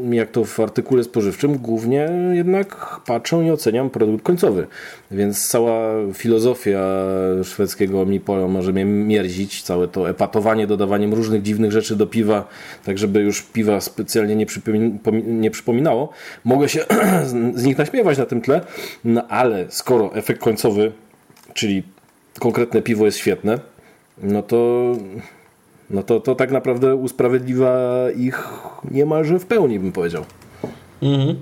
mm, 0.00 0.14
jak 0.14 0.30
to 0.30 0.44
w 0.44 0.60
artykule 0.60 1.04
spożywczym, 1.04 1.58
głównie 1.58 2.08
jednak 2.32 3.00
patrzą 3.06 3.42
i 3.42 3.50
oceniam 3.50 3.90
produkt 3.90 4.24
końcowy. 4.24 4.66
Więc 5.10 5.48
cała 5.48 5.92
filozofia 6.14 6.80
szwedzkiego 7.44 8.00
Omnipola 8.00 8.48
może 8.48 8.72
mnie 8.72 8.84
mierzić. 8.84 9.62
Całe 9.62 9.88
to 9.88 10.10
epatowanie 10.10 10.66
dodawaniem 10.66 11.14
różnych 11.14 11.42
dziwnych 11.42 11.72
rzeczy 11.72 11.96
do 11.96 12.06
piwa, 12.06 12.48
tak 12.84 12.98
żeby 12.98 13.20
już 13.20 13.42
piwa 13.42 13.80
specjalnie 13.80 14.36
nie, 14.36 14.46
nie 15.26 15.50
przypominało. 15.50 16.08
Mogę 16.44 16.68
się 16.68 16.84
z 17.54 17.64
nich 17.64 17.78
naśmiewać 17.78 18.18
na 18.18 18.26
tym 18.26 18.40
tle, 18.40 18.60
no 19.04 19.28
ale 19.28 19.66
skoro 19.68 20.14
efekt 20.14 20.40
końcowy, 20.40 20.92
czyli 21.54 21.82
konkretne 22.38 22.82
piwo 22.82 23.04
jest 23.04 23.18
świetne, 23.18 23.58
no 24.22 24.42
to 24.42 24.92
no 25.90 26.02
to, 26.02 26.20
to 26.20 26.34
tak 26.34 26.50
naprawdę 26.50 26.94
usprawiedliwia 26.94 27.74
ich 28.16 28.48
niemalże 28.90 29.38
w 29.38 29.46
pełni, 29.46 29.80
bym 29.80 29.92
powiedział. 29.92 30.24
Mhm. 31.02 31.36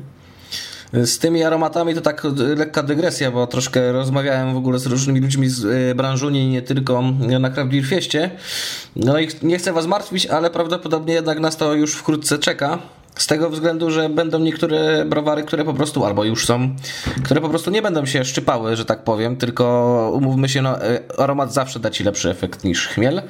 Z 0.93 1.19
tymi 1.19 1.43
aromatami 1.43 1.95
to 1.95 2.01
tak 2.01 2.23
lekka 2.57 2.83
dygresja, 2.83 3.31
bo 3.31 3.47
troszkę 3.47 3.93
rozmawiałem 3.93 4.55
w 4.55 4.57
ogóle 4.57 4.79
z 4.79 4.87
różnymi 4.87 5.21
ludźmi 5.21 5.49
z 5.49 5.65
e, 5.65 5.95
branżuni, 5.95 6.49
nie 6.49 6.63
tylko 6.63 7.03
na 7.41 7.51
Craft 7.51 7.71
Beer 7.71 7.85
Fieście. 7.85 8.31
No 8.97 9.19
i 9.19 9.29
nie 9.43 9.59
chcę 9.59 9.73
was 9.73 9.87
martwić, 9.87 10.27
ale 10.27 10.51
prawdopodobnie 10.51 11.15
jednak 11.15 11.41
nas 11.41 11.57
to 11.57 11.75
już 11.75 11.95
wkrótce 11.95 12.39
czeka. 12.39 12.79
Z 13.17 13.27
tego 13.27 13.51
względu, 13.51 13.91
że 13.91 14.09
będą 14.09 14.39
niektóre 14.39 15.05
browary, 15.05 15.43
które 15.43 15.65
po 15.65 15.75
prostu, 15.75 16.05
albo 16.05 16.25
już 16.25 16.47
są, 16.47 16.75
które 17.25 17.41
po 17.41 17.49
prostu 17.49 17.71
nie 17.71 17.83
będą 17.83 18.07
się 18.07 18.25
szczypały, 18.25 18.77
że 18.77 18.85
tak 18.85 19.05
powiem, 19.05 19.37
tylko 19.37 20.13
umówmy 20.15 20.49
się, 20.49 20.63
no, 20.63 20.85
e, 20.85 21.01
aromat 21.19 21.53
zawsze 21.53 21.81
da 21.81 21.91
ci 21.91 22.05
lepszy 22.05 22.31
efekt 22.31 22.65
niż 22.65 22.89
chmiel. 22.89 23.23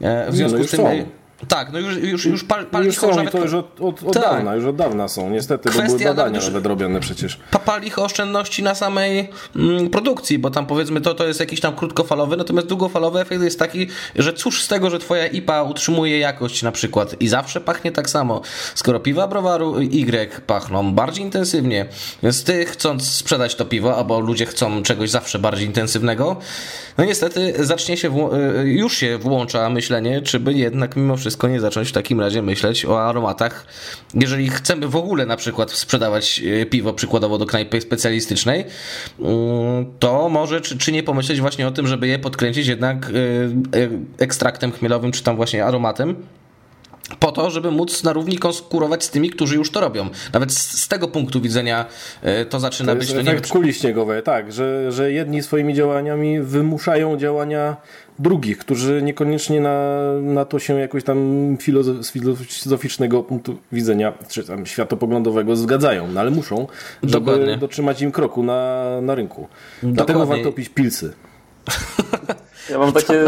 E, 0.00 0.30
w 0.30 0.36
związku 0.36 0.58
nie, 0.58 0.62
no 0.62 0.68
z 0.68 0.70
tym. 0.70 1.19
Tak, 1.48 1.72
no 1.72 1.78
już, 1.78 1.96
już, 1.96 2.26
już 2.26 2.44
pal, 2.44 2.66
pal 2.66 2.84
już 2.84 2.96
są, 2.96 3.14
nawet... 3.16 3.32
to 3.32 3.38
już 3.38 3.54
od, 3.54 3.80
od, 3.80 4.02
od 4.02 4.14
tak. 4.14 4.22
dawna, 4.22 4.54
już 4.54 4.64
od 4.64 4.76
dawna 4.76 5.08
są, 5.08 5.30
niestety, 5.30 5.68
Kwestia 5.68 5.88
bo 5.88 5.96
były 5.96 6.04
badania 6.04 6.38
nawet, 6.38 6.46
nawet 6.46 6.66
robione 6.66 7.00
przecież. 7.00 7.38
Pal 7.64 7.82
ich 7.82 7.98
oszczędności 7.98 8.62
na 8.62 8.74
samej 8.74 9.28
mm, 9.56 9.90
produkcji, 9.90 10.38
bo 10.38 10.50
tam 10.50 10.66
powiedzmy 10.66 11.00
to, 11.00 11.14
to 11.14 11.26
jest 11.26 11.40
jakiś 11.40 11.60
tam 11.60 11.76
krótkofalowy, 11.76 12.36
natomiast 12.36 12.66
długofalowy 12.66 13.20
efekt 13.20 13.42
jest 13.42 13.58
taki, 13.58 13.86
że 14.16 14.32
cóż 14.32 14.64
z 14.64 14.68
tego, 14.68 14.90
że 14.90 14.98
twoja 14.98 15.26
IPA 15.26 15.62
utrzymuje 15.62 16.18
jakość 16.18 16.62
na 16.62 16.72
przykład 16.72 17.20
i 17.20 17.28
zawsze 17.28 17.60
pachnie 17.60 17.92
tak 17.92 18.10
samo. 18.10 18.40
Skoro 18.74 19.00
piwa 19.00 19.28
browaru 19.28 19.80
Y 19.80 20.40
pachną 20.46 20.94
bardziej 20.94 21.24
intensywnie, 21.24 21.86
więc 22.22 22.44
ty 22.44 22.64
chcąc 22.64 23.10
sprzedać 23.10 23.54
to 23.54 23.64
piwo, 23.64 23.96
albo 23.96 24.20
ludzie 24.20 24.46
chcą 24.46 24.82
czegoś 24.82 25.10
zawsze 25.10 25.38
bardziej 25.38 25.66
intensywnego, 25.66 26.36
no 26.98 27.04
niestety 27.04 27.54
zacznie 27.58 27.96
się, 27.96 28.30
y, 28.64 28.68
już 28.68 28.96
się 28.96 29.18
włącza 29.18 29.70
myślenie, 29.70 30.22
czy 30.22 30.40
by 30.40 30.52
jednak 30.52 30.96
mimo 30.96 31.16
wszystko 31.16 31.29
nie 31.48 31.60
zacząć 31.60 31.88
w 31.88 31.92
takim 31.92 32.20
razie 32.20 32.42
myśleć 32.42 32.84
o 32.84 33.02
aromatach. 33.02 33.66
Jeżeli 34.14 34.48
chcemy 34.48 34.88
w 34.88 34.96
ogóle 34.96 35.26
na 35.26 35.36
przykład 35.36 35.70
sprzedawać 35.70 36.40
y, 36.44 36.66
piwo 36.66 36.92
przykładowo 36.92 37.38
do 37.38 37.46
knajpy 37.46 37.80
specjalistycznej, 37.80 38.64
mm, 39.20 39.86
to 39.98 40.28
może 40.28 40.60
czy, 40.60 40.78
czy 40.78 40.92
nie 40.92 41.02
pomyśleć 41.02 41.40
właśnie 41.40 41.68
o 41.68 41.70
tym, 41.70 41.86
żeby 41.86 42.06
je 42.06 42.18
podkręcić 42.18 42.66
jednak 42.66 43.10
y, 43.10 43.50
ekstraktem 44.18 44.72
chmielowym, 44.72 45.12
czy 45.12 45.22
tam 45.22 45.36
właśnie 45.36 45.64
aromatem, 45.64 46.16
po 47.18 47.32
to, 47.32 47.50
żeby 47.50 47.70
móc 47.70 48.02
na 48.04 48.12
równi 48.12 48.38
konkurować 48.38 49.04
z 49.04 49.10
tymi, 49.10 49.30
którzy 49.30 49.56
już 49.56 49.70
to 49.70 49.80
robią. 49.80 50.08
Nawet 50.32 50.52
z, 50.52 50.82
z 50.82 50.88
tego 50.88 51.08
punktu 51.08 51.40
widzenia 51.40 51.86
e, 52.22 52.44
to 52.44 52.60
zaczyna 52.60 52.92
to 52.92 52.98
być... 52.98 53.12
To 53.12 53.20
efekt 53.20 53.44
nie 53.44 53.50
kuli 53.50 53.74
śniegowej, 53.74 54.22
tak, 54.22 54.52
że, 54.52 54.92
że 54.92 55.12
jedni 55.12 55.42
swoimi 55.42 55.74
działaniami 55.74 56.40
wymuszają 56.40 57.16
działania 57.16 57.76
drugich, 58.18 58.58
którzy 58.58 59.02
niekoniecznie 59.02 59.60
na, 59.60 59.96
na 60.22 60.44
to 60.44 60.58
się 60.58 60.78
jakoś 60.80 61.04
tam 61.04 61.56
z 62.00 62.10
filozoficznego 62.10 63.22
punktu 63.22 63.58
widzenia, 63.72 64.12
czy 64.28 64.44
tam 64.44 64.66
światopoglądowego 64.66 65.56
zgadzają, 65.56 66.08
no 66.08 66.20
ale 66.20 66.30
muszą, 66.30 66.66
żeby 67.02 67.26
Dokładnie. 67.26 67.56
dotrzymać 67.56 68.02
im 68.02 68.12
kroku 68.12 68.42
na, 68.42 68.86
na 69.00 69.14
rynku. 69.14 69.40
Dokładnie. 69.42 69.94
Dlatego 69.96 70.26
warto 70.26 70.52
pić 70.52 70.68
pilsy. 70.68 71.12
Ja 72.70 72.78
mam 72.78 72.92
takie, 72.92 73.24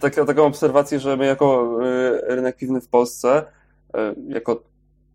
takie, 0.00 0.24
taką 0.24 0.44
obserwację, 0.44 1.00
że 1.00 1.16
my 1.16 1.26
jako 1.26 1.78
y, 1.82 2.34
rynek 2.34 2.56
piwny 2.56 2.80
w 2.80 2.88
Polsce, 2.88 3.42
y, 3.96 4.00
jako 4.28 4.62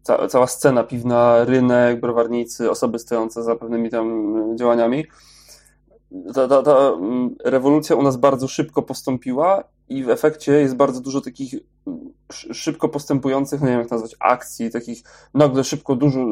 ca, 0.04 0.28
cała 0.28 0.48
scena 0.48 0.84
piwna, 0.84 1.46
rynek, 1.46 2.00
browarnicy, 2.00 2.72
osoby 2.72 3.00
stojące 3.00 3.44
za 3.44 3.56
pewnymi 3.56 3.90
tam 3.90 4.36
działaniami, 4.58 5.06
ta, 6.36 6.48
ta, 6.48 6.64
ta 6.64 6.78
mm, 6.78 7.36
rewolucja 7.46 7.96
u 7.96 8.04
nas 8.04 8.18
bardzo 8.18 8.48
szybko 8.48 8.82
postąpiła 8.82 9.64
i 9.90 10.04
w 10.04 10.10
efekcie 10.10 10.52
jest 10.52 10.76
bardzo 10.76 11.02
dużo 11.02 11.22
takich 11.22 11.54
szybko 12.32 12.90
postępujących, 12.90 13.62
nie 13.62 13.68
wiem 13.68 13.80
jak 13.80 13.92
nazwać, 13.92 14.16
akcji, 14.20 14.72
takich 14.72 15.04
nagle 15.34 15.64
szybko 15.64 15.96
dużo, 15.96 16.26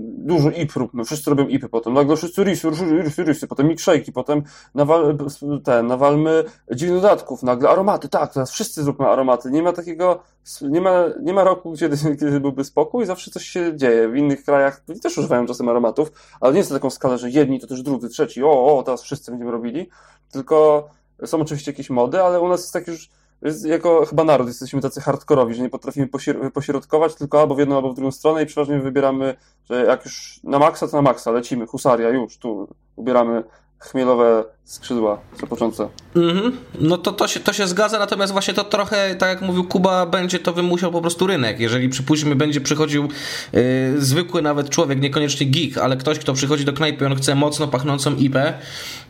dużo 0.00 0.50
IP 0.50 0.72
no 0.94 1.04
wszyscy 1.04 1.30
robią 1.30 1.48
IPy 1.48 1.68
potem, 1.68 1.92
nagle 1.92 2.16
wszyscy 2.16 2.44
risy, 2.44 2.70
risy, 3.02 3.24
risy, 3.24 3.46
potem 3.46 3.68
milkshake'i, 3.68 4.12
potem 4.12 4.42
nawal, 4.74 5.18
te, 5.64 5.82
nawalmy 5.82 6.44
dziwnych 6.74 7.02
dodatków, 7.02 7.42
nagle 7.42 7.68
aromaty, 7.68 8.08
tak, 8.08 8.32
teraz 8.32 8.50
wszyscy 8.50 8.82
zróbmy 8.82 9.06
aromaty, 9.06 9.50
nie 9.50 9.62
ma 9.62 9.72
takiego, 9.72 10.22
nie 10.62 10.80
ma, 10.80 11.04
nie 11.22 11.34
ma 11.34 11.44
roku, 11.44 11.74
kiedy, 11.76 11.96
kiedy 12.20 12.40
byłby 12.40 12.64
spokój, 12.64 13.06
zawsze 13.06 13.30
coś 13.30 13.44
się 13.44 13.76
dzieje, 13.76 14.08
w 14.08 14.16
innych 14.16 14.44
krajach 14.44 14.84
też 15.02 15.18
używają 15.18 15.46
czasem 15.46 15.68
aromatów, 15.68 16.12
ale 16.40 16.52
nie 16.52 16.58
jest 16.58 16.70
to 16.70 16.76
taką 16.76 16.90
skalę, 16.90 17.18
że 17.18 17.30
jedni, 17.30 17.60
to 17.60 17.66
też 17.66 17.82
drudzy, 17.82 18.08
trzeci, 18.08 18.42
o, 18.44 18.78
o, 18.78 18.82
teraz 18.82 19.02
wszyscy 19.02 19.30
będziemy 19.30 19.50
robili, 19.50 19.88
tylko 20.30 20.88
są 21.26 21.40
oczywiście 21.40 21.70
jakieś 21.70 21.90
mody, 21.90 22.22
ale 22.22 22.40
u 22.40 22.48
nas 22.48 22.60
jest 22.60 22.72
tak 22.72 22.86
już 22.86 23.10
jako 23.64 24.06
chyba 24.06 24.24
naród 24.24 24.48
jesteśmy 24.48 24.80
tacy 24.80 25.00
hardkorowi, 25.00 25.54
że 25.54 25.62
nie 25.62 25.70
potrafimy 25.70 26.08
pośrodkować 26.54 27.14
tylko 27.14 27.40
albo 27.40 27.54
w 27.54 27.58
jedną, 27.58 27.76
albo 27.76 27.92
w 27.92 27.94
drugą 27.94 28.10
stronę 28.10 28.42
i 28.42 28.46
przeważnie 28.46 28.78
wybieramy, 28.78 29.34
że 29.64 29.84
jak 29.84 30.04
już 30.04 30.40
na 30.44 30.58
maksa, 30.58 30.88
to 30.88 30.96
na 30.96 31.02
maksa, 31.02 31.30
lecimy, 31.30 31.66
husaria, 31.66 32.08
już, 32.08 32.38
tu 32.38 32.68
ubieramy 32.96 33.44
chmielowe 33.78 34.44
skrzydła 34.64 35.18
przepoczące. 35.36 35.88
Mhm. 36.16 36.56
No 36.80 36.98
to, 36.98 37.12
to, 37.12 37.28
się, 37.28 37.40
to 37.40 37.52
się 37.52 37.66
zgadza, 37.66 37.98
natomiast 37.98 38.32
właśnie 38.32 38.54
to 38.54 38.64
trochę, 38.64 39.14
tak 39.14 39.28
jak 39.28 39.42
mówił 39.42 39.64
Kuba, 39.64 40.06
będzie 40.06 40.38
to 40.38 40.52
wymusiał 40.52 40.92
po 40.92 41.00
prostu 41.00 41.26
rynek. 41.26 41.60
Jeżeli 41.60 41.88
przypuśćmy, 41.88 42.36
będzie 42.36 42.60
przychodził 42.60 43.08
yy, 43.52 43.62
zwykły 43.98 44.42
nawet 44.42 44.70
człowiek, 44.70 45.00
niekoniecznie 45.00 45.46
geek, 45.46 45.78
ale 45.78 45.96
ktoś, 45.96 46.18
kto 46.18 46.32
przychodzi 46.32 46.64
do 46.64 46.72
knajpy 46.72 47.06
on 47.06 47.16
chce 47.16 47.34
mocno 47.34 47.68
pachnącą 47.68 48.16
IPę, 48.16 48.54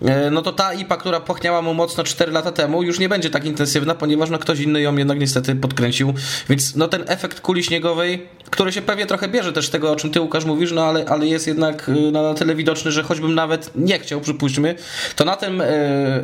yy, 0.03 0.09
no 0.31 0.43
to 0.43 0.53
ta 0.53 0.75
IPA, 0.75 0.97
która 0.97 1.21
pachniała 1.21 1.63
mu 1.63 1.75
mocno 1.75 2.05
4 2.05 2.33
lata 2.33 2.53
temu, 2.53 2.83
już 2.83 2.99
nie 2.99 3.09
będzie 3.09 3.31
tak 3.31 3.45
intensywna, 3.45 3.95
ponieważ 3.95 4.31
no, 4.31 4.39
ktoś 4.39 4.61
inny 4.61 4.81
ją 4.81 4.97
jednak 4.97 5.21
niestety 5.21 5.55
podkręcił. 5.55 6.15
Więc 6.49 6.77
no 6.77 6.89
ten 6.89 7.05
efekt 7.07 7.41
kuli 7.41 7.65
śniegowej, 7.65 8.27
który 8.51 8.73
się 8.73 8.83
pewnie 8.83 9.07
trochę 9.07 9.29
bierze 9.29 9.53
też 9.53 9.67
z 9.67 9.71
tego, 9.71 9.93
o 9.93 9.97
czym 9.97 10.11
ty 10.11 10.21
Łukasz 10.21 10.45
mówisz, 10.45 10.73
no 10.73 10.85
ale, 10.85 11.05
ale 11.09 11.27
jest 11.27 11.47
jednak 11.47 11.91
yy, 11.95 12.13
na 12.13 12.35
tyle 12.35 12.55
widoczny, 12.55 12.93
że 12.93 13.03
choćbym 13.03 13.35
nawet 13.35 13.71
nie 13.77 13.99
chciał, 13.99 14.21
przypuśćmy, 14.21 14.75
to 15.17 15.25
na 15.25 15.37
tym 15.43 15.61
e, 15.61 15.67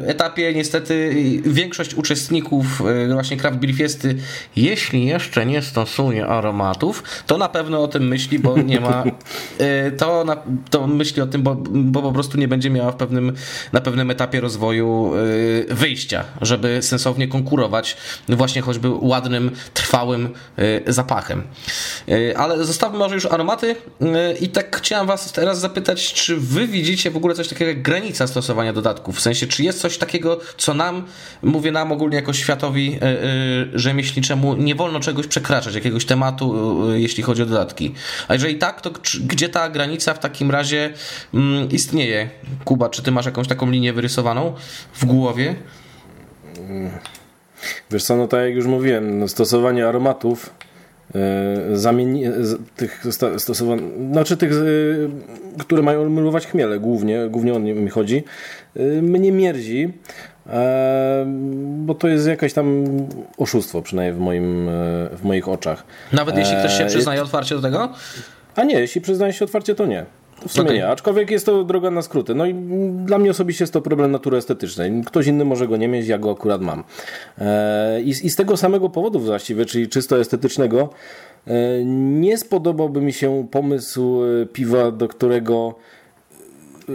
etapie 0.07 0.55
niestety 0.55 1.15
większość 1.45 1.95
uczestników 1.95 2.67
e, 2.81 3.13
właśnie 3.13 3.37
Craft 3.37 3.59
Beer 3.59 3.75
Fiesty, 3.75 4.17
jeśli 4.57 5.07
jeszcze 5.07 5.47
nie 5.47 5.63
stosuje 5.63 6.27
aromatów, 6.27 7.03
to 7.27 7.39
na 7.39 7.49
pewno 7.49 7.83
o 7.83 7.89
tym 7.89 8.09
myśli, 8.09 8.39
bo 8.39 8.59
nie 8.59 8.81
ma 8.81 9.05
e, 9.59 9.91
to, 9.91 10.25
na, 10.25 10.37
to 10.71 10.87
myśli 10.87 11.23
o 11.23 11.27
tym, 11.27 11.43
bo, 11.43 11.55
bo 11.71 12.03
po 12.03 12.13
prostu 12.13 12.39
nie 12.39 12.49
będzie 12.49 12.71
miała 12.71 12.93
w 12.93 12.97
pewnym, 12.97 13.33
na 13.73 13.81
pewnym 13.81 14.11
etapie 14.11 14.41
rozwoju 14.41 15.13
wyjścia, 15.69 16.25
żeby 16.41 16.83
sensownie 16.83 17.29
konkurować 17.29 17.97
właśnie 18.29 18.63
choćby 18.63 18.89
ładnym, 19.01 19.51
trwałym 19.75 20.29
zapachem. 20.87 21.43
Ale 22.37 22.65
zostawmy 22.65 22.99
może 22.99 23.15
już 23.15 23.27
aromaty 23.27 23.77
i 24.41 24.49
tak 24.49 24.77
chciałem 24.77 25.07
was 25.07 25.33
teraz 25.33 25.61
zapytać, 25.61 26.13
czy 26.13 26.37
wy 26.37 26.67
widzicie 26.67 27.11
w 27.11 27.17
ogóle 27.17 27.35
coś 27.35 27.49
takiego 27.49 27.69
jak 27.69 27.83
granica 27.83 28.27
stosowania 28.27 28.73
dodatków? 28.73 29.08
W 29.13 29.21
sensie, 29.21 29.47
czy 29.47 29.63
jest 29.63 29.81
coś 29.81 29.99
takiego, 29.99 30.41
co 30.57 30.75
nam, 30.75 31.07
mówię 31.43 31.73
nam 31.73 31.93
ogólnie 31.93 32.17
jako 32.17 32.33
światowi 32.33 32.91
yy, 32.91 32.99
rzemieślniczemu, 33.79 34.55
nie 34.55 34.75
wolno 34.75 35.01
czegoś 35.01 35.27
przekraczać, 35.27 35.75
jakiegoś 35.75 36.05
tematu, 36.05 36.77
yy, 36.89 37.01
jeśli 37.01 37.23
chodzi 37.23 37.43
o 37.43 37.47
dodatki. 37.47 37.95
A 38.29 38.33
jeżeli 38.35 38.59
tak, 38.59 38.81
to 38.81 38.91
czy, 38.91 39.21
gdzie 39.21 39.49
ta 39.49 39.69
granica 39.69 40.15
w 40.15 40.19
takim 40.19 40.51
razie 40.51 40.93
yy, 41.33 41.41
istnieje? 41.71 42.31
Kuba, 42.65 42.89
czy 42.89 43.03
ty 43.03 43.11
masz 43.11 43.27
jakąś 43.27 43.49
taką 43.49 43.71
linię 43.71 43.93
wyrysowaną 43.93 44.55
w 44.95 45.05
głowie? 45.05 45.55
Wiesz 47.91 48.05
co, 48.05 48.17
no 48.17 48.29
tak 48.29 48.41
jak 48.41 48.55
już 48.55 48.67
mówiłem, 48.67 49.19
no 49.19 49.29
stosowanie 49.29 49.89
aromatów 49.89 50.51
zamieni, 51.73 52.23
tych 52.77 53.05
stosowanych, 53.39 53.85
znaczy 54.13 54.37
tych, 54.37 54.53
które 55.59 55.83
mają 55.83 56.03
emulować 56.03 56.47
chmiele 56.47 56.81
głównie, 56.81 57.29
głównie 57.31 57.55
o 57.55 57.59
nie 57.59 57.75
mi 57.75 57.91
chodzi, 57.91 58.25
mnie 59.03 59.33
mierdzi, 59.33 59.93
e, 60.47 61.25
bo 61.79 61.95
to 61.95 62.09
jest 62.09 62.27
jakieś 62.27 62.53
tam 62.53 62.87
oszustwo, 63.39 63.83
przynajmniej 63.83 64.15
w, 64.15 64.19
moim, 64.19 64.69
e, 64.69 64.73
w 65.17 65.21
moich 65.23 65.49
oczach. 65.49 65.85
Nawet 66.13 66.37
jeśli 66.37 66.57
ktoś 66.57 66.79
się 66.79 66.85
e, 66.85 66.87
przyznaje 66.87 67.23
otwarcie 67.23 67.55
do 67.55 67.63
tego? 67.63 67.89
A 68.57 68.65
nie, 68.65 68.81
jeśli 68.81 69.01
przyznaje 69.01 69.33
się 69.33 69.45
otwarcie, 69.45 69.75
to 69.75 69.87
nie. 69.87 70.07
W 70.49 70.53
sumie 70.53 70.65
okay. 70.65 70.77
nie, 70.77 70.89
aczkolwiek 70.89 71.31
jest 71.31 71.47
to 71.47 71.65
droga 71.65 71.91
na 71.91 72.03
skróty. 72.03 72.35
No 72.35 72.47
i 72.47 72.55
dla 73.05 73.19
mnie 73.19 73.31
osobiście 73.31 73.63
jest 73.63 73.73
to 73.73 73.81
problem 73.81 74.11
natury 74.11 74.37
estetycznej. 74.37 75.03
Ktoś 75.07 75.27
inny 75.27 75.45
może 75.45 75.69
go 75.69 75.77
nie 75.77 75.89
mieć, 75.89 76.07
ja 76.07 76.19
go 76.19 76.31
akurat 76.31 76.61
mam. 76.61 76.85
I, 78.05 78.09
i 78.09 78.31
z 78.31 78.37
tego 78.37 78.57
samego 78.57 78.89
powodu 78.89 79.21
właściwie, 79.21 79.65
czyli 79.65 79.89
czysto 79.89 80.19
estetycznego, 80.19 80.91
nie 81.85 82.39
spodobałby 82.39 83.01
mi 83.01 83.13
się 83.13 83.49
pomysł 83.51 84.21
piwa, 84.53 84.91
do 84.91 85.09
którego 85.09 85.75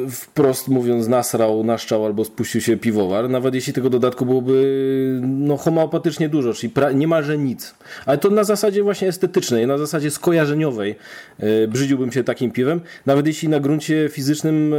wprost 0.10 0.68
mówiąc 0.68 1.08
nasrał, 1.08 1.64
naszczał 1.64 2.06
albo 2.06 2.26
spuścił 2.26 2.62
się 2.62 2.78
piwowar, 2.78 3.30
nawet 3.30 3.56
jeśli 3.56 3.74
tego 3.74 3.90
dodatku 3.90 4.26
byłoby 4.26 5.20
no, 5.22 5.58
homeopatycznie 5.58 6.30
dużo, 6.30 6.54
czyli 6.54 6.74
niemalże 6.96 7.38
nic. 7.38 7.76
Ale 8.06 8.18
to 8.18 8.30
na 8.30 8.44
zasadzie 8.44 8.84
właśnie 8.84 9.08
estetycznej, 9.08 9.68
na 9.68 9.78
zasadzie 9.78 10.12
skojarzeniowej 10.12 10.96
yy, 11.40 11.68
brzydziłbym 11.68 12.12
się 12.12 12.24
takim 12.24 12.52
piwem, 12.52 12.82
nawet 13.06 13.28
jeśli 13.28 13.50
na 13.50 13.60
gruncie 13.60 14.10
fizycznym 14.12 14.72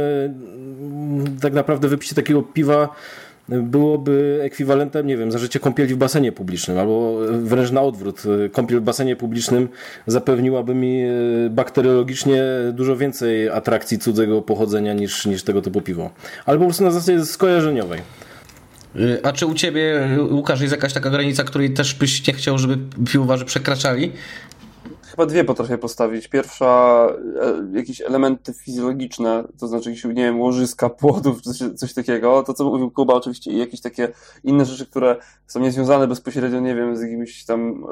yy, 1.25 1.39
tak 1.41 1.53
naprawdę 1.53 1.87
wypicie 1.87 2.15
takiego 2.15 2.43
piwa 2.43 2.95
byłoby 3.49 4.39
ekwiwalentem, 4.43 5.07
nie 5.07 5.17
wiem, 5.17 5.31
zażycie 5.31 5.59
kąpieli 5.59 5.93
w 5.93 5.97
basenie 5.97 6.31
publicznym, 6.31 6.77
albo 6.77 7.17
wręcz 7.31 7.71
na 7.71 7.81
odwrót. 7.81 8.23
Kąpiel 8.51 8.79
w 8.79 8.83
basenie 8.83 9.15
publicznym 9.15 9.69
zapewniłaby 10.07 10.75
mi 10.75 11.01
e, 11.01 11.09
bakteriologicznie 11.49 12.43
dużo 12.73 12.97
więcej 12.97 13.49
atrakcji 13.49 13.99
cudzego 13.99 14.41
pochodzenia 14.41 14.93
niż, 14.93 15.25
niż 15.25 15.43
tego 15.43 15.61
typu 15.61 15.81
piwo. 15.81 16.09
Albo 16.45 16.59
po 16.59 16.67
prostu 16.67 16.83
na 16.83 16.91
zasadzie 16.91 17.25
skojarzeniowej. 17.25 18.01
A 19.23 19.31
czy 19.31 19.45
u 19.45 19.53
ciebie, 19.53 20.09
Łukasz, 20.31 20.61
jest 20.61 20.71
jakaś 20.71 20.93
taka 20.93 21.09
granica, 21.09 21.43
której 21.43 21.73
też 21.73 21.93
byś 21.93 22.27
nie 22.27 22.33
chciał, 22.33 22.57
żeby 22.57 22.77
piwowarzy 23.11 23.45
przekraczali? 23.45 24.11
Chyba 25.15 25.25
dwie 25.25 25.43
potrafię 25.43 25.77
postawić. 25.77 26.27
Pierwsza, 26.27 27.07
e, 27.41 27.77
jakieś 27.77 28.01
elementy 28.01 28.53
fizjologiczne, 28.53 29.43
to 29.59 29.67
znaczy 29.67 29.89
jakieś, 29.89 30.03
nie 30.03 30.13
wiem, 30.13 30.39
łożyska, 30.39 30.89
płodów, 30.89 31.41
coś, 31.41 31.57
coś 31.75 31.93
takiego. 31.93 32.43
To, 32.43 32.53
co 32.53 32.65
mówił 32.65 32.91
Kuba, 32.91 33.13
oczywiście, 33.13 33.51
i 33.51 33.57
jakieś 33.57 33.81
takie 33.81 34.11
inne 34.43 34.65
rzeczy, 34.65 34.85
które 34.85 35.15
są 35.47 35.59
niezwiązane 35.59 36.07
bezpośrednio, 36.07 36.59
nie 36.59 36.75
wiem, 36.75 36.97
z 36.97 37.01
jakimiś 37.01 37.45
tam 37.45 37.85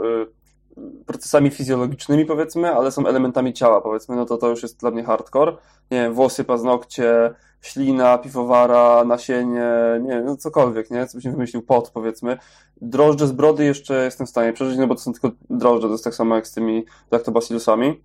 procesami 1.05 1.49
fizjologicznymi, 1.49 2.25
powiedzmy, 2.25 2.75
ale 2.75 2.91
są 2.91 3.07
elementami 3.07 3.53
ciała, 3.53 3.81
powiedzmy, 3.81 4.15
no 4.15 4.25
to 4.25 4.37
to 4.37 4.49
już 4.49 4.63
jest 4.63 4.79
dla 4.79 4.91
mnie 4.91 5.03
hardcore. 5.03 5.51
Nie 5.91 6.01
wiem, 6.01 6.13
włosy, 6.13 6.43
paznokcie, 6.43 7.33
ślina, 7.63 8.17
piwowara, 8.17 9.03
nasienie, 9.03 9.71
nie 10.01 10.09
wiem, 10.09 10.25
no 10.25 10.37
cokolwiek, 10.37 10.91
nie? 10.91 11.07
Co 11.07 11.17
byś 11.17 11.27
wymyślił, 11.27 11.61
pot, 11.61 11.91
powiedzmy. 11.93 12.37
Drożdże 12.81 13.27
z 13.27 13.31
brody 13.31 13.65
jeszcze 13.65 14.05
jestem 14.05 14.27
w 14.27 14.29
stanie 14.29 14.53
przeżyć, 14.53 14.77
no 14.77 14.87
bo 14.87 14.95
to 14.95 15.01
są 15.01 15.11
tylko 15.13 15.31
drożdże, 15.49 15.87
to 15.87 15.93
jest 15.93 16.03
tak 16.03 16.15
samo 16.15 16.35
jak 16.35 16.47
z 16.47 16.53
tymi 16.53 16.85
lactobacillusami. 17.11 18.01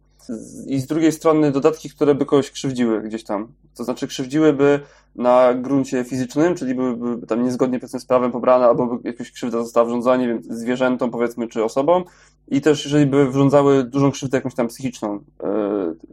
I 0.67 0.81
z 0.81 0.87
drugiej 0.87 1.13
strony 1.13 1.53
dodatki, 1.53 1.91
które 1.91 2.15
by 2.15 2.27
kogoś 2.27 2.51
krzywdziły 2.51 3.03
gdzieś 3.03 3.25
tam. 3.25 3.49
To 3.77 3.85
znaczy 3.85 4.07
krzywdziłyby 4.07 4.81
na 5.17 5.55
gruncie 5.55 6.05
fizycznym, 6.05 6.55
czyli 6.55 6.75
byłyby 6.75 7.27
tam 7.27 7.45
niezgodnie 7.45 7.79
powiedzmy 7.79 8.01
z 8.01 8.07
prawem 8.07 8.33
pobrane, 8.33 8.67
albo 8.67 8.87
by 8.87 9.09
jakaś 9.09 9.33
krzywda 9.33 9.63
została 9.63 9.87
wrządzona, 9.87 10.17
nie 10.17 10.29
wiem, 10.29 10.43
zwierzętom 10.43 11.11
powiedzmy, 11.11 11.49
czy 11.49 11.65
osobom. 11.65 12.05
I 12.49 12.61
też 12.61 12.85
jeżeli 12.85 13.07
by 13.07 13.27
wyrządzały 13.27 13.85
dużą 13.85 14.11
krzywdę 14.11 14.37
jakąś 14.39 14.55
tam 14.55 14.69
psychiczną, 14.69 15.15
yy, 15.43 15.49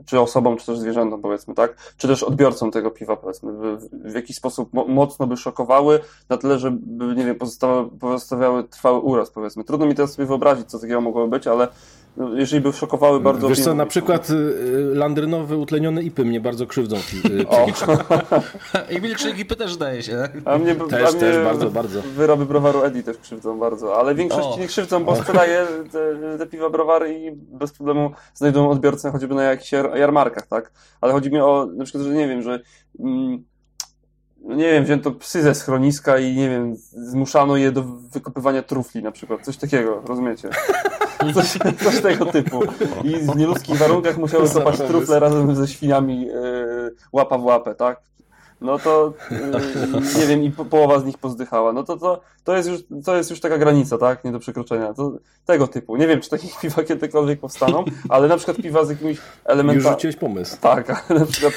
czy 0.06 0.20
osobom, 0.20 0.58
czy 0.58 0.66
też 0.66 0.80
zwierzętom 0.80 1.22
powiedzmy, 1.22 1.54
tak? 1.56 1.94
Czy 1.98 2.08
też 2.08 2.24
odbiorcom 2.24 2.72
tego 2.72 2.92
piwa 2.92 3.16
powiedzmy, 3.16 3.52
w, 3.52 3.90
w 4.12 4.16
jakiś 4.16 4.36
sposób 4.38 4.74
mo 4.74 4.86
mocno 4.86 5.28
by 5.28 5.38
szokowały, 5.38 6.00
na 6.30 6.38
tyle, 6.38 6.60
że 6.60 6.72
by, 6.72 7.16
nie 7.16 7.26
wiem, 7.26 7.38
pozostawiały, 8.00 8.64
trwały 8.64 9.00
uraz 9.00 9.32
powiedzmy. 9.32 9.64
Trudno 9.64 9.86
mi 9.86 9.96
teraz 9.96 10.14
sobie 10.14 10.26
wyobrazić, 10.26 10.70
co 10.70 10.80
takiego 10.80 11.02
mogłoby 11.02 11.30
być, 11.30 11.48
ale 11.48 11.68
jeżeli 12.36 12.62
by 12.62 12.74
szokowały 12.74 13.20
bardzo... 13.20 13.50
Wiesz 13.50 13.60
co, 13.60 13.74
na 13.74 13.86
przykład 13.86 14.30
y, 14.30 14.34
y, 14.34 14.96
landrynowy 14.96 15.58
utleniony 15.58 16.04
ipy 16.04 16.26
mnie 16.26 16.42
bardzo 16.42 16.68
krzywdzą 16.68 16.96
psychicznie. 16.96 17.46
I 18.98 19.02
milkshake 19.02 19.40
ipy 19.40 19.56
też 19.56 19.78
daje 19.78 20.04
się, 20.04 20.18
tak? 20.18 20.32
A 20.46 20.58
mnie, 20.58 20.76
też, 20.76 21.10
a 21.10 21.12
mnie 21.12 21.20
też, 21.20 21.46
bardzo, 21.46 21.70
bardzo. 21.70 22.02
Wyroby 22.02 22.46
browaru 22.46 22.84
Eddie 22.84 23.04
też 23.04 23.18
krzywdzą 23.18 23.60
bardzo, 23.60 23.98
ale 24.00 24.16
większość 24.16 24.58
nie 24.58 24.68
krzywdzą, 24.68 25.04
bo 25.04 25.16
sprzedaje 25.16 25.68
te, 25.92 26.38
te 26.38 26.46
piwa 26.46 26.70
browary 26.70 27.20
i 27.20 27.32
bez 27.32 27.72
problemu 27.72 28.12
znajdą 28.34 28.70
odbiorcę 28.70 29.12
choćby 29.12 29.36
na 29.36 29.44
jakichś 29.44 29.72
jarmarkach, 29.72 30.48
tak? 30.48 30.72
Ale 31.02 31.14
chodzi 31.14 31.32
mi 31.32 31.40
o, 31.40 31.68
na 31.78 31.84
przykład, 31.84 32.04
że 32.04 32.14
nie 32.14 32.28
wiem, 32.28 32.42
że... 32.42 32.60
Mm, 33.00 33.44
nie 34.46 34.72
wiem, 34.72 34.84
wzięto 34.84 35.12
psy 35.12 35.42
ze 35.42 35.56
schroniska 35.56 36.18
i 36.18 36.36
nie 36.36 36.50
wiem, 36.50 36.76
zmuszano 36.92 37.58
je 37.58 37.72
do 37.72 37.84
wykopywania 37.84 38.64
trufli 38.64 39.04
na 39.04 39.12
przykład, 39.12 39.42
coś 39.42 39.58
takiego, 39.58 40.02
rozumiecie? 40.06 40.50
Coś, 41.34 41.58
coś 41.84 42.02
tego 42.02 42.26
typu. 42.26 42.64
I 43.04 43.16
w 43.16 43.36
nieludzkich 43.36 43.78
warunkach 43.78 44.18
musiały 44.18 44.50
kopać 44.50 44.78
trufle 44.78 45.20
razem 45.20 45.56
ze 45.56 45.68
świniami 45.68 46.26
yy, 46.26 46.96
łapa 47.14 47.38
w 47.38 47.44
łapę, 47.44 47.76
tak? 47.76 48.02
No 48.66 48.80
to 48.80 49.14
yy, 49.32 50.20
nie 50.20 50.28
wiem, 50.28 50.44
i 50.44 50.52
połowa 50.52 51.00
z 51.00 51.06
nich 51.06 51.18
pozdychała. 51.18 51.74
No 51.74 51.84
to, 51.84 51.98
to, 51.98 52.22
to, 52.44 52.56
jest 52.56 52.70
już, 52.70 52.80
to 53.06 53.18
jest 53.18 53.30
już 53.30 53.40
taka 53.40 53.58
granica, 53.58 53.98
tak? 53.98 54.24
Nie 54.24 54.32
do 54.32 54.40
przekroczenia. 54.40 54.94
To, 54.94 55.18
tego 55.46 55.68
typu. 55.68 55.96
Nie 55.96 56.08
wiem, 56.08 56.22
czy 56.22 56.30
takich 56.30 56.60
piwa 56.62 56.84
kiedykolwiek 56.84 57.40
powstaną, 57.40 57.84
ale 58.10 58.28
na 58.28 58.38
przykład 58.38 58.58
piwa 58.58 58.86
z 58.86 58.90
jakimiś 58.90 59.18
elementami. 59.46 59.84
Już 59.84 59.94
rzuciłeś 59.94 60.16
pomysł. 60.16 60.58
Tak, 60.62 61.06
ale 61.10 61.20
na 61.20 61.26
przykład, 61.26 61.54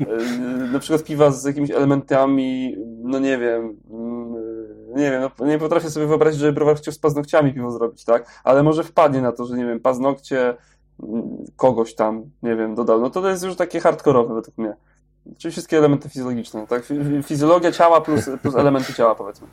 yy, 0.00 0.68
na 0.72 0.78
przykład 0.78 1.04
piwa 1.04 1.30
z 1.30 1.44
jakimiś 1.44 1.70
elementami, 1.70 2.76
no 3.02 3.18
nie 3.18 3.38
wiem. 3.38 3.76
Yy, 3.90 4.64
nie 4.94 5.10
wiem, 5.10 5.30
no, 5.38 5.46
nie 5.46 5.58
potrafię 5.58 5.90
sobie 5.90 6.06
wyobrazić, 6.06 6.40
żeby 6.40 6.52
browar 6.52 6.76
chciał 6.76 6.94
z 6.94 6.98
paznokciami 6.98 7.54
piwo 7.54 7.70
zrobić, 7.70 8.04
tak? 8.04 8.40
Ale 8.44 8.62
może 8.62 8.84
wpadnie 8.84 9.20
na 9.20 9.32
to, 9.32 9.46
że 9.46 9.56
nie 9.56 9.66
wiem, 9.66 9.80
paznokcie 9.80 10.56
mm, 11.02 11.44
kogoś 11.56 11.94
tam, 11.94 12.22
nie 12.42 12.56
wiem, 12.56 12.74
dodał. 12.74 13.00
No 13.00 13.10
to 13.10 13.30
jest 13.30 13.44
już 13.44 13.56
takie 13.56 13.80
hardkorowe 13.80 14.34
według 14.34 14.58
mnie. 14.58 14.76
Czyli 15.38 15.52
wszystkie 15.52 15.78
elementy 15.78 16.08
fizjologiczne, 16.08 16.66
tak? 16.66 16.82
Fizjologia 17.22 17.72
ciała 17.72 18.00
plus, 18.00 18.24
plus 18.42 18.54
elementy 18.54 18.94
ciała, 18.94 19.14
powiedzmy. 19.14 19.46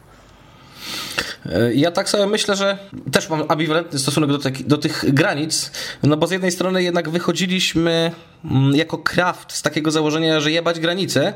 E, 1.45 1.73
ja 1.73 1.91
tak 1.91 2.09
sobie 2.09 2.27
myślę, 2.27 2.55
że 2.55 2.77
też 3.11 3.29
mam 3.29 3.43
ambiwalentny 3.47 3.99
stosunek 3.99 4.29
do, 4.29 4.37
te, 4.37 4.51
do, 4.51 4.77
tych 4.77 5.13
granic, 5.13 5.71
no 6.03 6.17
bo 6.17 6.27
z 6.27 6.31
jednej 6.31 6.51
strony 6.51 6.83
jednak 6.83 7.09
wychodziliśmy 7.09 8.11
mm, 8.45 8.75
jako 8.75 8.97
kraft 8.97 9.53
z 9.53 9.61
takiego 9.61 9.91
założenia, 9.91 10.39
że 10.39 10.51
jebać 10.51 10.79
granice 10.79 11.33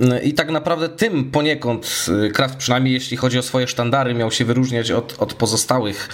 mm, 0.00 0.22
i 0.22 0.34
tak 0.34 0.50
naprawdę 0.50 0.88
tym 0.88 1.30
poniekąd 1.30 2.06
y, 2.26 2.30
kraft, 2.30 2.56
przynajmniej 2.56 2.94
jeśli 2.94 3.16
chodzi 3.16 3.38
o 3.38 3.42
swoje 3.42 3.66
sztandary, 3.66 4.14
miał 4.14 4.30
się 4.30 4.44
wyróżniać 4.44 4.90
od, 4.90 5.14
od 5.18 5.34
pozostałych 5.34 6.08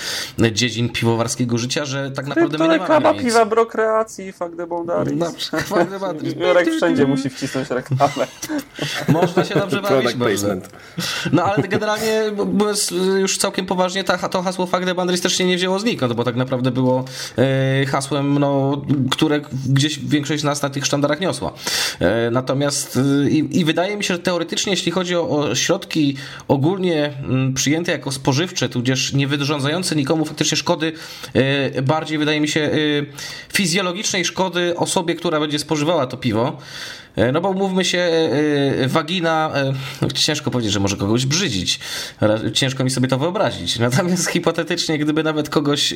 dziedzin 0.52 0.88
piwowarskiego 0.88 1.58
życia, 1.58 1.84
że 1.84 2.10
tak 2.10 2.26
naprawdę 2.26 2.58
my 2.58 2.68
nie 2.68 2.78
mamy 2.78 3.00
granic. 3.00 3.22
piwa 3.22 3.46
brokreacji, 3.46 4.32
fuck 4.32 4.56
the 4.56 4.66
boundaries. 4.66 5.18
Na 5.18 5.32
przykład, 5.32 5.88
Jurek 6.40 6.70
wszędzie 6.70 7.06
musi 7.06 7.30
wcisnąć 7.30 7.70
reklamę. 7.70 8.26
Można 9.08 9.44
się 9.44 9.54
dobrze 9.54 9.82
bawić. 9.82 10.16
No 11.32 11.44
ale 11.44 11.68
generalnie 11.68 12.22
już 13.20 13.38
całkiem 13.38 13.66
poważnie 13.66 14.04
ta, 14.04 14.28
to 14.28 14.42
hasło 14.42 14.66
Fuck 14.66 14.84
the 14.84 14.94
Boundaries 14.94 15.20
też 15.20 15.38
się 15.38 15.44
nie 15.44 15.56
wzięło 15.56 15.78
znikąd, 15.78 16.12
bo 16.12 16.24
tak 16.24 16.36
naprawdę 16.36 16.70
było 16.70 17.04
e, 17.38 17.86
hasłem, 17.86 18.38
no, 18.38 18.82
które 19.10 19.40
gdzieś 19.68 19.98
większość 19.98 20.40
z 20.40 20.44
nas 20.44 20.62
na 20.62 20.70
tych 20.70 20.86
sztandarach 20.86 21.20
niosła. 21.20 21.52
E, 22.00 22.30
natomiast 22.30 22.96
e, 22.96 23.30
i, 23.30 23.58
i, 23.60 23.64
wydaje 23.64 23.96
mi 23.96 24.04
się, 24.04 24.14
że 24.14 24.20
teoretycznie, 24.20 24.72
jeśli 24.72 24.92
chodzi 24.92 25.16
o, 25.16 25.28
o 25.28 25.54
środki 25.54 26.16
ogólnie 26.48 27.12
przyjęte 27.54 27.92
jako 27.92 28.12
spożywcze, 28.12 28.68
tudzież 28.68 29.12
nie 29.12 29.26
wyrządzające 29.28 29.96
nikomu 29.96 30.24
faktycznie 30.24 30.56
szkody, 30.56 30.92
bardziej 31.82 32.18
wydaje 32.18 32.40
mi 32.40 32.48
się 32.48 32.70
fizjologicznej 33.52 34.24
szkody 34.24 34.76
osobie, 34.76 35.14
która 35.14 35.40
będzie 35.40 35.58
spożywała 35.58 36.06
to 36.06 36.16
piwo, 36.16 36.58
no 37.32 37.40
bo 37.40 37.52
mówmy 37.52 37.84
się, 37.84 37.98
e, 37.98 38.30
e, 38.78 38.88
wagina, 38.88 39.52
no 40.02 40.08
ciężko 40.08 40.50
powiedzieć, 40.50 40.72
że 40.72 40.80
może 40.80 40.96
kogoś 40.96 41.26
brzydzić. 41.26 41.80
Ciężko 42.52 42.84
mi 42.84 42.90
sobie 42.90 43.08
to 43.08 43.18
wyobrazić. 43.18 43.78
Natomiast 43.88 44.30
hipotetycznie, 44.30 44.98
gdyby 44.98 45.22
nawet 45.22 45.48
kogoś 45.48 45.94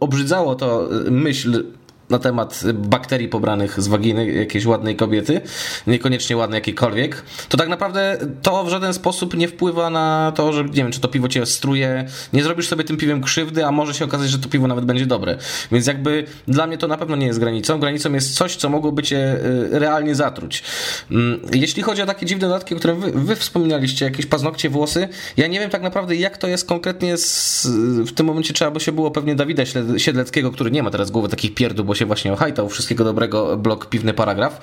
obrzydzało 0.00 0.54
to 0.54 0.88
myśl 1.10 1.64
na 2.10 2.18
temat 2.18 2.62
bakterii 2.74 3.28
pobranych 3.28 3.80
z 3.80 3.88
waginy 3.88 4.32
jakiejś 4.32 4.66
ładnej 4.66 4.96
kobiety, 4.96 5.40
niekoniecznie 5.86 6.36
ładnej 6.36 6.56
jakiejkolwiek, 6.56 7.22
to 7.48 7.56
tak 7.56 7.68
naprawdę 7.68 8.18
to 8.42 8.64
w 8.64 8.68
żaden 8.68 8.94
sposób 8.94 9.34
nie 9.36 9.48
wpływa 9.48 9.90
na 9.90 10.32
to, 10.36 10.52
że 10.52 10.64
nie 10.64 10.70
wiem, 10.70 10.92
czy 10.92 11.00
to 11.00 11.08
piwo 11.08 11.28
cię 11.28 11.46
struje, 11.46 12.04
nie 12.32 12.42
zrobisz 12.42 12.68
sobie 12.68 12.84
tym 12.84 12.96
piwem 12.96 13.22
krzywdy, 13.22 13.66
a 13.66 13.72
może 13.72 13.94
się 13.94 14.04
okazać, 14.04 14.30
że 14.30 14.38
to 14.38 14.48
piwo 14.48 14.66
nawet 14.66 14.84
będzie 14.84 15.06
dobre. 15.06 15.38
Więc 15.72 15.86
jakby 15.86 16.24
dla 16.48 16.66
mnie 16.66 16.78
to 16.78 16.88
na 16.88 16.96
pewno 16.96 17.16
nie 17.16 17.26
jest 17.26 17.38
granicą. 17.38 17.80
Granicą 17.80 18.12
jest 18.12 18.34
coś, 18.34 18.56
co 18.56 18.68
mogłoby 18.68 19.02
cię 19.02 19.36
y, 19.72 19.78
realnie 19.78 20.14
zatruć. 20.14 20.62
Mm, 21.10 21.40
jeśli 21.52 21.82
chodzi 21.82 22.02
o 22.02 22.06
takie 22.06 22.26
dziwne 22.26 22.48
dodatki, 22.48 22.74
o 22.74 22.78
których 22.78 22.98
wy, 22.98 23.12
wy 23.12 23.36
wspominaliście, 23.36 24.04
jakieś 24.04 24.26
paznokcie, 24.26 24.70
włosy, 24.70 25.08
ja 25.36 25.46
nie 25.46 25.60
wiem 25.60 25.70
tak 25.70 25.82
naprawdę, 25.82 26.16
jak 26.16 26.38
to 26.38 26.48
jest 26.48 26.68
konkretnie 26.68 27.16
z, 27.16 27.66
w 28.06 28.12
tym 28.12 28.26
momencie 28.26 28.54
trzeba 28.54 28.70
by 28.70 28.80
się 28.80 28.92
było 28.92 29.10
pewnie 29.10 29.34
Dawida 29.34 29.62
Siedleckiego, 29.96 30.50
który 30.50 30.70
nie 30.70 30.82
ma 30.82 30.90
teraz 30.90 31.10
głowy 31.10 31.28
takich 31.28 31.54
pierdół, 31.54 31.84
bo 31.84 31.94
się 32.00 32.06
właśnie 32.06 32.32
ohajtał. 32.32 32.68
Wszystkiego 32.68 33.04
dobrego, 33.04 33.56
blok 33.56 33.86
Piwny 33.86 34.14
Paragraf, 34.14 34.60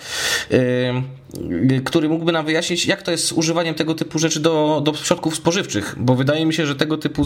yy, 0.49 1.81
który 1.85 2.09
mógłby 2.09 2.31
nam 2.31 2.45
wyjaśnić, 2.45 2.85
jak 2.85 3.01
to 3.01 3.11
jest 3.11 3.27
z 3.27 3.31
używaniem 3.31 3.75
tego 3.75 3.95
typu 3.95 4.19
rzeczy 4.19 4.39
do, 4.39 4.81
do 4.85 4.93
środków 4.93 5.35
spożywczych, 5.35 5.95
bo 5.97 6.15
wydaje 6.15 6.45
mi 6.45 6.53
się, 6.53 6.65
że 6.65 6.75
tego 6.75 6.97
typu, 6.97 7.25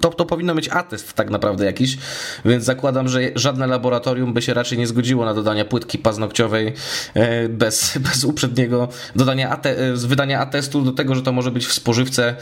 to, 0.00 0.10
to 0.10 0.24
powinno 0.24 0.54
być 0.54 0.68
atest 0.68 1.12
tak 1.12 1.30
naprawdę 1.30 1.64
jakiś, 1.64 1.98
więc 2.44 2.64
zakładam, 2.64 3.08
że 3.08 3.20
żadne 3.34 3.66
laboratorium 3.66 4.32
by 4.32 4.42
się 4.42 4.54
raczej 4.54 4.78
nie 4.78 4.86
zgodziło 4.86 5.24
na 5.24 5.34
dodanie 5.34 5.64
płytki 5.64 5.98
paznokciowej 5.98 6.72
yy, 7.14 7.48
bez, 7.48 7.92
bez 8.08 8.24
uprzedniego 8.24 8.88
dodania 9.16 9.50
ate, 9.50 9.74
yy, 9.74 9.96
wydania 9.96 10.40
atestu 10.40 10.82
do 10.82 10.92
tego, 10.92 11.14
że 11.14 11.22
to 11.22 11.32
może 11.32 11.50
być 11.50 11.66
w 11.66 11.72
spożywce 11.72 12.36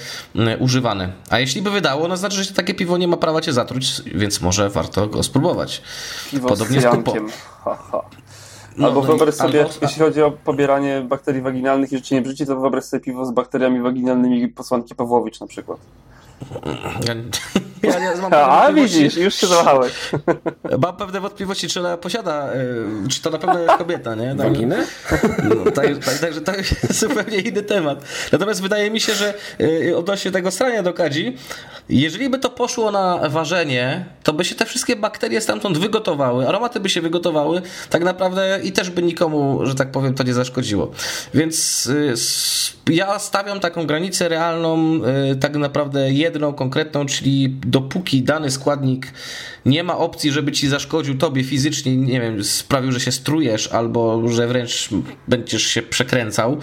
używane. 0.58 1.12
A 1.30 1.38
jeśli 1.38 1.62
by 1.62 1.70
wydało, 1.70 2.08
no 2.08 2.16
znaczy, 2.16 2.44
że 2.44 2.54
takie 2.54 2.74
piwo 2.74 2.98
nie 2.98 3.08
ma 3.08 3.16
prawa 3.16 3.40
cię 3.40 3.52
zatruć, 3.52 4.02
więc 4.14 4.40
może 4.40 4.70
warto 4.70 5.06
go 5.06 5.22
spróbować. 5.22 5.82
Piwo 6.30 6.48
Podobnie 6.48 6.80
z, 6.80 6.82
z 6.82 6.86
Ha, 7.64 7.74
ha. 7.74 8.02
No, 8.76 8.86
albo 8.86 9.00
no, 9.00 9.06
wyobraź 9.06 9.34
sobie, 9.34 9.60
albo... 9.60 9.74
jeśli 9.82 10.02
chodzi 10.02 10.22
o 10.22 10.30
pobieranie 10.30 11.00
bakterii 11.00 11.42
waginalnych 11.42 11.92
i 11.92 11.96
życie 11.96 12.14
nie 12.14 12.22
brzydzi, 12.22 12.46
to 12.46 12.60
wyobraź 12.60 12.84
sobie 12.84 13.00
piwo 13.00 13.26
z 13.26 13.30
bakteriami 13.30 13.80
waginalnymi 13.80 14.48
posłanki 14.48 14.94
Pawłowicz 14.94 15.40
na 15.40 15.46
przykład. 15.46 15.78
Ja, 17.82 17.98
ja 17.98 18.16
mam 18.16 18.32
A, 18.34 18.72
widzisz, 18.72 19.16
już 19.16 19.34
się 19.34 19.46
zawahałeś. 19.46 19.92
Mam 20.82 20.96
pewne 20.96 21.20
wątpliwości, 21.20 21.68
czy 21.68 21.80
ona 21.80 21.96
posiada, 21.96 22.52
e, 22.52 23.08
czy 23.08 23.22
to 23.22 23.30
na 23.30 23.38
pewno 23.38 23.58
jest 23.58 23.74
kobieta, 23.74 24.14
nie? 24.14 24.28
Tak, 24.28 24.36
Waginę? 24.36 24.86
No, 25.44 25.70
także 25.70 26.00
tak, 26.00 26.18
tak, 26.18 26.44
to 26.44 26.54
jest 26.54 26.92
zupełnie 27.00 27.38
inny 27.38 27.62
temat. 27.62 28.04
Natomiast 28.32 28.62
wydaje 28.62 28.90
mi 28.90 29.00
się, 29.00 29.14
że 29.14 29.34
e, 29.88 29.96
odnośnie 29.96 30.30
tego 30.30 30.50
strania 30.50 30.82
do 30.82 30.92
kadzi, 30.92 31.36
jeżeli 31.88 32.30
by 32.30 32.38
to 32.38 32.50
poszło 32.50 32.90
na 32.90 33.28
ważenie, 33.28 34.04
to 34.22 34.32
by 34.32 34.44
się 34.44 34.54
te 34.54 34.66
wszystkie 34.66 34.96
bakterie 34.96 35.40
stamtąd 35.40 35.78
wygotowały, 35.78 36.48
aromaty 36.48 36.80
by 36.80 36.88
się 36.88 37.00
wygotowały, 37.00 37.62
tak 37.90 38.04
naprawdę 38.04 38.60
i 38.62 38.72
też 38.72 38.90
by 38.90 39.02
nikomu, 39.02 39.66
że 39.66 39.74
tak 39.74 39.90
powiem, 39.90 40.14
to 40.14 40.22
nie 40.22 40.34
zaszkodziło. 40.34 40.90
Więc 41.34 41.88
e, 42.88 42.92
ja 42.92 43.18
stawiam 43.18 43.60
taką 43.60 43.86
granicę 43.86 44.28
realną, 44.28 45.00
tak 45.40 45.56
naprawdę 45.56 46.12
jedną, 46.34 46.52
konkretną, 46.52 47.06
czyli 47.06 47.48
dopóki 47.66 48.22
dany 48.22 48.50
składnik 48.50 49.12
nie 49.66 49.84
ma 49.84 49.98
opcji, 49.98 50.32
żeby 50.32 50.52
ci 50.52 50.68
zaszkodził 50.68 51.18
tobie 51.18 51.44
fizycznie, 51.44 51.96
nie 51.96 52.20
wiem, 52.20 52.44
sprawił, 52.44 52.92
że 52.92 53.00
się 53.00 53.12
strujesz 53.12 53.72
albo 53.72 54.28
że 54.28 54.48
wręcz 54.48 54.88
będziesz 55.28 55.62
się 55.62 55.82
przekręcał, 55.82 56.58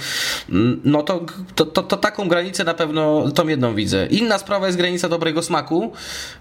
no 0.83 1.03
to, 1.03 1.25
to, 1.55 1.65
to, 1.65 1.83
to 1.83 1.97
taką 1.97 2.27
granicę 2.27 2.63
na 2.63 2.73
pewno 2.73 3.31
tą 3.31 3.47
jedną 3.47 3.75
widzę. 3.75 4.07
Inna 4.07 4.37
sprawa 4.37 4.65
jest 4.65 4.77
granica 4.77 5.09
dobrego 5.09 5.41
smaku, 5.41 5.91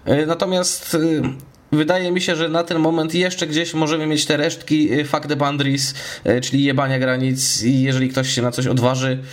e, 0.05 0.25
natomiast 0.25 0.95
e, 0.95 1.57
wydaje 1.71 2.11
mi 2.11 2.21
się, 2.21 2.35
że 2.35 2.49
na 2.49 2.63
ten 2.63 2.79
moment 2.79 3.15
jeszcze 3.15 3.47
gdzieś 3.47 3.73
możemy 3.73 4.07
mieć 4.07 4.25
te 4.25 4.37
resztki 4.37 4.93
y, 4.93 5.05
fuck 5.05 5.27
the 5.27 5.35
boundaries, 5.35 5.93
y, 6.25 6.41
czyli 6.41 6.63
jebania 6.63 6.99
granic 6.99 7.63
i 7.63 7.81
jeżeli 7.81 8.09
ktoś 8.09 8.29
się 8.29 8.41
na 8.41 8.51
coś 8.51 8.67
odważy, 8.67 9.23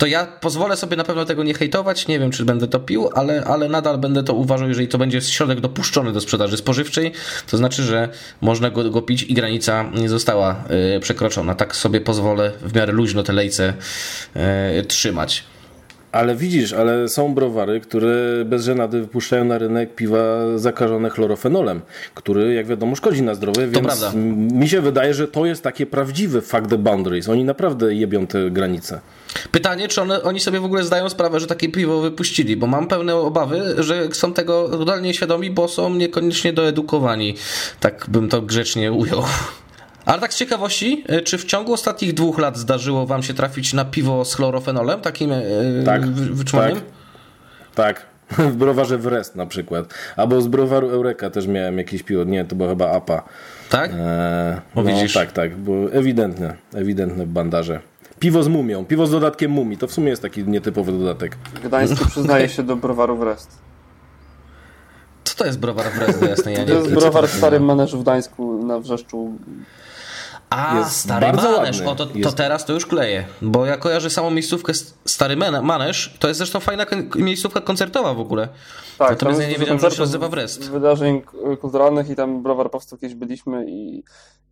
to 0.00 0.06
ja 0.06 0.26
pozwolę 0.26 0.76
sobie 0.76 0.96
na 0.96 1.04
pewno 1.04 1.24
tego 1.24 1.42
nie 1.42 1.54
hejtować, 1.54 2.08
nie 2.08 2.18
wiem 2.18 2.30
czy 2.30 2.44
będę 2.44 2.68
to 2.68 2.80
pił, 2.80 3.10
ale, 3.14 3.44
ale 3.44 3.68
nadal 3.68 3.98
będę 3.98 4.22
to 4.22 4.34
uważał, 4.34 4.68
jeżeli 4.68 4.88
to 4.88 4.98
będzie 4.98 5.20
środek 5.20 5.60
dopuszczony 5.60 6.12
do 6.12 6.20
sprzedaży 6.20 6.56
spożywczej, 6.56 7.12
to 7.50 7.56
znaczy, 7.56 7.82
że 7.82 8.08
można 8.40 8.70
go, 8.70 8.90
go 8.90 9.02
pić 9.02 9.22
i 9.22 9.34
granica 9.34 9.90
nie 9.94 10.08
została 10.08 10.64
y, 10.96 11.00
przekroczona. 11.00 11.54
Tak 11.54 11.76
sobie 11.76 12.00
pozwolę 12.00 12.52
w 12.62 12.74
miarę 12.74 12.92
luźno 12.92 13.22
te 13.22 13.32
lejce 13.32 13.74
y, 14.80 14.82
trzymać. 14.82 15.44
Ale 16.12 16.34
widzisz, 16.34 16.72
ale 16.72 17.08
są 17.08 17.34
browary, 17.34 17.80
które 17.80 18.44
bez 18.44 18.64
żenady 18.64 19.00
wypuszczają 19.00 19.44
na 19.44 19.58
rynek 19.58 19.94
piwa 19.94 20.18
zakażone 20.58 21.10
chlorofenolem, 21.10 21.80
który, 22.14 22.54
jak 22.54 22.66
wiadomo, 22.66 22.96
szkodzi 22.96 23.22
na 23.22 23.34
zdrowie, 23.34 23.66
więc 23.66 23.86
prawda. 23.86 24.12
mi 24.54 24.68
się 24.68 24.80
wydaje, 24.80 25.14
że 25.14 25.28
to 25.28 25.46
jest 25.46 25.62
takie 25.62 25.86
prawdziwe 25.86 26.40
fuck 26.40 26.66
the 26.66 26.78
boundaries. 26.78 27.28
Oni 27.28 27.44
naprawdę 27.44 27.94
jebią 27.94 28.26
te 28.26 28.50
granice. 28.50 29.00
Pytanie, 29.52 29.88
czy 29.88 30.02
one, 30.02 30.22
oni 30.22 30.40
sobie 30.40 30.60
w 30.60 30.64
ogóle 30.64 30.84
zdają 30.84 31.08
sprawę, 31.08 31.40
że 31.40 31.46
takie 31.46 31.68
piwo 31.68 32.00
wypuścili, 32.00 32.56
bo 32.56 32.66
mam 32.66 32.86
pełne 32.86 33.16
obawy, 33.16 33.74
że 33.78 34.08
są 34.12 34.32
tego 34.32 34.68
totalnie 34.68 35.14
świadomi, 35.14 35.50
bo 35.50 35.68
są 35.68 35.94
niekoniecznie 35.94 36.52
doedukowani. 36.52 37.36
Tak 37.80 38.06
bym 38.08 38.28
to 38.28 38.42
grzecznie 38.42 38.92
ujął. 38.92 39.22
Ale 40.10 40.20
tak 40.20 40.34
z 40.34 40.36
ciekawości, 40.36 41.04
y, 41.12 41.22
czy 41.22 41.38
w 41.38 41.44
ciągu 41.44 41.72
ostatnich 41.72 42.14
dwóch 42.14 42.38
lat 42.38 42.58
zdarzyło 42.58 43.06
wam 43.06 43.22
się 43.22 43.34
trafić 43.34 43.72
na 43.72 43.84
piwo 43.84 44.24
z 44.24 44.34
chlorofenolem, 44.34 45.00
takim 45.00 45.30
yy, 45.30 45.82
Tak, 45.84 46.06
wy- 46.06 46.34
wyczuwaniem? 46.34 46.80
Tak. 47.74 48.06
W 48.30 48.56
browarze 48.62 48.98
Wrest 48.98 49.36
na 49.36 49.46
przykład. 49.46 49.94
Albo 50.16 50.40
z 50.40 50.48
browaru 50.48 50.88
Eureka 50.90 51.30
też 51.30 51.46
miałem 51.46 51.78
jakieś 51.78 52.02
piwo. 52.02 52.24
Nie, 52.24 52.44
to 52.44 52.56
była 52.56 52.68
chyba 52.68 52.90
APA. 52.90 53.22
Tak? 53.70 53.90
Eee, 53.90 53.98
O, 54.74 54.82
no, 54.82 54.84
widzisz. 54.84 55.14
Tak, 55.14 55.32
tak, 55.32 55.56
bo 55.56 55.72
ewidentne, 55.92 56.56
ewidentne 56.74 57.26
w 57.26 57.28
bandarze. 57.28 57.80
Piwo 58.18 58.42
z 58.42 58.48
mumią, 58.48 58.84
piwo 58.84 59.06
z 59.06 59.10
dodatkiem 59.10 59.50
mumii, 59.50 59.78
to 59.78 59.86
w 59.86 59.92
sumie 59.92 60.08
jest 60.08 60.22
taki 60.22 60.44
nietypowy 60.44 60.92
dodatek. 60.92 61.36
Gdański 61.64 62.06
przyznaje 62.06 62.48
się 62.48 62.62
do 62.62 62.76
browaru 62.76 63.16
Wrest. 63.16 63.50
Co 65.24 65.34
to 65.34 65.46
jest 65.46 65.58
browar 65.58 65.86
w 65.92 65.98
Rezdy 65.98 66.26
jasnej? 66.28 66.54
Ja 66.54 66.60
nie 66.60 66.66
To 66.66 66.74
jest 66.74 66.90
browar 66.94 67.28
w 67.28 67.32
starym 67.32 67.64
maneżu 67.64 67.98
w 67.98 68.02
Gdańsku 68.02 68.66
na 68.66 68.80
Wrzeszczu. 68.80 69.32
A, 70.50 70.78
Jest 70.78 70.96
stary 70.96 71.26
bardzo 71.26 71.50
manesz. 71.52 71.76
ładny. 71.78 71.90
O, 71.92 71.94
to, 71.94 72.06
to 72.06 72.18
Jest- 72.18 72.36
teraz 72.36 72.64
to 72.64 72.72
już 72.72 72.86
kleje. 72.86 73.24
Bo 73.42 73.66
ja 73.66 73.76
kojarzę 73.76 74.10
samą 74.10 74.30
miejscówkę 74.30 74.72
Stary 75.04 75.36
Manesz. 75.62 76.14
To 76.18 76.28
jest 76.28 76.38
zresztą 76.38 76.60
fajna 76.60 76.86
miejscówka 77.16 77.60
koncertowa 77.60 78.14
w 78.14 78.20
ogóle. 78.20 78.48
Tak, 78.98 79.10
Natomiast 79.10 79.38
tam 79.40 79.42
ja 79.50 79.52
nie 79.52 79.58
wiedziałem, 79.58 79.80
że 79.80 79.90
się 79.90 80.00
nazywa 80.00 80.28
Wrest. 80.28 80.70
Wydarzeń 80.70 81.22
kulturalnych 81.60 82.10
i 82.10 82.16
tam 82.16 82.42
browar 82.42 82.70
powstał 82.70 82.98
kiedyś 82.98 83.14
byliśmy 83.16 83.64
i 83.68 84.02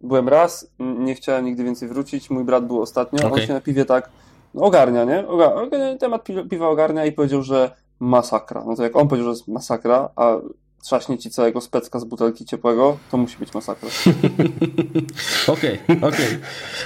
byłem 0.01 0.29
raz, 0.29 0.71
nie 0.79 1.15
chciałem 1.15 1.45
nigdy 1.45 1.65
więcej 1.65 1.89
wrócić, 1.89 2.31
mój 2.31 2.45
brat 2.45 2.67
był 2.67 2.83
ostatnio, 2.83 3.19
Okej. 3.27 3.41
on 3.43 3.47
się 3.47 3.55
na 3.55 3.61
piwie 3.61 3.85
tak 3.85 4.11
no, 4.55 4.63
ogarnia, 4.63 5.05
nie? 5.05 5.25
Oga- 5.29 5.55
oga- 5.55 5.99
temat 5.99 6.25
pi- 6.25 6.49
piwa 6.51 6.69
ogarnia 6.69 7.05
i 7.07 7.13
powiedział, 7.13 7.43
że 7.43 7.71
masakra. 8.01 8.65
No 8.67 8.77
to 8.77 8.83
jak 8.83 8.97
on 8.97 9.09
powiedział, 9.09 9.25
że 9.33 9.37
jest 9.39 9.49
masakra, 9.49 10.09
a 10.17 10.37
trzaśnie 10.83 11.19
ci 11.19 11.31
całego 11.31 11.61
specka 11.61 12.01
z 12.01 12.05
butelki 12.05 12.45
ciepłego, 12.45 12.99
to 13.11 13.17
musi 13.17 13.39
być 13.39 13.55
masakra. 13.55 13.89
Okej, 15.47 15.79
okej. 16.03 16.39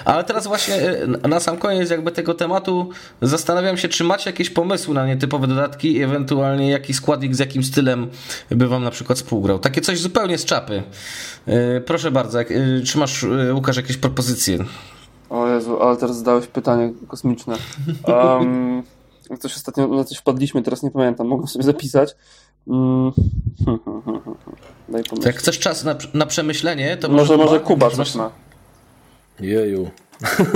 Ale 0.04 0.24
teraz 0.24 0.46
właśnie 0.46 0.74
e, 0.74 1.06
na 1.06 1.40
sam 1.40 1.56
koniec 1.56 1.90
jakby 1.90 2.12
tego 2.12 2.34
tematu 2.34 2.88
zastanawiam 3.22 3.76
się, 3.76 3.88
czy 3.88 4.04
macie 4.04 4.30
jakieś 4.30 4.50
pomysły 4.50 4.94
na 4.94 5.06
nietypowe 5.06 5.46
dodatki 5.46 5.96
i 5.96 6.02
ewentualnie 6.02 6.70
jaki 6.70 6.94
składnik 6.94 7.34
z 7.34 7.38
jakim 7.38 7.64
stylem 7.64 8.10
by 8.50 8.68
wam 8.68 8.84
na 8.84 8.90
przykład 8.90 9.18
współgrał. 9.18 9.58
Takie 9.58 9.80
coś 9.80 10.00
zupełnie 10.00 10.38
z 10.38 10.44
czapy. 10.44 10.82
E, 11.46 11.80
Proszę 11.80 12.10
bardzo, 12.10 12.40
e, 12.40 12.46
czy 12.86 12.98
masz 12.98 13.26
Łukasz 13.54 13.76
jakieś 13.76 13.96
propozycje? 13.96 14.58
O 15.30 15.48
Jezu, 15.48 15.82
ale 15.82 15.96
teraz 15.96 16.16
zadałeś 16.16 16.46
pytanie 16.46 16.92
kosmiczne. 17.08 17.56
Um, 18.06 18.82
coś 19.40 19.56
ostatnio, 19.56 19.88
na 19.88 20.04
coś 20.04 20.18
wpadliśmy, 20.18 20.62
teraz 20.62 20.82
nie 20.82 20.90
pamiętam, 20.90 21.26
mogę 21.26 21.46
sobie 21.46 21.64
zapisać. 21.64 22.16
Mm. 22.66 23.12
Daj 24.88 25.02
pomyśleć. 25.04 25.26
jak 25.26 25.36
chcesz 25.36 25.58
czas 25.58 25.84
na, 25.84 25.96
na 26.14 26.26
przemyślenie, 26.26 26.96
to 26.96 27.08
Może, 27.08 27.36
może 27.36 27.60
Kuba- 27.60 27.90
coś 27.90 28.14
ma. 28.14 28.30
Jeju. 29.40 29.90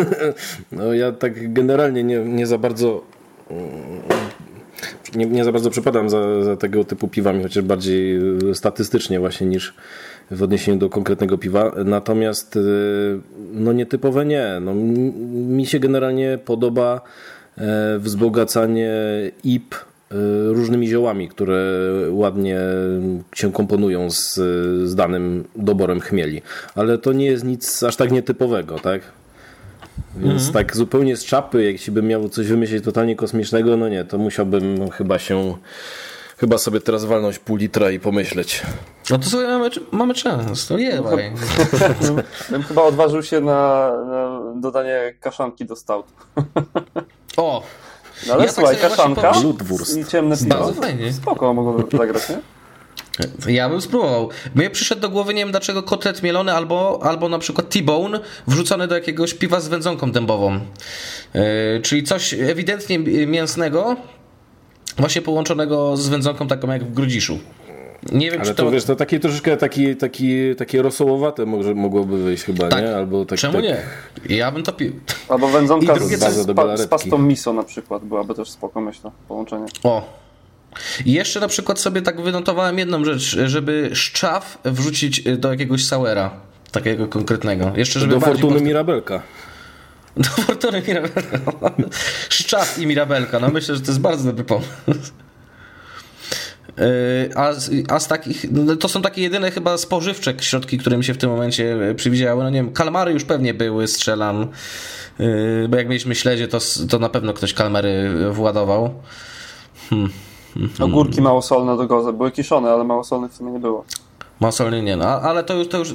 no 0.72 0.94
ja 0.94 1.12
tak 1.12 1.52
generalnie 1.52 2.04
nie, 2.04 2.18
nie 2.18 2.46
za 2.46 2.58
bardzo 2.58 3.02
mm, 3.50 3.66
nie, 5.16 5.26
nie 5.26 5.44
za 5.44 5.52
bardzo 5.52 5.70
przepadam 5.70 6.10
za, 6.10 6.42
za 6.44 6.56
tego 6.56 6.84
typu 6.84 7.08
piwami, 7.08 7.42
chociaż 7.42 7.64
bardziej 7.64 8.16
e, 8.50 8.54
statystycznie 8.54 9.20
właśnie 9.20 9.46
niż 9.46 9.74
w 10.30 10.42
odniesieniu 10.42 10.78
do 10.78 10.88
konkretnego 10.88 11.38
piwa. 11.38 11.72
Natomiast 11.84 12.56
e, 12.56 12.60
no 13.52 13.72
nietypowe 13.72 14.24
nie. 14.26 14.46
No, 14.60 14.74
mi 15.54 15.66
się 15.66 15.78
generalnie 15.78 16.38
podoba 16.44 17.00
e, 17.58 17.98
wzbogacanie 17.98 18.90
IP 19.44 19.74
różnymi 20.48 20.88
ziołami, 20.88 21.28
które 21.28 21.82
ładnie 22.10 22.60
się 23.34 23.52
komponują 23.52 24.10
z, 24.10 24.34
z 24.88 24.94
danym 24.94 25.44
doborem 25.56 26.00
chmieli. 26.00 26.42
Ale 26.74 26.98
to 26.98 27.12
nie 27.12 27.26
jest 27.26 27.44
nic 27.44 27.82
aż 27.82 27.96
tak 27.96 28.12
nietypowego, 28.12 28.78
tak? 28.78 29.00
Więc 30.16 30.52
tak 30.52 30.76
zupełnie 30.76 31.16
z 31.16 31.24
czapy, 31.24 31.62
jeśli 31.62 31.92
bym 31.92 32.06
miał 32.06 32.28
coś 32.28 32.46
wymyślić 32.46 32.84
totalnie 32.84 33.16
kosmicznego, 33.16 33.76
no 33.76 33.88
nie, 33.88 34.04
to 34.04 34.18
musiałbym 34.18 34.90
chyba 34.90 35.18
się, 35.18 35.54
chyba 36.38 36.58
sobie 36.58 36.80
teraz 36.80 37.04
walnąć 37.04 37.38
pół 37.38 37.56
litra 37.56 37.90
i 37.90 38.00
pomyśleć. 38.00 38.62
No 39.10 39.18
to 39.18 39.24
sobie 39.24 39.46
mamy, 39.46 39.70
mamy 39.92 40.14
czas, 40.14 40.66
to 40.66 40.76
nie 40.76 40.92
dawaj. 40.92 41.32
Bym 42.50 42.62
chyba 42.62 42.82
odważył 42.82 43.22
się 43.22 43.40
na, 43.40 43.92
na 44.04 44.40
dodanie 44.56 45.14
kaszanki 45.20 45.64
do 45.64 45.76
stoutu. 45.76 46.12
O, 47.36 47.62
No 48.26 48.34
ale 48.34 48.42
Ja 48.42 48.46
tak 48.46 48.54
słuchaj, 48.54 48.76
właśnie 48.76 48.96
kaszanka 48.96 49.32
i 50.00 50.04
ciemne 50.04 50.36
piwo. 50.36 50.48
Bardzo 50.48 50.74
fajnie. 50.74 51.12
Spoko, 51.12 51.54
mogłoby 51.54 51.96
zagrać, 51.96 52.22
nie? 52.28 52.38
Ja 53.54 53.68
bym 53.68 53.80
spróbował. 53.80 54.30
Mnie 54.54 54.70
przyszedł 54.70 55.00
do 55.00 55.08
głowy, 55.08 55.34
nie 55.34 55.40
wiem 55.40 55.50
dlaczego, 55.50 55.82
kotlet 55.82 56.22
mielony 56.22 56.52
albo, 56.54 57.00
albo 57.02 57.28
na 57.28 57.38
przykład 57.38 57.68
T-bone 57.68 58.20
wrzucony 58.46 58.88
do 58.88 58.94
jakiegoś 58.94 59.34
piwa 59.34 59.60
z 59.60 59.68
wędzonką 59.68 60.12
dębową. 60.12 60.60
Yy, 61.34 61.40
czyli 61.82 62.02
coś 62.02 62.34
ewidentnie 62.34 62.98
mięsnego, 63.26 63.96
właśnie 64.98 65.22
połączonego 65.22 65.96
z 65.96 66.08
wędzonką 66.08 66.48
taką 66.48 66.72
jak 66.72 66.84
w 66.84 66.92
grudziszu. 66.92 67.38
Nie 68.12 68.30
wiem, 68.30 68.40
Ale 68.40 68.50
czy 68.50 68.54
to, 68.56 68.62
to... 68.64 68.70
wiesz, 68.70 68.84
to 68.84 68.96
takie 68.96 69.20
troszeczkę 69.20 69.56
taki, 69.56 69.96
taki, 69.96 70.56
takie 70.56 70.82
rosołowate 70.82 71.46
może, 71.46 71.74
mogłoby 71.74 72.18
wyjść 72.22 72.44
chyba, 72.44 72.68
Tak. 72.68 72.82
nie? 72.84 72.96
Albo 72.96 73.26
tak, 73.26 73.38
Czemu 73.38 73.54
tak, 73.54 73.62
nie? 73.62 73.76
Ja 74.36 74.52
bym 74.52 74.62
to 74.62 74.72
pił. 74.72 74.92
Albo 75.28 75.48
wędzonka 75.48 75.92
I 75.92 75.98
drugie 75.98 76.16
z, 76.18 76.20
z, 76.20 76.54
pa, 76.54 76.76
z 76.76 76.86
pastą 76.86 77.18
miso 77.18 77.52
na 77.52 77.62
przykład 77.62 78.04
byłaby 78.04 78.34
też 78.34 78.50
spoko, 78.50 78.80
myślę, 78.80 79.10
połączenie. 79.28 79.66
O. 79.82 80.16
I 81.04 81.12
jeszcze 81.12 81.40
na 81.40 81.48
przykład 81.48 81.80
sobie 81.80 82.02
tak 82.02 82.20
wynotowałem 82.20 82.78
jedną 82.78 83.04
rzecz, 83.04 83.22
żeby 83.46 83.90
szczaw 83.92 84.58
wrzucić 84.64 85.22
do 85.22 85.50
jakiegoś 85.50 85.84
soura. 85.86 86.30
Takiego 86.72 87.06
konkretnego. 87.08 87.72
Jeszcze, 87.76 88.00
żeby 88.00 88.14
Do 88.14 88.20
Fortuny 88.20 88.54
pod- 88.54 88.62
Mirabelka. 88.62 89.22
Do 90.16 90.24
Fortuny 90.28 90.82
Mirabelka. 90.88 91.38
Szczaw 92.28 92.78
i 92.78 92.86
Mirabelka. 92.86 93.40
No 93.40 93.48
myślę, 93.48 93.74
że 93.74 93.80
to 93.80 93.86
jest 93.86 94.00
bardzo 94.00 94.24
dobry 94.32 94.44
pomysł. 94.44 95.12
Yy, 96.78 97.36
A 97.36 97.52
z, 97.52 97.70
a 97.88 98.00
z 98.00 98.08
takich, 98.08 98.46
no 98.50 98.76
to 98.76 98.88
są 98.88 99.02
takie 99.02 99.22
jedyne 99.22 99.50
chyba 99.50 99.78
spożywcze 99.78 100.34
środki, 100.40 100.78
które 100.78 100.96
mi 100.96 101.04
się 101.04 101.14
w 101.14 101.18
tym 101.18 101.30
momencie 101.30 101.76
przywidziały. 101.96 102.44
No 102.44 102.50
nie 102.50 102.58
wiem, 102.58 102.72
kalmary 102.72 103.12
już 103.12 103.24
pewnie 103.24 103.54
były, 103.54 103.88
strzelam. 103.88 104.46
Yy, 105.18 105.66
Bo 105.68 105.76
jak 105.76 105.88
mieliśmy 105.88 106.14
śledzie, 106.14 106.48
to, 106.48 106.58
to 106.88 106.98
na 106.98 107.08
pewno 107.08 107.32
ktoś 107.32 107.54
kalmary 107.54 108.10
władował. 108.30 108.94
Ogórki 110.80 111.22
małosolne 111.22 111.76
do 111.76 111.86
goza. 111.86 112.12
Były 112.12 112.30
kiszone, 112.30 112.70
ale 112.70 112.84
małosolnych 112.84 113.32
w 113.32 113.36
sumie 113.36 113.52
nie 113.52 113.58
było. 113.58 113.84
Masolny 114.40 114.82
nie, 114.82 114.96
no, 114.96 115.04
ale 115.04 115.44
to 115.44 115.54
już, 115.54 115.68
to 115.68 115.78
już, 115.78 115.94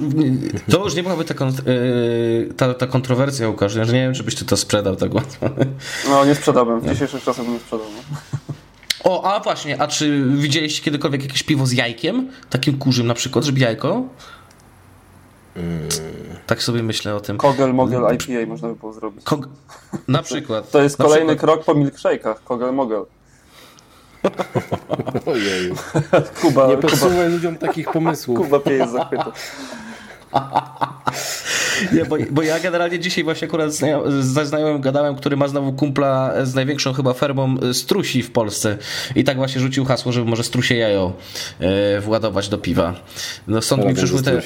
to 0.71 0.83
już 0.83 0.95
nie 0.95 1.03
byłaby 1.03 1.25
ta, 1.25 1.33
ta, 2.57 2.73
ta 2.73 2.87
kontrowersja, 2.87 3.49
Łukasz, 3.49 3.71
że 3.71 3.85
nie 3.85 3.91
wiem, 3.91 4.13
czy 4.13 4.23
byś 4.23 4.35
ty 4.35 4.45
to 4.45 4.57
sprzedał 4.57 4.95
tak 4.95 5.13
łatwo. 5.13 5.49
No, 6.09 6.25
nie 6.25 6.35
sprzedałbym. 6.35 6.79
W 6.79 6.89
dzisiejszych 6.89 7.23
czasach 7.23 7.47
nie 7.47 7.59
sprzedał. 7.59 7.85
O, 9.03 9.23
a 9.33 9.39
właśnie, 9.39 9.81
a 9.81 9.87
czy 9.87 10.23
widzieliście 10.35 10.83
kiedykolwiek 10.83 11.23
jakieś 11.23 11.43
piwo 11.43 11.65
z 11.65 11.71
jajkiem? 11.71 12.29
Takim 12.49 12.77
kurzym 12.77 13.07
na 13.07 13.13
przykład, 13.13 13.45
żeby 13.45 13.59
jajko? 13.59 14.03
Tak 16.47 16.63
sobie 16.63 16.83
myślę 16.83 17.15
o 17.15 17.19
tym. 17.19 17.37
Kogel 17.37 17.73
Mogel 17.73 18.01
IPA 18.13 18.47
można 18.47 18.67
by 18.67 18.75
było 18.75 18.93
zrobić. 18.93 19.23
Kog- 19.25 19.47
na 20.07 20.23
przykład. 20.29 20.71
To 20.71 20.81
jest 20.81 20.97
kolejny 20.97 21.35
przykład. 21.35 21.55
krok 21.55 21.65
po 21.65 21.75
milkshake'ach. 21.75 22.35
Kogel 22.45 22.73
Mogel. 22.73 23.05
Ojeju. 25.25 25.75
Kuba, 26.41 26.67
Nie 26.67 26.75
Kuba, 26.75 26.87
podsuwaj 26.89 27.29
ludziom 27.29 27.55
takich 27.55 27.91
pomysłów. 27.91 28.37
Kuba 28.39 28.59
pieje 28.59 28.87
z 28.87 28.91
zachwytu. 28.91 29.31
Nie, 31.93 32.05
bo, 32.05 32.17
bo 32.31 32.41
ja 32.41 32.59
generalnie 32.59 32.99
dzisiaj 32.99 33.23
właśnie 33.23 33.47
akurat 33.47 33.71
ze 34.19 34.45
znajomym 34.45 34.81
gadałem, 34.81 35.15
który 35.15 35.37
ma 35.37 35.47
znowu 35.47 35.73
kumpla 35.73 36.33
z 36.45 36.55
największą 36.55 36.93
chyba 36.93 37.13
fermą 37.13 37.57
strusi 37.73 38.23
w 38.23 38.31
Polsce 38.31 38.77
i 39.15 39.23
tak 39.23 39.37
właśnie 39.37 39.61
rzucił 39.61 39.85
hasło, 39.85 40.11
żeby 40.11 40.29
może 40.29 40.43
strusie 40.43 40.75
jajo 40.75 41.13
e, 41.59 41.99
władować 41.99 42.49
do 42.49 42.57
piwa. 42.57 42.93
No 43.47 43.61
stąd 43.61 43.85
mi 43.85 43.93
przyszły 43.93 44.23
te... 44.23 44.41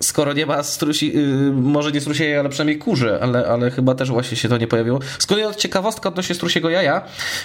Skoro 0.00 0.32
nie 0.32 0.46
ma 0.46 0.62
strusi, 0.62 1.18
y, 1.18 1.52
może 1.52 1.92
nie 1.92 2.00
strusie 2.00 2.36
ale 2.40 2.48
przynajmniej 2.48 2.78
kurze, 2.78 3.18
ale, 3.22 3.46
ale 3.46 3.70
chyba 3.70 3.94
też 3.94 4.10
właśnie 4.10 4.36
się 4.36 4.48
to 4.48 4.58
nie 4.58 4.66
pojawiło. 4.66 5.00
Skąd 5.18 5.56
ciekawostka 5.56 6.08
odnośnie 6.08 6.34
strusiego 6.34 6.70
jaja, 6.70 7.02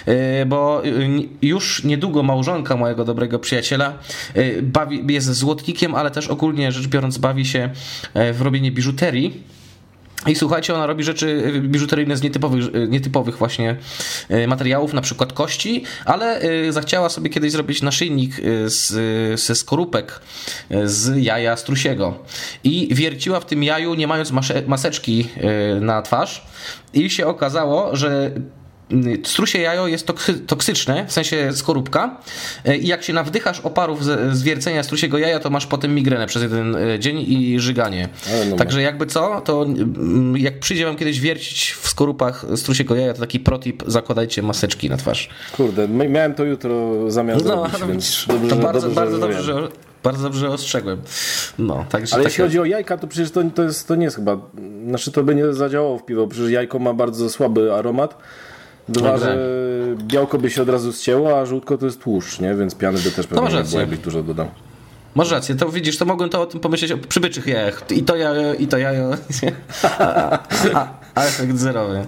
y, 0.08 0.46
bo 0.46 0.84
y, 0.84 1.28
już 1.42 1.84
niedługo 1.84 2.22
małżonka 2.22 2.76
mojego 2.76 3.04
dobrego 3.04 3.38
przyjaciela 3.38 3.92
bawi, 4.62 5.12
jest 5.14 5.32
złotnikiem, 5.32 5.94
ale 5.94 6.10
też 6.10 6.28
ogólnie 6.28 6.72
rzecz 6.72 6.86
biorąc 6.86 7.18
bawi 7.18 7.46
się 7.46 7.70
w 8.14 8.40
robienie 8.40 8.72
biżuterii. 8.72 9.42
I 10.26 10.34
słuchajcie, 10.34 10.74
ona 10.74 10.86
robi 10.86 11.04
rzeczy 11.04 11.52
biżuteryjne 11.62 12.16
z 12.16 12.22
nietypowych, 12.22 12.64
nietypowych 12.88 13.38
właśnie 13.38 13.76
e, 14.28 14.46
materiałów, 14.46 14.92
na 14.92 15.00
przykład 15.00 15.32
kości, 15.32 15.84
ale 16.04 16.40
e, 16.40 16.72
zachciała 16.72 17.08
sobie 17.08 17.30
kiedyś 17.30 17.52
zrobić 17.52 17.82
naszyjnik 17.82 18.38
e, 18.38 18.70
z, 18.70 19.40
ze 19.40 19.54
skorupek 19.54 20.20
z 20.84 21.22
jaja 21.24 21.56
strusiego. 21.56 22.18
I 22.64 22.94
wierciła 22.94 23.40
w 23.40 23.46
tym 23.46 23.64
jaju, 23.64 23.94
nie 23.94 24.06
mając 24.06 24.32
maseczki 24.66 25.28
na 25.80 26.02
twarz. 26.02 26.46
I 26.94 27.10
się 27.10 27.26
okazało, 27.26 27.96
że 27.96 28.30
strusie 29.24 29.58
jajo 29.58 29.86
jest 29.86 30.08
toksyczne, 30.46 31.06
w 31.06 31.12
sensie 31.12 31.52
skorupka 31.52 32.16
e, 32.64 32.76
i 32.76 32.86
jak 32.86 33.02
się 33.02 33.12
nawdychasz 33.12 33.60
oparów 33.60 34.04
z 34.04 34.42
wiercenia 34.42 34.82
strusiego 34.82 35.18
jaja, 35.18 35.40
to 35.40 35.50
masz 35.50 35.66
potem 35.66 35.94
migrenę 35.94 36.26
przez 36.26 36.42
jeden 36.42 36.76
e, 36.76 36.98
dzień 36.98 37.24
i 37.28 37.60
żyganie. 37.60 38.08
No 38.50 38.56
Także 38.56 38.82
jakby 38.82 39.06
co, 39.06 39.40
to 39.40 39.62
mm, 39.62 40.36
jak 40.36 40.60
przyjdzie 40.60 40.84
wam 40.84 40.96
kiedyś 40.96 41.20
wiercić 41.20 41.72
w 41.72 41.88
skorupach 41.88 42.44
strusiego 42.56 42.94
jaja, 42.94 43.14
to 43.14 43.20
taki 43.20 43.40
protip, 43.40 43.82
zakładajcie 43.86 44.42
maseczki 44.42 44.90
na 44.90 44.96
twarz. 44.96 45.28
Kurde, 45.56 45.88
miałem 45.88 46.34
to 46.34 46.44
jutro 46.44 47.10
zamiar 47.10 47.36
no, 47.36 47.42
zrobić, 47.42 47.80
no, 47.80 47.86
więc 47.86 48.24
dobrze, 48.28 48.48
to 48.48 48.56
bardzo, 48.56 48.80
dobrze, 48.80 49.00
bardzo 49.00 49.18
dobrze, 49.18 49.42
że 49.42 49.68
bardzo 50.02 50.22
dobrze 50.22 50.50
ostrzegłem. 50.50 51.02
No, 51.58 51.84
także 51.88 52.14
Ale 52.14 52.24
takie... 52.24 52.32
jeśli 52.32 52.44
chodzi 52.44 52.60
o 52.60 52.64
jajka, 52.64 52.98
to 52.98 53.06
przecież 53.06 53.30
to, 53.30 53.42
to, 53.54 53.62
jest, 53.62 53.88
to 53.88 53.94
nie 53.94 54.04
jest 54.04 54.16
chyba. 54.16 54.38
Znaczy 54.88 55.12
to 55.12 55.22
by 55.22 55.34
nie 55.34 55.52
zadziałało 55.52 55.98
w 55.98 56.04
piwo, 56.04 56.26
przecież 56.26 56.50
jajko 56.50 56.78
ma 56.78 56.94
bardzo 56.94 57.30
słaby 57.30 57.74
aromat. 57.74 58.18
Dwa, 58.88 59.18
że 59.18 59.38
białko 59.96 60.38
by 60.38 60.50
się 60.50 60.62
od 60.62 60.68
razu 60.68 60.92
zcięło, 60.92 61.40
a 61.40 61.46
żółtko 61.46 61.78
to 61.78 61.86
jest 61.86 62.02
tłuszcz, 62.02 62.40
nie? 62.40 62.54
Więc 62.54 62.74
piany 62.74 62.98
by 62.98 63.10
też 63.10 63.26
pewnie 63.26 63.56
nie 63.56 63.64
było, 63.64 63.80
jakbyś 63.80 63.98
dużo 63.98 64.22
dodał. 64.22 64.46
Masz 65.14 65.30
rację, 65.30 65.54
to 65.54 65.68
widzisz, 65.68 65.98
to 65.98 66.04
mogłem 66.04 66.30
to 66.30 66.42
o 66.42 66.46
tym 66.46 66.60
pomyśleć 66.60 66.92
o 66.92 66.98
przybyczych 66.98 67.46
jajach. 67.46 67.82
I 67.90 68.02
to 68.02 68.16
jajo, 68.16 68.54
i 68.54 68.66
to 68.66 68.78
jajo. 68.78 69.10
Efekt 71.14 71.58
zerowy. 71.58 72.06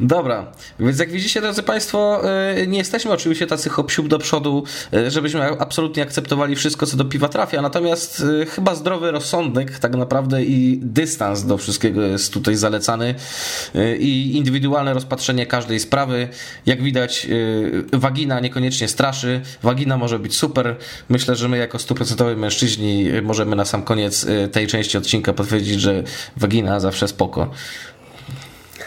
Dobra, 0.00 0.52
więc 0.80 0.98
jak 0.98 1.10
widzicie, 1.10 1.40
drodzy 1.40 1.62
Państwo, 1.62 2.22
y, 2.60 2.66
nie 2.66 2.78
jesteśmy 2.78 3.10
oczywiście 3.10 3.46
tacy 3.46 3.70
hop 3.70 3.92
do 4.08 4.18
przodu, 4.18 4.64
y, 4.94 5.10
żebyśmy 5.10 5.60
absolutnie 5.60 6.02
akceptowali 6.02 6.56
wszystko, 6.56 6.86
co 6.86 6.96
do 6.96 7.04
piwa 7.04 7.28
trafia, 7.28 7.62
natomiast 7.62 8.20
y, 8.20 8.46
chyba 8.46 8.74
zdrowy 8.74 9.10
rozsądek 9.10 9.78
tak 9.78 9.96
naprawdę 9.96 10.44
i 10.44 10.80
dystans 10.82 11.44
do 11.44 11.58
wszystkiego 11.58 12.02
jest 12.02 12.32
tutaj 12.32 12.54
zalecany 12.54 13.14
i 13.98 14.36
indywidualne 14.36 14.94
rozpatrzenie 14.94 15.46
każdej 15.46 15.80
sprawy. 15.80 16.28
Jak 16.66 16.82
widać, 16.82 17.26
wagina 17.92 18.40
niekoniecznie 18.40 18.88
straszy, 18.88 19.40
wagina 19.62 19.96
może 19.96 20.18
być 20.18 20.36
super. 20.36 20.76
Myślę, 21.08 21.36
że 21.36 21.48
my 21.48 21.58
jako 21.58 21.78
mężczyźni 22.36 23.06
możemy 23.22 23.56
na 23.56 23.64
sam 23.64 23.82
koniec 23.82 24.26
tej 24.52 24.66
części 24.66 24.98
odcinka 24.98 25.32
potwierdzić, 25.32 25.80
że 25.80 26.02
wagina 26.36 26.80
zawsze 26.80 27.08
spoko. 27.08 27.50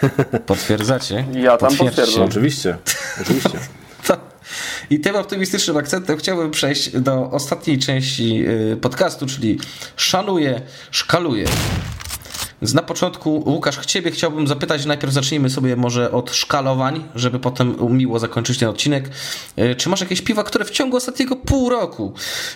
Potwierdzacie? 0.45 1.25
Ja 1.33 1.57
tam 1.57 1.75
potwierdzam. 1.77 2.23
Oczywiście. 2.23 2.77
Oczywiście. 3.21 3.59
I 4.89 4.99
tym 4.99 5.15
optymistycznym 5.15 5.77
akcentem 5.77 6.17
chciałbym 6.17 6.51
przejść 6.51 6.89
do 6.99 7.31
ostatniej 7.31 7.79
części 7.79 8.43
y, 8.73 8.77
podcastu, 8.77 9.25
czyli 9.25 9.59
szanuję, 9.95 10.61
szkaluję. 10.91 11.45
Na 12.73 12.81
początku, 12.81 13.43
Łukasz, 13.45 13.85
ciebie 13.85 14.11
chciałbym 14.11 14.47
zapytać, 14.47 14.85
najpierw 14.85 15.13
zacznijmy 15.13 15.49
sobie 15.49 15.75
może 15.75 16.11
od 16.11 16.31
szkalowań, 16.31 17.03
żeby 17.15 17.39
potem 17.39 17.75
miło 17.89 18.19
zakończyć 18.19 18.59
ten 18.59 18.69
odcinek. 18.69 19.09
Y, 19.59 19.75
czy 19.75 19.89
masz 19.89 20.01
jakieś 20.01 20.21
piwa, 20.21 20.43
które 20.43 20.65
w 20.65 20.69
ciągu 20.69 20.97
ostatniego 20.97 21.35
pół 21.35 21.69
roku 21.69 22.13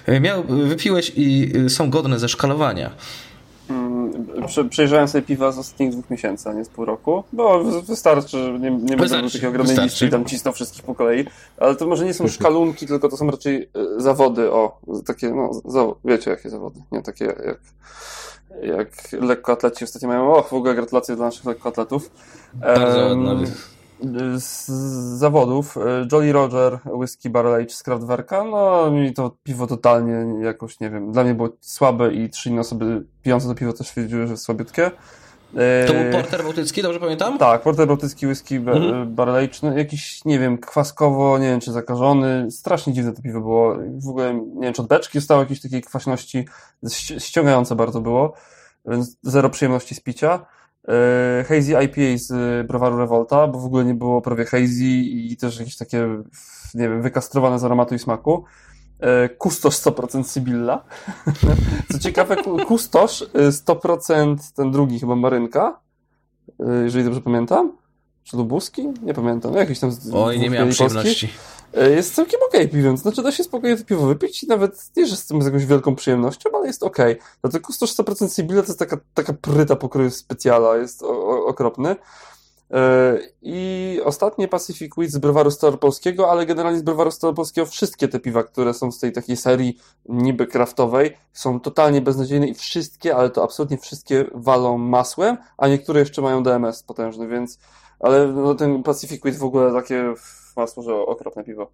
y, 0.10 0.20
miał, 0.20 0.43
wypiłeś 0.43 1.12
i 1.16 1.51
są 1.70 1.89
godne 1.89 2.20
ze 2.20 2.30
szkalowania? 2.30 2.91
przejrzałem 4.70 5.07
sobie 5.07 5.22
piwa 5.22 5.51
z 5.51 5.57
ostatnich 5.57 5.91
dwóch 5.91 6.10
miesięcy, 6.10 6.49
a 6.49 6.53
nie 6.53 6.66
z 6.66 6.70
pół 6.70 6.86
roku, 6.86 7.24
bo 7.34 7.64
wystarczy, 7.64 8.38
że 8.38 8.60
nie, 8.60 8.72
nie 8.72 8.97
będę 8.97 9.16
robił 9.16 9.30
takiej 9.30 9.49
ogromnej 9.49 9.78
listy 9.78 10.05
i 10.05 10.10
tam 10.10 10.26
cisnął 10.26 10.53
wszystkich 10.53 10.84
po 10.84 10.95
kolei, 10.95 11.26
ale 11.57 11.76
to 11.76 11.88
może 11.88 12.05
nie 12.05 12.14
są 12.14 12.28
szkalunki, 12.28 12.88
tylko 12.88 13.10
to 13.10 13.18
są 13.18 13.32
raczej 13.32 13.70
e, 13.97 14.01
zawody, 14.01 14.51
o, 14.51 14.80
takie, 15.05 15.30
no, 15.30 15.95
wiecie 16.05 16.32
jakie 16.32 16.49
zawody, 16.49 16.80
nie 16.91 17.01
takie 17.01 17.26
jak 17.26 17.60
jak 18.62 19.12
lekkoatleci 19.12 19.84
ostatnio 19.84 20.08
mają, 20.08 20.34
o, 20.34 20.43
w 20.43 20.54
ogóle 20.54 20.76
gratulacje 20.76 21.16
dla 21.16 21.26
naszych 21.26 21.45
lekkoatletów. 21.45 22.12
Bardzo 22.54 23.00
ładna 23.00 23.36
z 24.38 24.68
zawodów 25.18 25.78
e, 25.78 26.08
Jolly 26.12 26.32
Roger, 26.32 26.80
Whisky 26.86 27.30
Barrel 27.30 27.54
Age 27.56 27.70
z 27.70 27.84
Kraftwerka, 27.84 28.43
no 28.43 28.91
mi 28.91 29.14
to 29.14 29.38
piwo 29.43 29.68
totalnie 29.68 30.45
jakoś, 30.45 30.80
nie 30.80 30.89
wiem, 30.89 31.12
dla 31.12 31.24
mnie 31.24 31.34
było 31.34 31.50
słabe 31.62 32.14
i 32.14 32.30
trzy 32.30 32.50
inne 32.50 32.62
osoby 32.62 33.06
pijące 33.24 33.47
to 33.47 33.56
piwo 33.56 33.74
też 33.74 33.88
stwierdziły, 33.88 34.28
że 34.28 34.34
jest 34.34 34.43
słabiutkie. 34.43 34.91
E, 35.56 35.88
to 35.88 35.93
był 35.93 36.12
porter 36.12 36.43
bałtycki, 36.43 36.82
dobrze 36.82 37.00
pamiętam? 37.00 37.38
Tak, 37.38 37.62
porter 37.62 37.88
bałtycki, 37.88 38.28
whisky 38.28 38.56
mhm. 38.56 39.16
no 39.64 39.78
jakiś, 39.78 40.26
nie 40.26 40.39
wiem, 40.39 40.58
kwaskowo, 40.58 41.38
nie 41.38 41.47
wiem, 41.47 41.60
czy 41.60 41.72
zakażony, 41.72 42.52
strasznie 42.52 42.93
dziwne 42.93 43.14
to 43.14 43.22
piwo 43.22 43.39
było, 43.39 43.76
w 43.97 44.10
ogóle, 44.10 44.34
nie 44.34 44.62
wiem, 44.62 44.74
czy 44.74 44.82
od 44.82 44.88
beczki 44.88 45.20
zostało 45.20 45.41
jakiejś 45.41 45.62
takiej 45.62 45.82
kwaśności, 45.82 46.45
ściągające 47.18 47.76
bardzo 47.76 48.02
było, 48.02 48.34
więc 48.86 49.18
zero 49.24 49.50
przyjemności 49.50 49.95
z 49.95 50.00
picia. 50.00 50.45
E, 50.88 51.43
hazy 51.43 51.74
IPA 51.84 52.18
z 52.18 52.68
browaru 52.68 52.97
Revolta, 52.97 53.47
bo 53.47 53.60
w 53.60 53.66
ogóle 53.66 53.86
nie 53.86 53.93
było 53.93 54.22
prawie 54.22 54.45
hazy 54.45 54.84
i 54.84 55.38
też 55.38 55.60
jakieś 55.60 55.78
takie, 55.78 56.08
nie 56.74 56.89
wiem, 56.89 57.02
wykastrowane 57.02 57.60
z 57.60 57.64
aromatu 57.64 57.95
i 57.95 58.00
smaku. 58.00 58.45
E, 59.00 59.30
kustosz 59.30 59.76
100% 59.76 60.24
Sybilla. 60.24 60.84
Co 61.91 62.00
ciekawe, 62.00 62.36
kustosz 62.68 63.24
100% 63.34 64.34
y, 64.34 64.54
ten 64.56 64.72
drugi 64.72 65.00
chyba 65.00 65.16
Marynka, 65.16 65.80
y, 66.50 66.84
jeżeli 66.84 67.04
dobrze 67.04 67.22
pamiętam. 67.22 67.72
Czy 68.24 68.38
Lubuski? 68.38 68.88
Nie 69.04 69.14
pamiętam. 69.14 69.52
No, 69.52 69.60
jakiś 69.60 69.80
tam 69.80 69.91
Oj, 70.14 70.39
nie 70.39 70.50
miałem 70.50 70.70
przyjemności. 70.70 71.30
E, 71.74 71.89
jest 71.89 72.16
całkiem 72.16 72.39
okej 72.47 72.62
okay 72.62 72.74
piwem. 72.74 72.97
Znaczy 72.97 73.24
da 73.24 73.32
się 73.32 73.43
spokojnie 73.43 73.78
to 73.78 73.86
piwo 73.86 74.08
wypić 74.08 74.43
i 74.43 74.47
nawet 74.47 74.91
nie, 74.97 75.06
że 75.06 75.16
z 75.16 75.26
tym 75.26 75.41
z 75.41 75.45
jakąś 75.45 75.66
wielką 75.66 75.95
przyjemnością, 75.95 76.50
ale 76.54 76.68
jest 76.68 76.84
okej. 76.84 77.14
Okay. 77.14 77.28
Dlatego 77.41 77.66
kustosz 77.66 77.95
100% 77.95 78.28
Sybilla 78.28 78.62
to 78.62 78.68
jest 78.68 78.80
taka, 78.80 78.97
taka 79.14 79.34
pryta 79.34 79.76
pokroju 79.76 80.10
specjala, 80.10 80.78
jest 80.78 81.04
o, 81.04 81.08
o, 81.08 81.45
okropny. 81.45 81.95
E, 82.72 83.17
I 83.41 84.01
ostatnie 84.03 84.47
Pacific 84.47 84.93
Wheat 84.95 85.11
z 85.11 85.17
browaru 85.17 85.51
Staropolskiego, 85.51 86.32
ale 86.32 86.45
generalnie 86.45 86.80
z 86.80 86.82
browaru 86.82 87.11
Staropolskiego 87.11 87.65
wszystkie 87.65 88.07
te 88.07 88.20
piwa, 88.20 88.43
które 88.43 88.74
są 88.74 88.91
z 88.91 88.99
tej 88.99 89.11
takiej 89.11 89.38
serii 89.38 89.78
niby 90.09 90.47
kraftowej, 90.47 91.17
są 91.34 91.59
totalnie 91.59 92.01
beznadziejne 92.01 92.47
i 92.47 92.53
wszystkie, 92.53 93.15
ale 93.15 93.30
to 93.30 93.43
absolutnie 93.43 93.78
wszystkie 93.78 94.26
walą 94.34 94.78
masłem, 94.78 95.38
a 95.57 95.67
niektóre 95.67 95.99
jeszcze 95.99 96.22
mają 96.22 96.43
DMS 96.43 96.84
potężny, 96.84 97.28
więc 97.28 97.59
ale 97.99 98.28
no, 98.28 98.55
ten 98.55 98.84
Pacific 98.84 99.22
Wheat 99.22 99.38
w 99.38 99.43
ogóle 99.43 99.74
takie 99.74 100.13
masło, 100.55 100.84
że 100.84 100.95
okropne 100.95 101.43
piwo. 101.43 101.67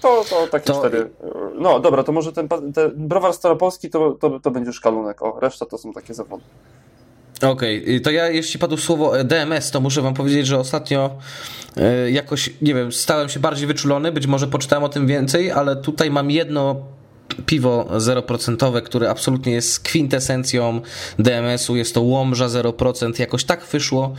To, 0.00 0.24
to 0.30 0.46
takie 0.46 0.72
to... 0.72 0.78
cztery. 0.78 1.10
No 1.54 1.80
dobra, 1.80 2.02
to 2.04 2.12
może 2.12 2.32
ten, 2.32 2.48
ten 2.48 2.92
browar 2.96 3.32
staropolski 3.32 3.90
to, 3.90 4.12
to, 4.12 4.40
to 4.40 4.50
będzie 4.50 4.72
szkalunek. 4.72 5.22
O, 5.22 5.40
reszta 5.40 5.66
to 5.66 5.78
są 5.78 5.92
takie 5.92 6.14
zawody. 6.14 6.44
Okej, 7.42 7.82
okay. 7.82 8.00
to 8.00 8.10
ja 8.10 8.28
jeśli 8.28 8.60
padło 8.60 8.78
słowo 8.78 9.24
DMS, 9.24 9.70
to 9.70 9.80
muszę 9.80 10.02
wam 10.02 10.14
powiedzieć, 10.14 10.46
że 10.46 10.58
ostatnio 10.58 11.18
e, 11.76 12.10
jakoś, 12.10 12.50
nie 12.62 12.74
wiem, 12.74 12.92
stałem 12.92 13.28
się 13.28 13.40
bardziej 13.40 13.66
wyczulony, 13.66 14.12
być 14.12 14.26
może 14.26 14.46
poczytałem 14.46 14.84
o 14.84 14.88
tym 14.88 15.06
więcej, 15.06 15.50
ale 15.50 15.76
tutaj 15.76 16.10
mam 16.10 16.30
jedno 16.30 16.76
piwo 17.46 17.88
0%, 17.96 18.82
które 18.82 19.10
absolutnie 19.10 19.52
jest 19.52 19.80
kwintesencją 19.80 20.80
DMS-u, 21.18 21.76
jest 21.76 21.94
to 21.94 22.00
Łomża 22.00 22.46
0%, 22.46 23.20
jakoś 23.20 23.44
tak 23.44 23.64
wyszło, 23.64 24.14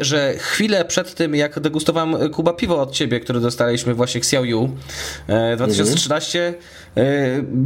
że 0.00 0.34
chwilę 0.38 0.84
przed 0.84 1.14
tym, 1.14 1.34
jak 1.34 1.60
degustowałem 1.60 2.30
Kuba 2.30 2.52
piwo 2.52 2.82
od 2.82 2.92
ciebie, 2.92 3.20
które 3.20 3.40
dostaliśmy 3.40 3.94
właśnie 3.94 4.18
Xiaoyu 4.18 4.70
2013, 5.56 6.46
mhm. 6.46 6.64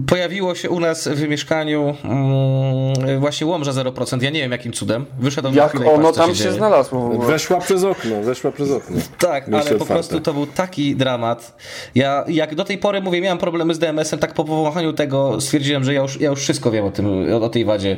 Pojawiło 0.06 0.54
się 0.54 0.70
u 0.70 0.80
nas 0.80 1.08
w 1.08 1.28
mieszkaniu 1.28 1.94
mm, 2.04 3.20
właśnie 3.20 3.46
Łomża 3.46 3.72
0%, 3.72 4.22
ja 4.22 4.30
nie 4.30 4.40
wiem 4.40 4.52
jakim 4.52 4.72
cudem, 4.72 5.06
wyszedł 5.18 5.54
Jak 5.54 5.70
chwilę 5.70 5.92
ono 5.92 6.12
tam 6.12 6.34
się, 6.34 6.44
się 6.44 6.52
znalazło? 6.52 7.08
Weszła 7.08 7.60
przez 7.60 7.84
okno, 7.84 8.22
weszła 8.22 8.52
przez 8.52 8.70
okno. 8.70 8.96
Tak, 9.18 9.48
ale 9.52 9.74
po 9.74 9.86
prostu 9.86 10.20
to 10.20 10.34
był 10.34 10.46
taki 10.46 10.96
dramat. 10.96 11.56
Ja 11.94 12.24
jak 12.28 12.54
do 12.54 12.64
tej 12.64 12.78
pory 12.78 13.00
mówię, 13.00 13.20
miałem 13.20 13.38
problemy 13.38 13.74
z 13.74 13.78
DMS-em 13.78 14.18
tak 14.18 14.34
po 14.34 14.44
powąchaniu 14.44 14.92
tego 14.92 15.40
stwierdziłem, 15.40 15.84
że 15.84 15.94
ja 15.94 16.02
już, 16.02 16.20
ja 16.20 16.30
już 16.30 16.40
wszystko 16.40 16.70
wiem 16.70 16.84
o, 16.84 16.90
tym, 16.90 17.32
o 17.42 17.48
tej 17.48 17.64
wadzie. 17.64 17.96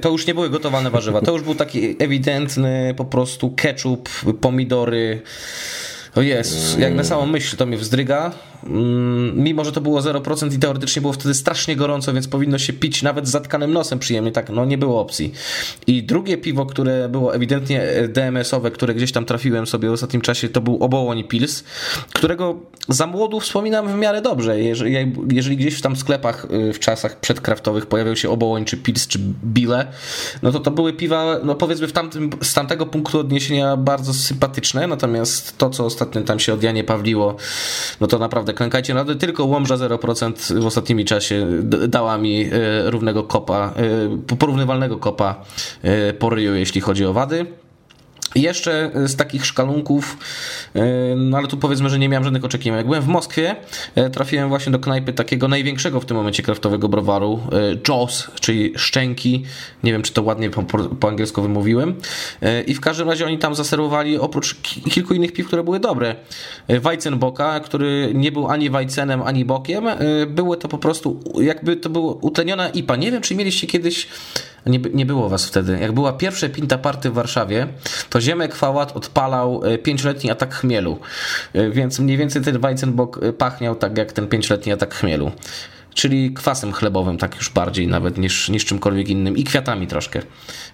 To 0.00 0.08
już 0.08 0.26
nie 0.26 0.34
były 0.34 0.50
gotowane 0.50 0.90
warzywa, 0.90 1.20
to 1.20 1.32
już 1.32 1.42
był 1.42 1.54
taki 1.54 1.96
ewidentny 1.98 2.94
po 2.96 3.04
prostu 3.04 3.52
ketchup, 3.56 4.08
pomidory. 4.40 5.22
O 6.14 6.22
jest, 6.22 6.78
jak 6.78 6.94
na 6.94 7.04
samą 7.04 7.26
myśl 7.26 7.56
to 7.56 7.66
mnie 7.66 7.76
wzdryga. 7.76 8.32
Mm, 8.64 9.42
mimo, 9.42 9.64
że 9.64 9.72
to 9.72 9.80
było 9.80 10.00
0% 10.00 10.54
i 10.54 10.58
teoretycznie 10.58 11.02
było 11.02 11.12
wtedy 11.12 11.34
strasznie 11.34 11.76
gorąco, 11.76 12.12
więc 12.12 12.28
powinno 12.28 12.58
się 12.58 12.72
pić 12.72 13.02
nawet 13.02 13.28
z 13.28 13.30
zatkanym 13.30 13.72
nosem 13.72 13.98
przyjemnie, 13.98 14.32
tak, 14.32 14.50
no 14.50 14.64
nie 14.64 14.78
było 14.78 15.00
opcji. 15.00 15.32
I 15.86 16.02
drugie 16.02 16.38
piwo, 16.38 16.66
które 16.66 17.08
było 17.08 17.34
ewidentnie 17.34 17.82
DMS-owe, 18.08 18.70
które 18.70 18.94
gdzieś 18.94 19.12
tam 19.12 19.24
trafiłem 19.24 19.66
sobie 19.66 19.88
w 19.88 19.92
ostatnim 19.92 20.22
czasie, 20.22 20.48
to 20.48 20.60
był 20.60 20.84
Obołoń 20.84 21.24
Pils, 21.24 21.64
którego 22.12 22.60
za 22.88 23.06
młodu 23.06 23.40
wspominam 23.40 23.88
w 23.88 23.94
miarę 23.94 24.22
dobrze. 24.22 24.60
Jeżeli, 24.60 25.12
jeżeli 25.30 25.56
gdzieś 25.56 25.78
w 25.78 25.82
tam 25.82 25.96
sklepach 25.96 26.46
y, 26.50 26.72
w 26.72 26.78
czasach 26.78 27.20
przedkraftowych 27.20 27.86
pojawiał 27.86 28.16
się 28.16 28.30
Obołoń, 28.30 28.64
czy 28.64 28.76
Pils, 28.76 29.06
czy 29.06 29.18
Bile, 29.44 29.86
no 30.42 30.52
to 30.52 30.60
to 30.60 30.70
były 30.70 30.92
piwa, 30.92 31.40
no 31.44 31.54
powiedzmy 31.54 31.86
w 31.86 31.92
tamtym, 31.92 32.30
z 32.42 32.54
tamtego 32.54 32.86
punktu 32.86 33.18
odniesienia 33.18 33.76
bardzo 33.76 34.14
sympatyczne, 34.14 34.86
natomiast 34.86 35.58
to, 35.58 35.70
co 35.70 35.84
ostatnio 35.84 36.22
tam 36.22 36.38
się 36.38 36.54
od 36.54 36.62
Janie 36.62 36.84
Pawliło, 36.84 37.36
no 38.00 38.06
to 38.06 38.18
naprawdę 38.18 38.45
klękajcie 38.52 38.94
na 38.94 39.04
tylko 39.04 39.44
Łomża 39.44 39.74
0% 39.74 40.60
w 40.60 40.66
ostatnim 40.66 41.04
czasie 41.04 41.46
dała 41.88 42.18
mi 42.18 42.44
e, 42.44 42.90
równego 42.90 43.22
kopa, 43.22 43.72
e, 44.30 44.36
porównywalnego 44.36 44.96
kopa 44.96 45.44
e, 45.82 46.12
po 46.12 46.30
ryju, 46.30 46.54
jeśli 46.54 46.80
chodzi 46.80 47.04
o 47.04 47.12
wady. 47.12 47.46
Jeszcze 48.36 48.90
z 49.06 49.16
takich 49.16 49.46
szkalunków, 49.46 50.16
no 51.16 51.36
ale 51.36 51.48
tu 51.48 51.56
powiedzmy, 51.56 51.90
że 51.90 51.98
nie 51.98 52.08
miałem 52.08 52.24
żadnych 52.24 52.44
oczekiwań. 52.44 52.76
Jak 52.76 52.86
byłem 52.86 53.02
w 53.02 53.06
Moskwie, 53.06 53.56
trafiłem 54.12 54.48
właśnie 54.48 54.72
do 54.72 54.78
knajpy 54.78 55.12
takiego 55.12 55.48
największego 55.48 56.00
w 56.00 56.04
tym 56.04 56.16
momencie 56.16 56.42
kraftowego 56.42 56.88
browaru, 56.88 57.40
Jaws, 57.88 58.30
czyli 58.40 58.72
szczęki. 58.76 59.44
Nie 59.82 59.92
wiem, 59.92 60.02
czy 60.02 60.12
to 60.12 60.22
ładnie 60.22 60.50
po, 60.50 60.62
po 61.00 61.08
angielsku 61.08 61.42
wymówiłem. 61.42 61.94
I 62.66 62.74
w 62.74 62.80
każdym 62.80 63.08
razie 63.08 63.26
oni 63.26 63.38
tam 63.38 63.54
zaserwowali 63.54 64.18
oprócz 64.18 64.54
kilku 64.90 65.14
innych 65.14 65.32
piw, 65.32 65.46
które 65.46 65.64
były 65.64 65.80
dobre. 65.80 66.16
Weizenboka, 66.68 67.60
który 67.60 68.10
nie 68.14 68.32
był 68.32 68.48
ani 68.48 68.70
Weizenem, 68.70 69.22
ani 69.22 69.44
bokiem. 69.44 69.84
Były 70.28 70.56
to 70.56 70.68
po 70.68 70.78
prostu, 70.78 71.20
jakby 71.40 71.76
to 71.76 71.90
było 71.90 72.14
utleniona 72.14 72.68
IPA. 72.68 72.96
Nie 72.96 73.12
wiem, 73.12 73.22
czy 73.22 73.34
mieliście 73.34 73.66
kiedyś 73.66 74.08
nie, 74.66 74.78
nie 74.78 75.06
było 75.06 75.28
was 75.28 75.46
wtedy. 75.46 75.78
Jak 75.80 75.92
była 75.92 76.12
pierwsza 76.12 76.48
pinta 76.48 76.78
party 76.78 77.10
w 77.10 77.14
Warszawie, 77.14 77.66
to 78.10 78.20
Ziemek 78.20 78.54
Fałat 78.54 78.96
odpalał 78.96 79.64
e, 79.64 79.78
pięcioletni 79.78 80.30
atak 80.30 80.54
chmielu. 80.54 80.98
E, 81.52 81.70
więc 81.70 81.98
mniej 81.98 82.16
więcej 82.16 82.42
ten 82.42 82.58
Weizenbock 82.58 83.22
e, 83.22 83.32
pachniał 83.32 83.74
tak 83.74 83.98
jak 83.98 84.12
ten 84.12 84.28
pięcioletni 84.28 84.72
atak 84.72 84.94
chmielu. 84.94 85.30
Czyli 85.94 86.34
kwasem 86.34 86.72
chlebowym, 86.72 87.18
tak 87.18 87.36
już 87.36 87.50
bardziej 87.50 87.88
nawet 87.88 88.18
niż, 88.18 88.48
niż 88.48 88.64
czymkolwiek 88.64 89.08
innym 89.08 89.36
i 89.36 89.44
kwiatami 89.44 89.86
troszkę. 89.86 90.22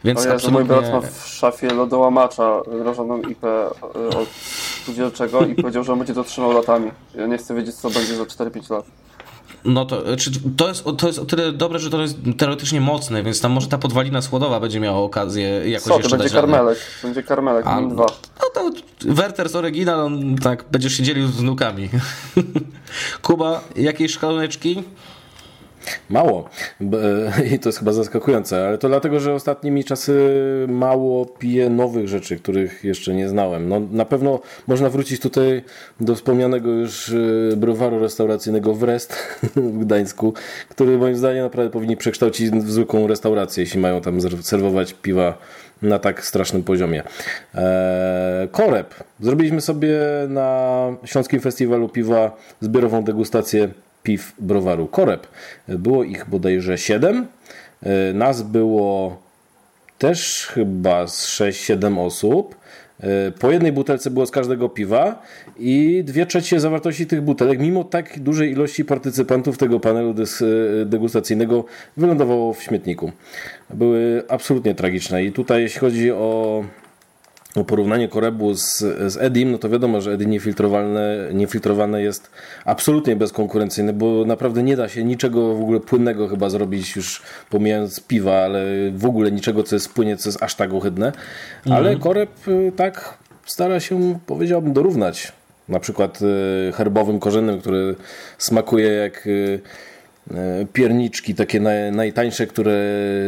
Więc 0.04 0.24
ja, 0.24 0.32
absolutnie... 0.32 0.58
Mój 0.58 0.68
brat 0.68 0.92
ma 0.92 1.00
w 1.00 1.28
szafie 1.28 1.68
lodołamacza 1.68 2.60
mrożoną 2.66 3.22
IP 3.22 3.44
od 4.16 4.28
spółdzielczego 4.82 5.46
i 5.46 5.54
powiedział, 5.54 5.84
że 5.84 5.92
on 5.92 5.98
będzie 5.98 6.14
to 6.14 6.24
trzymał 6.24 6.52
latami. 6.52 6.90
Ja 7.14 7.26
nie 7.26 7.38
chcę 7.38 7.54
wiedzieć, 7.54 7.74
co 7.74 7.90
będzie 7.90 8.16
za 8.16 8.22
4-5 8.22 8.70
lat. 8.70 8.84
No 9.64 9.84
to, 9.84 10.16
czy 10.16 10.30
to, 10.56 10.68
jest, 10.68 10.84
to 10.98 11.06
jest 11.06 11.18
o 11.18 11.24
tyle 11.24 11.52
dobre, 11.52 11.78
że 11.78 11.90
to 11.90 12.02
jest 12.02 12.16
teoretycznie 12.38 12.80
mocne, 12.80 13.22
więc 13.22 13.40
tam 13.40 13.52
może 13.52 13.68
ta 13.68 13.78
podwalina 13.78 14.22
słodowa 14.22 14.60
będzie 14.60 14.80
miała 14.80 14.98
okazję 14.98 15.48
jakoś 15.70 15.88
Co, 15.88 15.96
jeszcze 15.96 16.10
to 16.10 16.16
będzie 16.16 16.34
karmelek, 16.34 16.78
będzie 17.02 17.22
karmelek, 17.22 17.66
A, 17.66 17.82
dwa. 17.82 18.06
No 18.40 18.50
to 18.54 18.70
Werther 19.00 19.48
oryginal, 19.56 20.00
on 20.00 20.36
tak, 20.36 20.64
będziesz 20.70 20.92
się 20.92 21.02
dzielił 21.02 21.28
z 21.28 21.30
wnukami. 21.30 21.88
Kuba, 23.22 23.60
jakieś 23.76 24.12
szkaloneczki? 24.12 24.82
Mało. 26.10 26.48
I 27.54 27.58
to 27.58 27.68
jest 27.68 27.78
chyba 27.78 27.92
zaskakujące, 27.92 28.66
ale 28.68 28.78
to 28.78 28.88
dlatego, 28.88 29.20
że 29.20 29.34
ostatnimi 29.34 29.84
czasy 29.84 30.12
mało 30.68 31.26
piję 31.26 31.70
nowych 31.70 32.08
rzeczy, 32.08 32.36
których 32.36 32.84
jeszcze 32.84 33.14
nie 33.14 33.28
znałem. 33.28 33.68
No, 33.68 33.80
na 33.92 34.04
pewno 34.04 34.40
można 34.66 34.90
wrócić 34.90 35.20
tutaj 35.20 35.62
do 36.00 36.14
wspomnianego 36.14 36.70
już 36.70 37.12
e, 37.52 37.56
browaru 37.56 37.98
restauracyjnego 37.98 38.74
Wrest 38.74 39.14
w 39.56 39.78
Gdańsku, 39.78 40.34
który 40.68 40.98
moim 40.98 41.16
zdaniem 41.16 41.44
naprawdę 41.44 41.72
powinni 41.72 41.96
przekształcić 41.96 42.50
w 42.50 42.70
zwykłą 42.70 43.06
restaurację, 43.06 43.62
jeśli 43.62 43.80
mają 43.80 44.00
tam 44.00 44.20
serwować 44.42 44.94
piwa 44.94 45.38
na 45.82 45.98
tak 45.98 46.24
strasznym 46.26 46.62
poziomie. 46.62 47.02
Eee, 47.54 48.48
korep. 48.48 48.94
Zrobiliśmy 49.20 49.60
sobie 49.60 49.98
na 50.28 50.88
Śląskim 51.04 51.40
Festiwalu 51.40 51.88
Piwa 51.88 52.36
zbiorową 52.60 53.04
degustację 53.04 53.68
piw 54.02 54.32
browaru 54.38 54.86
Korep. 54.86 55.26
Było 55.68 56.04
ich 56.04 56.28
bodajże 56.28 56.78
7. 56.78 57.26
E, 57.82 58.12
nas 58.12 58.42
było 58.42 59.16
też 59.98 60.46
chyba 60.46 61.06
z 61.06 61.26
6-7 61.26 61.98
osób. 62.00 62.54
E, 63.00 63.30
po 63.30 63.50
jednej 63.50 63.72
butelce 63.72 64.10
było 64.10 64.26
z 64.26 64.30
każdego 64.30 64.68
piwa 64.68 65.22
i 65.58 66.02
dwie 66.04 66.26
trzecie 66.26 66.60
zawartości 66.60 67.06
tych 67.06 67.22
butelek, 67.22 67.58
mimo 67.58 67.84
tak 67.84 68.18
dużej 68.20 68.50
ilości 68.52 68.84
partycypantów 68.84 69.58
tego 69.58 69.80
panelu 69.80 70.10
e, 70.10 70.84
degustacyjnego, 70.84 71.64
wylądowało 71.96 72.54
w 72.54 72.62
śmietniku. 72.62 73.12
Były 73.70 74.22
absolutnie 74.28 74.74
tragiczne. 74.74 75.24
I 75.24 75.32
tutaj, 75.32 75.62
jeśli 75.62 75.80
chodzi 75.80 76.12
o 76.12 76.64
porównanie 77.66 78.08
Korebu 78.08 78.54
z, 78.54 78.78
z 79.12 79.16
Edim, 79.16 79.52
no 79.52 79.58
to 79.58 79.68
wiadomo, 79.68 80.00
że 80.00 80.12
Edim 80.12 80.30
niefiltrowane, 80.30 81.28
niefiltrowane 81.34 82.02
jest 82.02 82.30
absolutnie 82.64 83.16
bezkonkurencyjny, 83.16 83.92
bo 83.92 84.24
naprawdę 84.26 84.62
nie 84.62 84.76
da 84.76 84.88
się 84.88 85.04
niczego 85.04 85.54
w 85.54 85.62
ogóle 85.62 85.80
płynnego 85.80 86.28
chyba 86.28 86.50
zrobić, 86.50 86.96
już 86.96 87.22
pomijając 87.50 88.00
piwa, 88.00 88.34
ale 88.34 88.64
w 88.94 89.06
ogóle 89.06 89.32
niczego, 89.32 89.62
co 89.62 89.76
jest 89.76 89.92
płynie, 89.92 90.16
co 90.16 90.28
jest 90.28 90.42
aż 90.42 90.54
tak 90.54 90.72
ohydne. 90.72 91.06
Mhm. 91.06 91.76
Ale 91.76 91.96
Koreb 91.96 92.48
y, 92.48 92.72
tak 92.76 93.18
stara 93.46 93.80
się, 93.80 94.18
powiedziałbym, 94.26 94.72
dorównać. 94.72 95.32
Na 95.68 95.80
przykład 95.80 96.18
y, 96.68 96.72
herbowym 96.72 97.20
korzennym, 97.20 97.60
który 97.60 97.96
smakuje 98.38 98.88
jak 98.88 99.26
y, 99.26 99.60
pierniczki, 100.72 101.34
takie 101.34 101.60
najtańsze, 101.92 102.46
które 102.46 102.74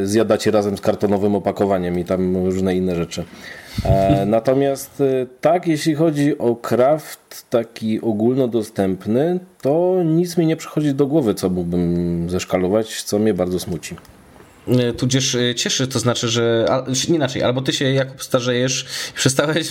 zjadacie 0.04 0.50
razem 0.50 0.76
z 0.78 0.80
kartonowym 0.80 1.34
opakowaniem 1.34 1.98
i 1.98 2.04
tam 2.04 2.36
różne 2.36 2.76
inne 2.76 2.94
rzeczy. 2.94 3.24
E, 3.84 4.26
natomiast 4.26 5.00
e, 5.00 5.26
tak, 5.40 5.66
jeśli 5.66 5.94
chodzi 5.94 6.38
o 6.38 6.56
kraft 6.56 7.50
taki 7.50 8.00
ogólnodostępny, 8.00 9.40
to 9.62 10.02
nic 10.04 10.36
mi 10.36 10.46
nie 10.46 10.56
przychodzi 10.56 10.94
do 10.94 11.06
głowy, 11.06 11.34
co 11.34 11.50
mógłbym 11.50 12.30
zeszkalować, 12.30 13.02
co 13.02 13.18
mnie 13.18 13.34
bardzo 13.34 13.60
smuci. 13.60 13.96
E, 14.68 14.92
tudzież 14.92 15.36
cieszy, 15.56 15.88
to 15.88 15.98
znaczy, 15.98 16.28
że 16.28 16.66
nie 17.08 17.16
inaczej, 17.16 17.42
albo 17.42 17.62
ty 17.62 17.72
się 17.72 17.92
Jakub 17.92 18.22
starzejesz 18.22 18.86
i 19.10 19.16
przestałeś 19.16 19.68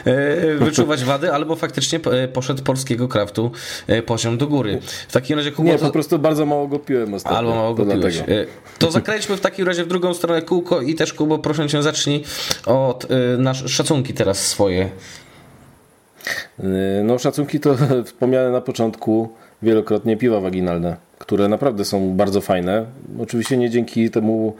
wyczuwać 0.58 1.04
wady, 1.04 1.32
albo 1.32 1.56
faktycznie 1.56 2.00
poszedł 2.32 2.62
polskiego 2.62 3.08
kraftu 3.08 3.50
poziom 4.06 4.38
do 4.38 4.46
góry. 4.46 4.80
W 5.08 5.12
takim 5.12 5.38
razie 5.38 5.52
Kubo, 5.52 5.68
Nie, 5.68 5.78
po 5.78 5.90
prostu 5.90 6.18
bardzo 6.18 6.46
mało 6.46 6.68
go 6.68 6.78
piłem 6.78 7.14
ostatnio. 7.14 7.38
Albo 7.38 7.54
mało 7.54 7.74
go 7.74 7.86
piłeś. 7.86 8.22
To 8.78 8.90
zakręćmy 8.90 9.36
w 9.36 9.40
takim 9.40 9.66
razie 9.66 9.84
w 9.84 9.88
drugą 9.88 10.14
stronę 10.14 10.42
kółko 10.42 10.80
i 10.80 10.94
też 10.94 11.12
Kubo, 11.12 11.38
proszę 11.38 11.68
cię 11.68 11.82
zacznij 11.82 12.24
od 12.66 13.06
nasz 13.38 13.72
szacunki 13.72 14.14
teraz 14.14 14.46
swoje. 14.46 14.90
No 17.04 17.18
szacunki 17.18 17.60
to 17.60 17.76
wspomniane 18.06 18.50
na 18.50 18.60
początku 18.60 19.28
wielokrotnie 19.62 20.16
piwa 20.16 20.40
waginalne 20.40 20.96
które 21.24 21.48
naprawdę 21.48 21.84
są 21.84 22.16
bardzo 22.16 22.40
fajne. 22.40 22.86
Oczywiście 23.18 23.56
nie 23.56 23.70
dzięki 23.70 24.10
temu 24.10 24.56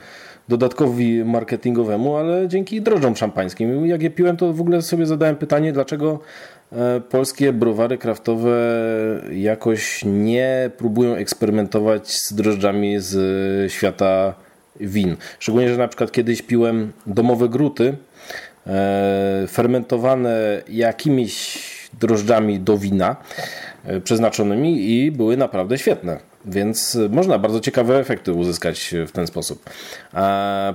dodatkowi 0.49 1.25
marketingowemu, 1.25 2.17
ale 2.17 2.49
dzięki 2.49 2.83
drożdżom 2.83 3.17
szampańskim. 3.17 3.87
Jak 3.87 4.03
je 4.03 4.11
piłem, 4.11 4.37
to 4.37 4.53
w 4.53 4.61
ogóle 4.61 4.83
sobie 4.83 5.07
zadałem 5.07 5.37
pytanie, 5.37 5.73
dlaczego 5.73 6.19
e, 6.73 7.01
polskie 7.01 7.53
browary 7.53 7.99
kraftowe 7.99 8.57
jakoś 9.33 10.05
nie 10.05 10.71
próbują 10.77 11.15
eksperymentować 11.15 12.13
z 12.13 12.33
drożdżami 12.33 13.01
z 13.01 13.73
świata 13.73 14.35
win. 14.81 15.17
Szczególnie, 15.39 15.69
że 15.69 15.77
na 15.77 15.89
przykład 15.89 16.13
kiedyś 16.13 16.43
piłem 16.43 16.93
domowe 17.07 17.49
gruty 17.49 17.97
e, 18.67 19.45
fermentowane 19.49 20.63
jakimiś 20.69 21.59
drożdżami 22.01 22.61
do 22.61 22.79
wina 22.79 23.17
e, 23.85 24.01
przeznaczonymi 24.01 24.91
i 24.91 25.13
były 25.13 25.37
naprawdę 25.37 25.79
świetne. 25.79 26.34
Więc 26.47 26.99
można 27.11 27.39
bardzo 27.39 27.61
ciekawe 27.61 27.99
efekty 27.99 28.33
uzyskać 28.33 28.95
w 29.07 29.13
ten 29.13 29.27
sposób. 29.27 29.71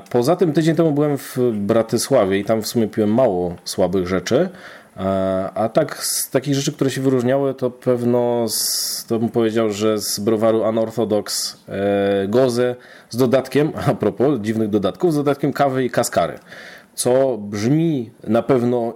Poza 0.10 0.36
tym 0.36 0.54
tydzień 0.54 0.76
temu 0.76 0.92
byłem 0.92 1.18
w 1.18 1.38
Bratysławie 1.54 2.40
i 2.40 2.46
tam 2.46 2.62
w 2.62 2.68
sumie 2.68 2.88
piłem 2.88 3.14
mało 3.14 3.56
słabych 3.66 4.08
rzeczy. 4.08 4.50
A 5.56 5.70
tak 5.74 6.04
z 6.04 6.30
takich 6.30 6.56
rzeczy, 6.56 6.72
które 6.72 6.90
się 6.90 7.02
wyróżniały, 7.02 7.54
to 7.54 7.72
pewno 7.72 8.46
z, 8.48 9.06
to 9.08 9.20
bym 9.20 9.30
powiedział, 9.30 9.70
że 9.70 10.00
z 10.00 10.20
browaru 10.20 10.64
Unorthodox 10.70 11.58
e, 11.68 12.28
Goze 12.28 12.76
z 13.10 13.18
dodatkiem, 13.18 13.72
a 13.88 13.94
propos 13.94 14.40
dziwnych 14.42 14.70
dodatków, 14.70 15.14
z 15.14 15.16
dodatkiem 15.16 15.54
kawy 15.54 15.84
i 15.84 15.90
kaskary. 15.90 16.40
Co 16.96 17.38
brzmi 17.38 18.12
na 18.24 18.42
pewno 18.42 18.94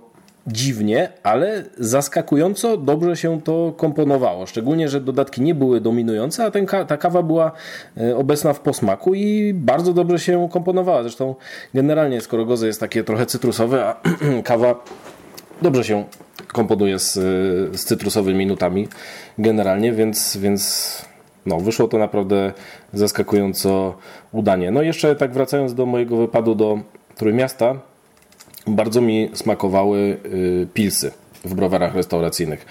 dziwnie, 0.47 1.09
ale 1.23 1.63
zaskakująco 1.77 2.77
dobrze 2.77 3.17
się 3.17 3.41
to 3.41 3.73
komponowało. 3.77 4.45
Szczególnie, 4.45 4.89
że 4.89 5.01
dodatki 5.01 5.41
nie 5.41 5.55
były 5.55 5.81
dominujące, 5.81 6.45
a 6.45 6.51
ten, 6.51 6.65
ta 6.87 6.97
kawa 6.97 7.23
była 7.23 7.51
e, 7.97 8.17
obecna 8.17 8.53
w 8.53 8.59
posmaku 8.59 9.13
i 9.13 9.53
bardzo 9.53 9.93
dobrze 9.93 10.19
się 10.19 10.49
komponowała. 10.51 11.03
Zresztą 11.03 11.35
generalnie 11.73 12.21
skoro 12.21 12.45
goze 12.45 12.67
jest 12.67 12.79
takie 12.79 13.03
trochę 13.03 13.25
cytrusowe, 13.25 13.85
a 13.85 14.01
kawa 14.43 14.83
dobrze 15.61 15.83
się 15.83 16.05
komponuje 16.53 16.99
z, 16.99 17.13
z 17.79 17.85
cytrusowymi 17.85 18.45
nutami 18.45 18.87
generalnie, 19.37 19.91
więc, 19.91 20.37
więc 20.37 21.01
no, 21.45 21.59
wyszło 21.59 21.87
to 21.87 21.97
naprawdę 21.97 22.53
zaskakująco 22.93 23.95
udanie. 24.31 24.71
No 24.71 24.81
i 24.81 24.85
jeszcze 24.85 25.15
tak 25.15 25.33
wracając 25.33 25.73
do 25.73 25.85
mojego 25.85 26.17
wypadu 26.17 26.55
do 26.55 26.79
Trójmiasta, 27.15 27.79
bardzo 28.67 29.01
mi 29.01 29.29
smakowały 29.33 30.17
y, 30.25 30.67
pilsy 30.73 31.11
w 31.45 31.55
browarach 31.55 31.95
restauracyjnych. 31.95 32.61
Y, 32.61 32.65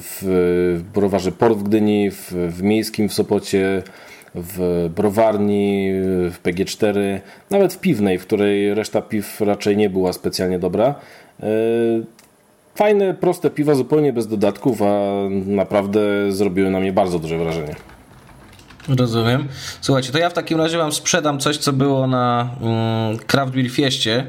w 0.00 0.84
browarze 0.94 1.32
Port 1.32 1.58
w 1.58 1.62
Gdyni, 1.62 2.10
w, 2.10 2.32
w 2.32 2.62
Miejskim 2.62 3.08
w 3.08 3.14
Sopocie, 3.14 3.82
w 4.34 4.90
browarni, 4.96 5.90
w 6.30 6.36
PG4, 6.44 7.20
nawet 7.50 7.74
w 7.74 7.78
piwnej, 7.78 8.18
w 8.18 8.22
której 8.22 8.74
reszta 8.74 9.02
piw 9.02 9.40
raczej 9.40 9.76
nie 9.76 9.90
była 9.90 10.12
specjalnie 10.12 10.58
dobra. 10.58 10.94
Y, 11.42 11.44
fajne, 12.74 13.14
proste 13.14 13.50
piwa, 13.50 13.74
zupełnie 13.74 14.12
bez 14.12 14.26
dodatków, 14.26 14.82
a 14.82 15.12
naprawdę 15.46 16.00
zrobiły 16.32 16.70
na 16.70 16.80
mnie 16.80 16.92
bardzo 16.92 17.18
duże 17.18 17.38
wrażenie. 17.38 17.74
Rozumiem. 18.88 19.48
Słuchajcie, 19.80 20.12
to 20.12 20.18
ja 20.18 20.30
w 20.30 20.32
takim 20.32 20.58
razie 20.58 20.78
Wam 20.78 20.92
sprzedam 20.92 21.38
coś, 21.40 21.56
co 21.56 21.72
było 21.72 22.06
na 22.06 22.50
mm, 22.60 23.18
Craft 23.18 23.52
Beer 23.52 23.70
Fieście. 23.70 24.26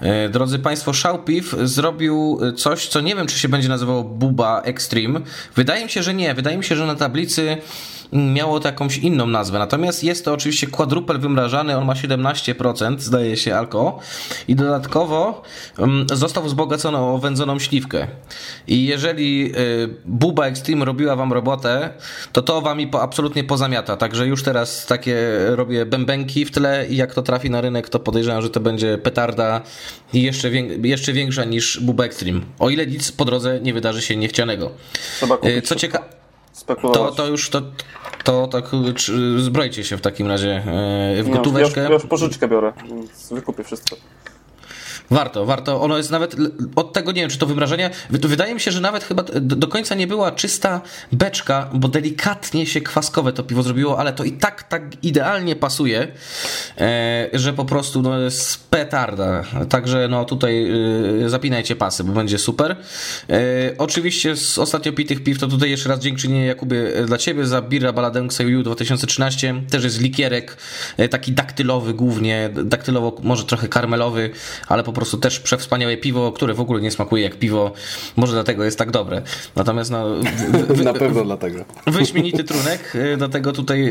E, 0.00 0.28
drodzy 0.28 0.58
Państwo, 0.58 0.92
Szałpiw 0.92 1.54
zrobił 1.62 2.40
coś, 2.56 2.88
co 2.88 3.00
nie 3.00 3.14
wiem, 3.14 3.26
czy 3.26 3.38
się 3.38 3.48
będzie 3.48 3.68
nazywało 3.68 4.04
Buba 4.04 4.62
Extreme. 4.62 5.20
Wydaje 5.56 5.84
mi 5.84 5.90
się, 5.90 6.02
że 6.02 6.14
nie. 6.14 6.34
Wydaje 6.34 6.58
mi 6.58 6.64
się, 6.64 6.76
że 6.76 6.86
na 6.86 6.94
tablicy 6.94 7.56
miało 8.12 8.60
to 8.60 8.68
jakąś 8.68 8.98
inną 8.98 9.26
nazwę. 9.26 9.58
Natomiast 9.58 10.04
jest 10.04 10.24
to 10.24 10.32
oczywiście 10.32 10.66
kwadrupel 10.66 11.18
wymrażany, 11.18 11.76
on 11.76 11.84
ma 11.84 11.92
17%, 11.92 12.98
zdaje 12.98 13.36
się, 13.36 13.56
alko 13.56 13.98
i 14.48 14.54
dodatkowo 14.54 15.42
um, 15.78 16.06
został 16.12 16.44
wzbogacony 16.44 16.98
o 16.98 17.18
wędzoną 17.18 17.58
śliwkę. 17.58 18.06
I 18.66 18.86
jeżeli 18.86 19.52
y, 19.56 19.88
Buba 20.04 20.46
Extreme 20.46 20.84
robiła 20.84 21.16
wam 21.16 21.32
robotę, 21.32 21.90
to 22.32 22.42
to 22.42 22.60
wami 22.60 22.86
po, 22.86 23.02
absolutnie 23.02 23.44
pozamiata. 23.44 23.96
Także 23.96 24.26
już 24.26 24.42
teraz 24.42 24.86
takie 24.86 25.16
robię 25.46 25.86
bębenki 25.86 26.44
w 26.44 26.50
tle 26.50 26.86
i 26.88 26.96
jak 26.96 27.14
to 27.14 27.22
trafi 27.22 27.50
na 27.50 27.60
rynek, 27.60 27.88
to 27.88 27.98
podejrzewam, 27.98 28.42
że 28.42 28.50
to 28.50 28.60
będzie 28.60 28.98
petarda 28.98 29.60
i 30.12 30.22
jeszcze, 30.22 30.50
wiek, 30.50 30.84
jeszcze 30.86 31.12
większa 31.12 31.44
niż 31.44 31.80
Buba 31.80 32.04
Extreme. 32.04 32.40
O 32.58 32.70
ile 32.70 32.86
nic 32.86 33.12
po 33.12 33.24
drodze 33.24 33.60
nie 33.60 33.74
wydarzy 33.74 34.02
się 34.02 34.16
niechcianego. 34.16 34.70
Y, 35.44 35.62
co 35.62 35.74
ciekawe 35.74 36.21
to, 36.92 37.12
to 37.12 37.26
już 37.26 37.50
to, 37.50 37.62
to 38.24 38.46
tak 38.46 38.64
zbrojcie 39.38 39.84
się 39.84 39.96
w 39.96 40.00
takim 40.00 40.28
razie 40.28 40.56
e, 41.18 41.22
w 41.22 41.26
nie, 41.26 41.32
gotóweczkę. 41.32 41.80
Ja 41.80 41.86
już, 41.86 41.90
ja 41.90 41.94
już 41.94 42.06
pożyczkę 42.06 42.48
biorę, 42.48 42.72
więc 42.88 43.32
wykupię 43.32 43.64
wszystko. 43.64 43.96
Warto, 45.12 45.44
warto. 45.44 45.80
Ono 45.80 45.96
jest 45.96 46.10
nawet 46.10 46.36
od 46.76 46.92
tego, 46.92 47.12
nie 47.12 47.20
wiem, 47.20 47.30
czy 47.30 47.38
to 47.38 47.46
wymrażenie. 47.46 47.90
Wydaje 48.10 48.54
mi 48.54 48.60
się, 48.60 48.70
że 48.70 48.80
nawet 48.80 49.04
chyba 49.04 49.22
do 49.40 49.68
końca 49.68 49.94
nie 49.94 50.06
była 50.06 50.32
czysta 50.32 50.80
beczka, 51.12 51.70
bo 51.72 51.88
delikatnie 51.88 52.66
się 52.66 52.80
kwaskowe 52.80 53.32
to 53.32 53.42
piwo 53.42 53.62
zrobiło, 53.62 53.98
ale 53.98 54.12
to 54.12 54.24
i 54.24 54.32
tak 54.32 54.62
tak 54.62 55.04
idealnie 55.04 55.56
pasuje, 55.56 56.08
e, 56.78 57.28
że 57.32 57.52
po 57.52 57.64
prostu 57.64 58.02
no, 58.02 58.18
jest 58.18 58.70
petarda. 58.72 59.44
Także 59.68 60.08
no 60.08 60.24
tutaj 60.24 60.70
e, 61.24 61.28
zapinajcie 61.28 61.76
pasy, 61.76 62.04
bo 62.04 62.12
będzie 62.12 62.38
super. 62.38 62.76
E, 63.30 63.36
oczywiście 63.78 64.36
z 64.36 64.58
ostatnio 64.58 64.92
pitych 64.92 65.24
piw 65.24 65.38
to 65.38 65.46
tutaj 65.46 65.70
jeszcze 65.70 65.88
raz 65.88 66.00
dziękczynienie 66.00 66.46
Jakubie 66.46 66.78
dla 67.06 67.18
Ciebie 67.18 67.46
za 67.46 67.62
Birra 67.62 67.92
Baladę 67.92 68.20
Xeyu 68.20 68.62
2013. 68.62 69.54
Też 69.70 69.84
jest 69.84 70.00
likierek, 70.00 70.56
taki 71.10 71.32
daktylowy 71.32 71.94
głównie, 71.94 72.50
daktylowo 72.64 73.16
może 73.22 73.44
trochę 73.44 73.68
karmelowy, 73.68 74.30
ale 74.68 74.82
po 74.82 74.92
prostu 74.92 75.16
też 75.18 75.40
przewspaniałe 75.40 75.96
piwo, 75.96 76.32
które 76.32 76.54
w 76.54 76.60
ogóle 76.60 76.80
nie 76.80 76.90
smakuje 76.90 77.22
jak 77.22 77.38
piwo. 77.38 77.72
Może 78.16 78.32
dlatego 78.32 78.64
jest 78.64 78.78
tak 78.78 78.90
dobre. 78.90 79.22
Natomiast 79.56 79.90
no... 79.90 80.06
Na 80.84 80.92
pewno 80.94 81.24
dlatego. 81.24 81.64
Wyśmienity 81.86 82.44
trunek, 82.44 82.94
y, 82.94 83.16
dlatego 83.16 83.52
tutaj 83.52 83.88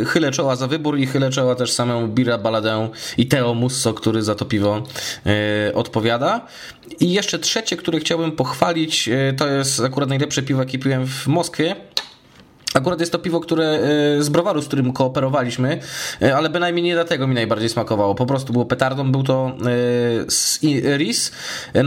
y, 0.00 0.04
chylę 0.04 0.30
czoła 0.30 0.56
za 0.56 0.66
wybór 0.66 0.98
i 0.98 1.06
chylę 1.06 1.30
czoła 1.30 1.54
też 1.54 1.72
samą 1.72 2.08
Bira 2.08 2.38
Baladę 2.38 2.88
i 3.18 3.26
Teo 3.26 3.54
Musso, 3.54 3.94
który 3.94 4.23
za 4.24 4.34
to 4.34 4.44
piwo 4.44 4.82
y, 5.68 5.74
odpowiada. 5.74 6.46
I 7.00 7.12
jeszcze 7.12 7.38
trzecie, 7.38 7.76
które 7.76 8.00
chciałbym 8.00 8.32
pochwalić, 8.32 9.10
to 9.36 9.48
jest 9.48 9.80
akurat 9.80 10.08
najlepsze 10.08 10.42
piwo, 10.42 10.60
jakie 10.60 10.78
piłem 10.78 11.06
w 11.06 11.26
Moskwie. 11.26 11.76
Akurat 12.74 13.00
jest 13.00 13.12
to 13.12 13.18
piwo, 13.18 13.40
które 13.40 13.64
e, 13.64 14.22
z 14.22 14.28
browaru, 14.28 14.62
z 14.62 14.66
którym 14.66 14.92
kooperowaliśmy, 14.92 15.80
e, 16.22 16.36
ale 16.36 16.50
bynajmniej 16.50 16.84
nie 16.84 16.94
dlatego 16.94 17.26
mi 17.26 17.34
najbardziej 17.34 17.68
smakowało. 17.68 18.14
Po 18.14 18.26
prostu 18.26 18.52
było 18.52 18.64
petardą, 18.64 19.12
był 19.12 19.22
to 19.22 19.56
e, 20.66 20.96
ris 20.98 21.32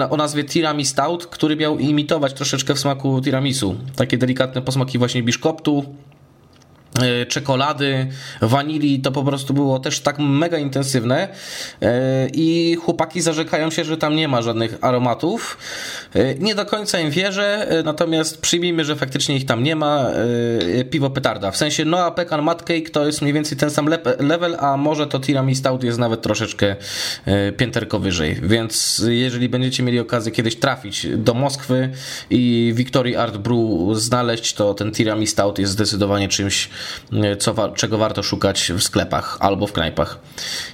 o 0.09 0.17
nazwie 0.17 0.43
Tirami 0.43 0.85
Stout, 0.85 1.27
który 1.27 1.55
miał 1.55 1.79
imitować 1.79 2.33
troszeczkę 2.33 2.75
w 2.75 2.79
smaku 2.79 3.21
tiramisu. 3.21 3.75
Takie 3.95 4.17
delikatne 4.17 4.61
posmaki 4.61 4.97
właśnie 4.97 5.23
biszkoptu, 5.23 5.85
E, 5.85 6.16
czekolady, 7.27 8.07
wanilii, 8.41 8.99
to 8.99 9.11
po 9.11 9.23
prostu 9.23 9.53
było 9.53 9.79
też 9.79 9.99
tak 9.99 10.19
mega 10.19 10.57
intensywne 10.57 11.27
e, 11.81 12.27
i 12.33 12.75
chłopaki 12.75 13.21
zarzekają 13.21 13.69
się, 13.71 13.83
że 13.83 13.97
tam 13.97 14.15
nie 14.15 14.27
ma 14.27 14.41
żadnych 14.41 14.77
aromatów. 14.81 15.57
E, 16.13 16.35
nie 16.35 16.55
do 16.55 16.65
końca 16.65 16.99
im 16.99 17.11
wierzę, 17.11 17.67
natomiast 17.85 18.41
przyjmijmy, 18.41 18.85
że 18.85 18.95
faktycznie 18.95 19.35
ich 19.35 19.45
tam 19.45 19.63
nie 19.63 19.75
ma. 19.75 20.07
Piwo 20.89 21.09
petarda. 21.09 21.51
W 21.51 21.57
sensie 21.57 21.85
Noah 21.85 22.15
Pecan 22.15 22.41
Mad 22.41 22.63
Cake 22.63 22.89
to 22.91 23.05
jest 23.05 23.21
mniej 23.21 23.33
więcej 23.33 23.57
ten 23.57 23.69
sam 23.69 23.89
level, 24.19 24.57
a 24.59 24.77
może 24.77 25.07
to 25.07 25.19
Tiramisu 25.19 25.59
Stout 25.59 25.83
jest 25.83 25.99
nawet 25.99 26.21
troszeczkę 26.21 26.75
pięterko 27.57 27.99
wyżej. 27.99 28.37
Więc 28.43 29.03
jeżeli 29.07 29.49
będziecie 29.49 29.83
mieli 29.83 29.99
okazję 29.99 30.31
kiedyś 30.31 30.55
trafić 30.55 31.07
do 31.17 31.33
Moskwy 31.33 31.89
i 32.29 32.71
Victory 32.75 33.17
Art 33.17 33.37
Brew 33.37 33.97
znaleźć, 33.97 34.53
to 34.53 34.73
ten 34.73 34.91
Tiramisu 34.91 35.31
Stout 35.31 35.59
jest 35.59 35.71
zdecydowanie 35.71 36.27
czymś 36.27 36.69
co, 37.39 37.69
czego 37.69 37.97
warto 37.97 38.23
szukać 38.23 38.71
w 38.75 38.83
sklepach 38.83 39.37
albo 39.39 39.67
w 39.67 39.73
knajpach. 39.73 40.19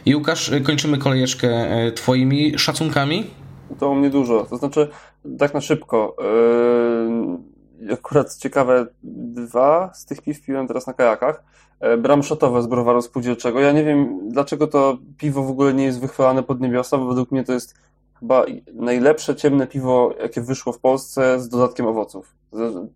I 0.05 0.15
Łukasz, 0.15 0.51
kończymy 0.63 0.97
kolejeczkę 0.97 1.47
e, 1.47 1.91
Twoimi 1.91 2.59
szacunkami? 2.59 3.27
To 3.79 3.89
u 3.89 3.95
mnie 3.95 4.09
dużo. 4.09 4.45
To 4.49 4.57
znaczy, 4.57 4.89
tak 5.39 5.53
na 5.53 5.61
szybko. 5.61 6.15
Yy, 7.79 7.93
akurat 7.93 8.37
ciekawe, 8.37 8.87
dwa 9.03 9.91
z 9.93 10.05
tych 10.05 10.21
piw 10.21 10.41
piłem 10.41 10.67
teraz 10.67 10.87
na 10.87 10.93
kajakach. 10.93 11.43
E, 11.79 11.97
bramszotowe 11.97 12.61
z 12.61 12.67
browaru 12.67 13.01
spółdzielczego. 13.01 13.59
Ja 13.59 13.71
nie 13.71 13.83
wiem, 13.83 14.29
dlaczego 14.29 14.67
to 14.67 14.97
piwo 15.17 15.43
w 15.43 15.49
ogóle 15.49 15.73
nie 15.73 15.83
jest 15.83 15.99
wychwalane 15.99 16.43
pod 16.43 16.61
niebiosa, 16.61 16.97
bo 16.97 17.05
według 17.05 17.31
mnie 17.31 17.43
to 17.43 17.53
jest 17.53 17.75
chyba 18.19 18.45
najlepsze 18.73 19.35
ciemne 19.35 19.67
piwo, 19.67 20.13
jakie 20.21 20.41
wyszło 20.41 20.73
w 20.73 20.79
Polsce 20.79 21.39
z 21.39 21.49
dodatkiem 21.49 21.85
owoców. 21.87 22.35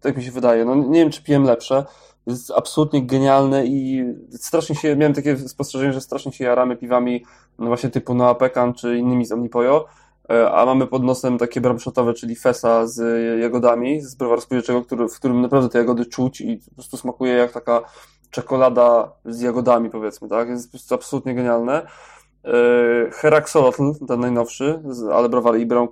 Tak 0.01 0.18
mi 0.18 0.24
się 0.24 0.32
wydaje. 0.32 0.65
No 0.65 0.76
nie 0.76 0.99
wiem, 0.99 1.09
czy 1.09 1.24
piłem 1.24 1.43
lepsze 1.43 1.86
jest 2.32 2.51
absolutnie 2.51 3.05
genialne 3.05 3.65
i 3.65 4.03
strasznie 4.32 4.75
się, 4.75 4.95
miałem 4.95 5.13
takie 5.13 5.38
spostrzeżenie, 5.38 5.93
że 5.93 6.01
strasznie 6.01 6.32
się 6.32 6.43
jaramy 6.43 6.75
piwami 6.75 7.25
no 7.59 7.67
właśnie 7.67 7.89
typu 7.89 8.13
Noa 8.13 8.36
Pekan 8.36 8.73
czy 8.73 8.97
innymi 8.97 9.25
z 9.25 9.32
Omnipojo, 9.32 9.86
e, 10.30 10.51
a 10.51 10.65
mamy 10.65 10.88
pod 10.88 11.03
nosem 11.03 11.38
takie 11.38 11.61
bramszotowe, 11.61 12.13
czyli 12.13 12.36
Fesa 12.36 12.88
z 12.88 13.01
jagodami, 13.41 14.01
z 14.01 14.15
browaru 14.15 14.41
spółdzielczego, 14.41 14.84
który, 14.84 15.09
w 15.09 15.15
którym 15.15 15.41
naprawdę 15.41 15.69
te 15.69 15.78
jagody 15.78 16.05
czuć 16.05 16.41
i 16.41 16.57
po 16.57 16.75
prostu 16.75 16.97
smakuje 16.97 17.34
jak 17.34 17.51
taka 17.51 17.82
czekolada 18.30 19.11
z 19.25 19.41
jagodami 19.41 19.89
powiedzmy, 19.89 20.30
tak? 20.30 20.49
Jest 20.49 20.67
po 20.67 20.71
prostu 20.71 20.95
absolutnie 20.95 21.36
genialne. 21.36 21.88
E, 22.45 23.11
Heraxolotl, 23.11 23.84
ten 24.07 24.19
najnowszy, 24.19 24.80
ale 25.13 25.30
browary 25.30 25.59
Iberon 25.59 25.88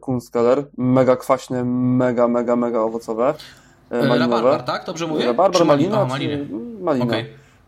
Kunstkeller, 0.00 0.66
mega 0.78 1.16
kwaśne, 1.16 1.64
mega, 1.64 2.28
mega, 2.28 2.56
mega 2.56 2.80
owocowe. 2.80 3.34
E, 3.90 3.94
e, 3.94 4.08
malinowe. 4.08 4.36
Rabarbar, 4.36 4.62
tak? 4.62 4.84
Dobrze 4.84 5.06
mówię? 5.06 5.26
Rabarbar, 5.26 5.66
malina, 5.66 6.04
maliny. 6.04 6.46
malina. 6.80 7.04
Okay. 7.04 7.24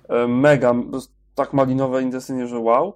E, 0.08 0.26
mega, 0.28 0.74
tak 1.34 1.52
malinowe, 1.52 2.02
intensywnie, 2.02 2.46
że 2.46 2.58
wow. 2.58 2.94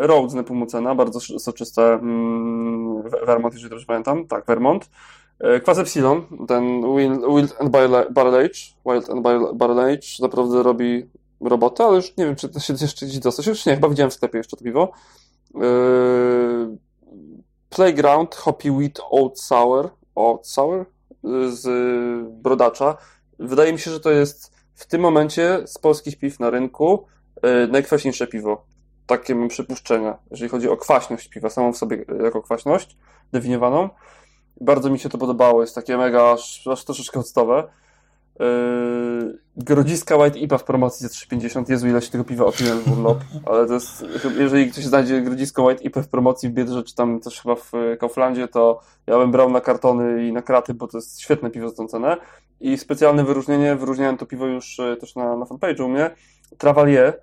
Rhodes 0.00 0.34
Nepomucena, 0.34 0.94
bardzo 0.94 1.20
soczyste 1.20 1.92
mm, 1.92 3.02
Vermont, 3.26 3.54
jeżeli 3.54 3.70
dobrze 3.70 3.86
pamiętam. 3.86 4.26
Tak, 4.26 4.46
Vermont. 4.46 4.90
Kwas 5.62 5.78
Epsilon, 5.78 6.22
ten 6.48 6.82
Wild 7.36 7.56
and 7.60 7.70
Barrel 8.10 8.34
Age, 8.34 8.60
Wild 8.86 9.10
and 9.10 9.22
Barrel 9.54 9.80
Age 9.80 10.06
naprawdę 10.20 10.62
robi 10.62 11.06
robotę, 11.40 11.84
ale 11.84 11.96
już 11.96 12.16
nie 12.16 12.24
wiem, 12.24 12.36
czy 12.36 12.48
to 12.48 12.60
się 12.60 12.74
jeszcze 12.80 13.06
gdzieś 13.06 13.18
dostać. 13.18 13.46
Już 13.46 13.66
nie, 13.66 13.74
chyba 13.74 13.88
widziałem 13.88 14.10
w 14.10 14.14
sklepie 14.14 14.38
jeszcze 14.38 14.56
to 14.56 14.64
piwo. 14.64 14.92
Playground 17.70 18.34
Hoppy 18.34 18.70
Wheat 18.70 19.00
Oat 19.10 19.40
Sour, 19.40 19.90
Oat 20.14 20.46
Sour, 20.46 20.86
z 21.48 21.62
brodacza. 22.42 22.96
Wydaje 23.38 23.72
mi 23.72 23.78
się, 23.78 23.90
że 23.90 24.00
to 24.00 24.10
jest 24.10 24.52
w 24.74 24.86
tym 24.86 25.00
momencie 25.00 25.62
z 25.66 25.78
polskich 25.78 26.18
piw 26.18 26.40
na 26.40 26.50
rynku 26.50 27.06
e, 27.42 27.66
najkwaśniejsze 27.66 28.26
piwo. 28.26 28.64
takie 29.06 29.34
mam 29.34 29.48
przypuszczenia, 29.48 30.18
jeżeli 30.30 30.48
chodzi 30.50 30.68
o 30.68 30.76
kwaśność 30.76 31.28
piwa, 31.28 31.50
samą 31.50 31.72
w 31.72 31.76
sobie 31.76 32.04
jako 32.22 32.42
kwaśność 32.42 32.96
definiowaną. 33.32 33.88
Bardzo 34.60 34.90
mi 34.90 34.98
się 34.98 35.08
to 35.08 35.18
podobało, 35.18 35.60
jest 35.60 35.74
takie 35.74 35.96
mega, 35.96 36.32
aż, 36.32 36.66
aż 36.66 36.84
troszeczkę 36.84 37.20
octowe. 37.20 37.68
Yy, 38.40 39.38
grodziska 39.56 40.16
White 40.16 40.38
IPA 40.38 40.58
w 40.58 40.64
promocji 40.64 41.08
za 41.08 41.14
3,50. 41.14 41.70
Jezu, 41.70 41.88
ile 41.88 42.02
się 42.02 42.10
tego 42.10 42.24
piwa 42.24 42.44
opiłem 42.44 42.78
w 42.78 42.92
urlop. 42.92 43.18
Ale 43.46 43.66
to 43.66 43.74
jest, 43.74 44.04
jeżeli 44.38 44.70
ktoś 44.70 44.84
znajdzie 44.84 45.20
grodzisko 45.20 45.62
White 45.62 45.84
IPA 45.84 46.02
w 46.02 46.08
promocji 46.08 46.48
w 46.48 46.52
Biedrze, 46.52 46.82
czy 46.82 46.94
tam 46.94 47.20
też 47.20 47.40
chyba 47.40 47.54
w 47.54 47.72
Kauflandzie, 48.00 48.48
to 48.48 48.80
ja 49.06 49.18
bym 49.18 49.32
brał 49.32 49.50
na 49.50 49.60
kartony 49.60 50.26
i 50.26 50.32
na 50.32 50.42
kraty, 50.42 50.74
bo 50.74 50.88
to 50.88 50.98
jest 50.98 51.20
świetne 51.20 51.50
piwo 51.50 51.68
za 51.68 51.76
tą 51.76 51.88
cenę. 51.88 52.16
I 52.60 52.78
specjalne 52.78 53.24
wyróżnienie, 53.24 53.76
wyróżniałem 53.76 54.16
to 54.16 54.26
piwo 54.26 54.46
już 54.46 54.80
e, 54.80 54.96
też 54.96 55.16
na, 55.16 55.36
na 55.36 55.44
fanpage'u 55.44 55.84
u 55.84 55.88
mnie. 55.88 56.10
Travalier. 56.58 57.20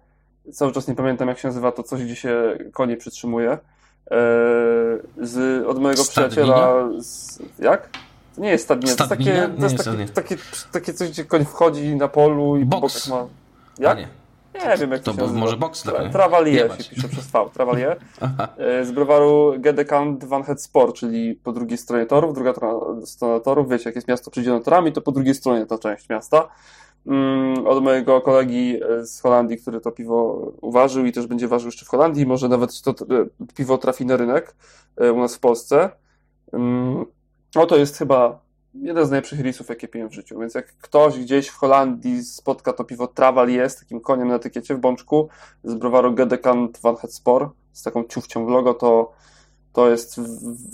Cały 0.54 0.72
czas 0.72 0.88
nie 0.88 0.96
pamiętam, 0.96 1.28
jak 1.28 1.40
się 1.40 1.48
nazywa 1.48 1.72
to 1.72 1.84
coś, 1.84 2.04
gdzie 2.04 2.16
się 2.16 2.58
konie 2.74 2.98
przytrzymuje. 2.98 3.52
Eee, 3.52 4.18
z, 5.22 5.66
od 5.66 5.80
mojego 5.80 6.04
Stadnina? 6.04 6.30
przyjaciela. 6.30 6.90
Z, 7.00 7.40
jak? 7.60 7.90
Nie 8.40 8.50
jest 8.50 8.64
stadnina, 8.64 8.96
to 8.96 9.04
jest 9.04 9.10
takie, 9.10 9.24
Stadnina? 9.24 9.48
to 9.58 9.64
jest 9.64 9.78
takie, 9.78 9.84
stadnina. 9.84 10.12
takie, 10.14 10.38
takie 10.72 10.94
coś, 10.94 11.10
gdzie 11.10 11.26
koń 11.26 11.46
wchodzi 11.46 11.96
na 11.96 12.08
polu 12.08 12.58
i 12.58 12.66
Boks. 12.66 13.08
ma... 13.08 13.28
Jak? 13.80 13.98
nie. 13.98 14.08
Nie 14.70 14.78
wiem, 14.78 14.92
jak 14.92 15.02
To 15.02 15.14
to, 15.14 15.28
się 15.28 15.34
może 15.34 15.58
boks 15.58 15.86
lepiej. 15.86 16.10
Travalier 16.12 16.84
się 16.84 16.90
pisze 16.96 17.08
przez 17.10 17.28
V. 17.28 17.40
Travalier. 17.54 18.00
E, 18.58 18.86
Z 18.86 18.92
browaru 18.92 19.54
Gedekant 19.60 20.24
Van 20.26 20.44
Het 20.44 20.62
Sport, 20.64 20.96
czyli 20.96 21.36
po 21.36 21.52
drugiej 21.52 21.78
stronie 21.78 22.06
torów, 22.06 22.34
druga 22.36 22.54
strona 23.06 23.40
torów. 23.40 23.70
Wiecie, 23.70 23.90
jak 23.90 23.96
jest 23.96 24.08
miasto 24.08 24.32
przydzielone 24.32 24.62
torami, 24.64 24.92
to 24.94 25.02
po 25.02 25.12
drugiej 25.12 25.36
stronie 25.36 25.66
ta 25.66 25.78
część 25.78 26.10
miasta. 26.10 26.48
Mm, 27.08 27.68
Od 27.68 27.84
mojego 27.84 28.22
kolegi 28.22 28.80
e, 29.00 29.06
z 29.06 29.22
Holandii, 29.22 29.58
który 29.58 29.82
to 29.82 29.92
piwo 29.92 30.52
uważył 30.62 31.06
i 31.06 31.12
też 31.12 31.28
będzie 31.28 31.48
ważył 31.48 31.68
jeszcze 31.68 31.86
w 31.86 31.90
Holandii. 31.90 32.26
Może 32.26 32.50
nawet 32.50 32.82
to 32.82 32.92
e, 32.92 32.96
piwo 33.56 33.78
trafi 33.78 34.06
na 34.06 34.18
rynek 34.18 34.56
u 35.14 35.20
nas 35.20 35.36
w 35.36 35.40
Polsce. 35.40 35.90
No 37.56 37.66
to 37.66 37.78
jest 37.78 37.98
chyba 37.98 38.40
jeden 38.74 39.06
z 39.06 39.10
najlepszych 39.10 39.40
risów, 39.40 39.70
jakie 39.70 39.88
piłem 39.88 40.10
w 40.10 40.14
życiu. 40.14 40.40
Więc 40.40 40.54
jak 40.54 40.78
ktoś 40.78 41.20
gdzieś 41.20 41.48
w 41.48 41.56
Holandii 41.56 42.24
spotka 42.24 42.74
to 42.74 42.84
piwo 42.84 43.08
Travalier 43.08 43.70
z 43.70 43.76
takim 43.80 44.02
koniem 44.02 44.28
na 44.28 44.36
etykiecie 44.36 44.76
w 44.76 44.80
bączku 44.80 45.30
z 45.64 45.74
browaru 45.74 46.14
Gedekant 46.14 46.80
Van 46.82 46.96
Het 46.96 47.14
Sport 47.14 47.54
z 47.74 47.84
taką 47.84 48.04
ciufcią 48.04 48.46
w 48.46 48.50
logo, 48.50 48.74
to, 48.74 49.12
to 49.74 49.90
jest 49.90 50.22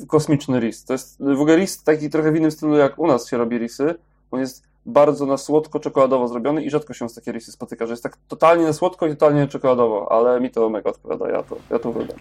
kosmiczny 0.07 0.59
ris. 0.59 0.85
To 0.85 0.93
jest 0.93 1.17
w 1.19 1.41
ogóle 1.41 1.55
ris 1.55 1.83
taki 1.83 2.09
trochę 2.09 2.31
w 2.31 2.35
innym 2.35 2.51
stylu, 2.51 2.77
jak 2.77 2.99
u 2.99 3.07
nas 3.07 3.29
się 3.29 3.37
robi 3.37 3.57
risy. 3.57 3.95
On 4.31 4.39
jest 4.39 4.63
bardzo 4.85 5.25
na 5.25 5.37
słodko-czekoladowo 5.37 6.27
zrobiony 6.27 6.63
i 6.63 6.69
rzadko 6.69 6.93
się 6.93 7.09
z 7.09 7.13
takie 7.13 7.31
risy 7.31 7.51
spotyka, 7.51 7.85
że 7.85 7.93
jest 7.93 8.03
tak 8.03 8.17
totalnie 8.27 8.65
na 8.65 8.73
słodko 8.73 9.07
i 9.07 9.09
totalnie 9.09 9.47
czekoladowo, 9.47 10.11
ale 10.11 10.39
mi 10.39 10.51
to 10.51 10.69
mega 10.69 10.89
odpowiada, 10.89 11.29
ja 11.29 11.43
to, 11.43 11.57
ja 11.69 11.79
to 11.79 11.89
uwielbiam. 11.89 12.17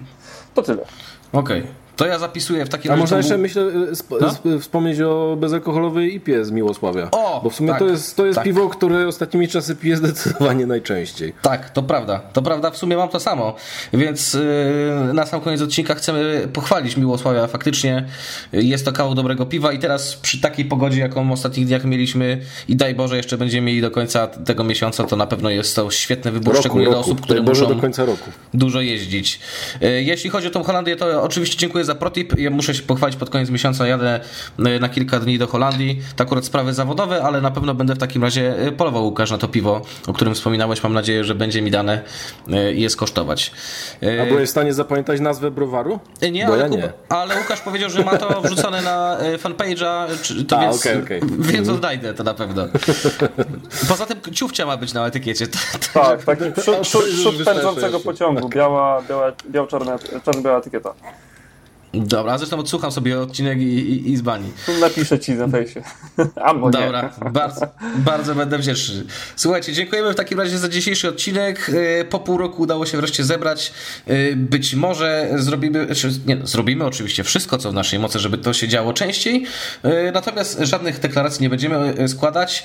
To 0.55 0.63
tyle. 0.63 0.87
Okej. 1.33 1.84
To 1.97 2.07
ja 2.07 2.19
zapisuję 2.19 2.65
w 2.65 2.69
takim 2.69 2.91
A 2.91 2.95
razie. 2.95 3.01
można 3.01 3.15
to 3.17 3.19
jeszcze, 3.21 3.39
myślę, 3.39 3.63
sp- 4.01 4.19
No? 4.21 4.29
sp- 4.37 4.59
wspomnieć 4.61 5.01
o 5.01 5.37
bezalkoholowej 5.41 6.15
IPie 6.15 6.45
z 6.45 6.51
Miłosławia. 6.51 7.09
O, 7.13 7.24
Bo 7.45 7.51
w 7.51 7.55
sumie 7.55 7.69
tak, 7.69 7.79
to 7.79 7.87
jest, 7.87 8.17
to 8.17 8.27
jest 8.27 8.37
tak. 8.37 8.45
piwo, 8.45 8.69
które 8.69 9.09
ostatnimi 9.09 9.49
czasy 9.49 9.77
piję 9.77 9.97
zdecydowanie 9.97 10.67
najczęściej. 10.67 11.33
Tak, 11.43 11.71
to 11.71 11.83
prawda. 11.83 12.21
To 12.33 12.43
prawda, 12.43 12.71
w 12.71 12.77
sumie 12.77 12.97
mam 12.97 13.09
to 13.09 13.21
samo. 13.21 13.55
Więc 13.93 14.35
yy, 14.35 15.15
na 15.15 15.27
sam 15.27 15.41
koniec 15.41 15.61
odcinka 15.63 15.95
chcemy 15.95 16.49
pochwalić 16.53 16.97
Miłosławia. 16.97 17.47
Faktycznie 17.47 18.05
jest 18.53 18.85
to 18.85 18.93
kawał 18.93 19.15
dobrego 19.15 19.47
piwa 19.47 19.73
i 19.73 19.79
teraz 19.79 20.17
przy 20.17 20.41
takiej 20.41 20.65
pogodzie, 20.65 21.01
jaką 21.01 21.29
w 21.29 21.33
ostatnich 21.33 21.67
dniach 21.67 21.85
mieliśmy 21.85 22.41
i 22.69 22.77
daj 22.77 22.95
Boże 22.95 23.17
jeszcze 23.17 23.39
będziemy 23.39 23.67
mieli 23.67 23.81
do 23.81 23.91
końca 23.91 24.27
tego 24.27 24.65
miesiąca, 24.65 25.05
to 25.05 25.17
na 25.17 25.27
pewno 25.27 25.51
jest 25.51 25.77
to 25.77 25.91
świetny 25.91 26.31
wybór, 26.31 26.53
Roku, 26.55 26.63
szczególnie 26.63 26.87
dla 26.87 26.97
roku. 26.97 27.11
osób, 27.11 27.21
które 27.21 27.39
Daj 27.41 27.47
Boże 27.47 27.63
muszą 27.63 27.75
do 27.75 27.81
końca 27.81 28.05
roku. 28.05 28.31
dużo 28.55 28.81
jeździć. 28.81 29.41
E, 29.83 30.03
Jeśli 30.03 30.31
chodzi 30.31 30.47
o 30.47 30.51
tą 30.51 30.63
Holandię, 30.63 30.97
to 30.97 31.23
oczywiście 31.23 31.59
dziękuję 31.59 31.85
za 31.85 31.95
protip. 31.95 32.39
Ja 32.39 32.51
muszę 32.51 32.75
się 32.75 32.83
pochwalić 32.83 33.17
pod 33.17 33.31
koniec 33.31 33.51
miesiąca. 33.51 33.87
Jadę 33.87 34.21
e, 34.59 34.79
na 34.81 34.89
kilka 34.89 35.21
dni 35.21 35.39
do 35.39 35.47
Holandii. 35.47 36.01
To 36.17 36.25
akurat 36.25 36.45
sprawy 36.45 36.73
zawodowe, 36.73 37.23
ale 37.25 37.41
na 37.41 37.51
pewno 37.51 37.75
będę 37.75 37.95
w 37.95 37.99
takim 37.99 38.23
razie 38.23 38.59
e, 38.59 38.73
polował 38.73 39.05
Łukasz 39.05 39.31
na 39.31 39.39
to 39.39 39.49
piwo, 39.49 39.81
o 40.07 40.13
którym 40.13 40.35
wspominałeś. 40.35 40.83
Mam 40.83 40.93
nadzieję, 40.93 41.25
że 41.25 41.35
będzie 41.35 41.63
mi 41.63 41.71
dane 41.71 42.03
e, 42.53 42.73
je 42.75 42.91
skosztować. 42.91 43.53
E, 44.03 44.23
A 44.23 44.27
byłeś 44.27 44.49
w 44.49 44.51
stanie 44.51 44.75
zapamiętać 44.75 45.21
nazwę 45.21 45.51
browaru? 45.51 45.99
Nie, 46.33 46.47
Bo 46.47 46.53
ale, 46.53 46.63
ja 46.63 46.69
nie. 46.69 46.93
Ale 47.09 47.39
Łukasz 47.39 47.61
powiedział, 47.61 47.91
że 47.91 48.05
ma 48.05 48.17
to 48.17 48.41
wrzucone 48.45 48.83
na 48.83 49.19
fanpage'a, 49.43 50.07
czy- 50.23 50.45
to 50.45 50.59
A, 50.59 50.61
więc, 50.61 50.77
okej, 50.81 51.03
okej. 51.03 51.21
więc 51.53 51.69
odnajdę 51.69 52.15
to 52.15 52.25
na 52.25 52.35
pewno. 52.35 52.67
Poza 53.89 54.07
tym 54.07 54.35
ciufcia 54.35 54.67
ma 54.67 54.77
być 54.77 54.95
na 54.95 55.07
etykiecie. 55.07 55.47
Tak, 55.95 56.25
taki 56.25 56.45
przód, 56.61 56.77
przód, 56.81 57.05
przód 57.21 57.37
Wystarczy 57.37 57.61
pędzącego 57.63 58.01
pociągu, 58.01 58.49
biała, 58.49 59.03
biała, 59.09 59.33
biał-czarna, 59.51 59.99
czarno-biała 60.25 60.59
etykieta. 60.59 60.95
Dobra, 61.95 62.33
a 62.33 62.39
zresztą 62.39 62.59
odsłucham 62.59 62.93
sobie 62.93 63.21
odcinek 63.21 63.61
i, 63.61 63.65
i, 63.65 64.13
i 64.13 64.17
z 64.17 64.21
bani. 64.23 64.53
Napiszę 64.81 65.19
ci 65.19 65.33
na 65.33 65.49
fejsie. 65.49 65.83
Albo 66.45 66.67
nie. 66.67 66.73
Dobra, 66.73 67.11
bardzo, 67.33 67.67
bardzo 67.97 68.35
będę 68.35 68.59
wdzięczny. 68.59 69.05
Słuchajcie, 69.37 69.73
dziękujemy 69.73 70.13
w 70.13 70.15
takim 70.15 70.41
razie 70.41 70.59
za 70.59 70.69
dzisiejszy 70.69 71.09
odcinek. 71.09 71.71
Yy, 71.99 72.05
Po 72.05 72.19
pół 72.19 72.39
roku 72.39 72.63
udało 72.63 72.87
się 72.87 72.99
wreszcie 72.99 73.25
zebrać. 73.25 73.73
Yy, 74.07 74.37
Być 74.37 74.75
może 74.75 75.31
zrobimy, 75.37 75.95
czy, 75.95 76.11
nie, 76.27 76.39
zrobimy 76.45 76.85
oczywiście 76.85 77.25
wszystko, 77.25 77.59
co 77.59 77.71
w 77.71 77.75
naszej 77.75 77.99
mocy, 77.99 78.19
żeby 78.19 78.39
to 78.39 78.53
się 78.53 78.69
działo 78.69 78.93
częściej. 78.93 79.47
Yy, 79.85 80.13
Natomiast 80.15 80.59
żadnych 80.61 81.01
deklaracji 81.01 81.43
nie 81.43 81.51
będziemy 81.51 82.09
składać, 82.09 82.65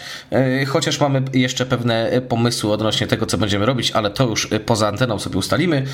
chociaż 0.67 0.99
mamy 0.99 1.21
jeszcze 1.33 1.65
pewne 1.65 2.21
pomysły 2.29 2.71
odnośnie 2.71 3.07
tego, 3.07 3.25
co 3.25 3.37
będziemy 3.37 3.65
robić, 3.65 3.91
ale 3.91 4.09
to 4.09 4.27
już 4.27 4.47
poza 4.65 4.87
anteną 4.87 5.19
sobie 5.19 5.37
ustalimy. 5.37 5.85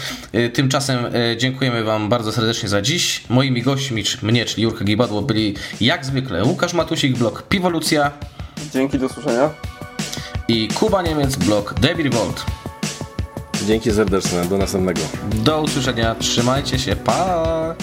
Tymczasem 0.54 1.00
dziękujemy 1.38 1.84
Wam 1.84 2.10
bardzo 2.10 2.32
serdecznie 2.32 2.70
za 2.70 2.82
dziś. 2.82 3.24
Moimi 3.30 3.62
gośćmi, 3.62 4.04
czy 4.04 4.26
mnie, 4.26 4.46
czyli 4.46 4.64
Jurka 4.64 4.86
Gibadło, 4.86 5.22
byli 5.22 5.56
jak 5.82 6.06
zwykle 6.06 6.44
Łukasz 6.44 6.74
Matusik, 6.74 7.18
blog 7.18 7.42
Piwolucja 7.48 8.12
Dzięki, 8.74 9.00
do 9.00 9.06
usłyszenia. 9.06 9.50
i 10.48 10.68
Kuba 10.68 11.02
Niemiec, 11.02 11.36
blog 11.36 11.74
Debbie 11.74 12.04
Revolt. 12.04 12.46
Dzięki 13.68 13.92
serdeczne, 13.92 14.46
do 14.46 14.58
następnego. 14.58 15.02
Do 15.34 15.62
usłyszenia, 15.62 16.16
trzymajcie 16.16 16.80
się, 16.80 16.96
pa! 16.96 17.76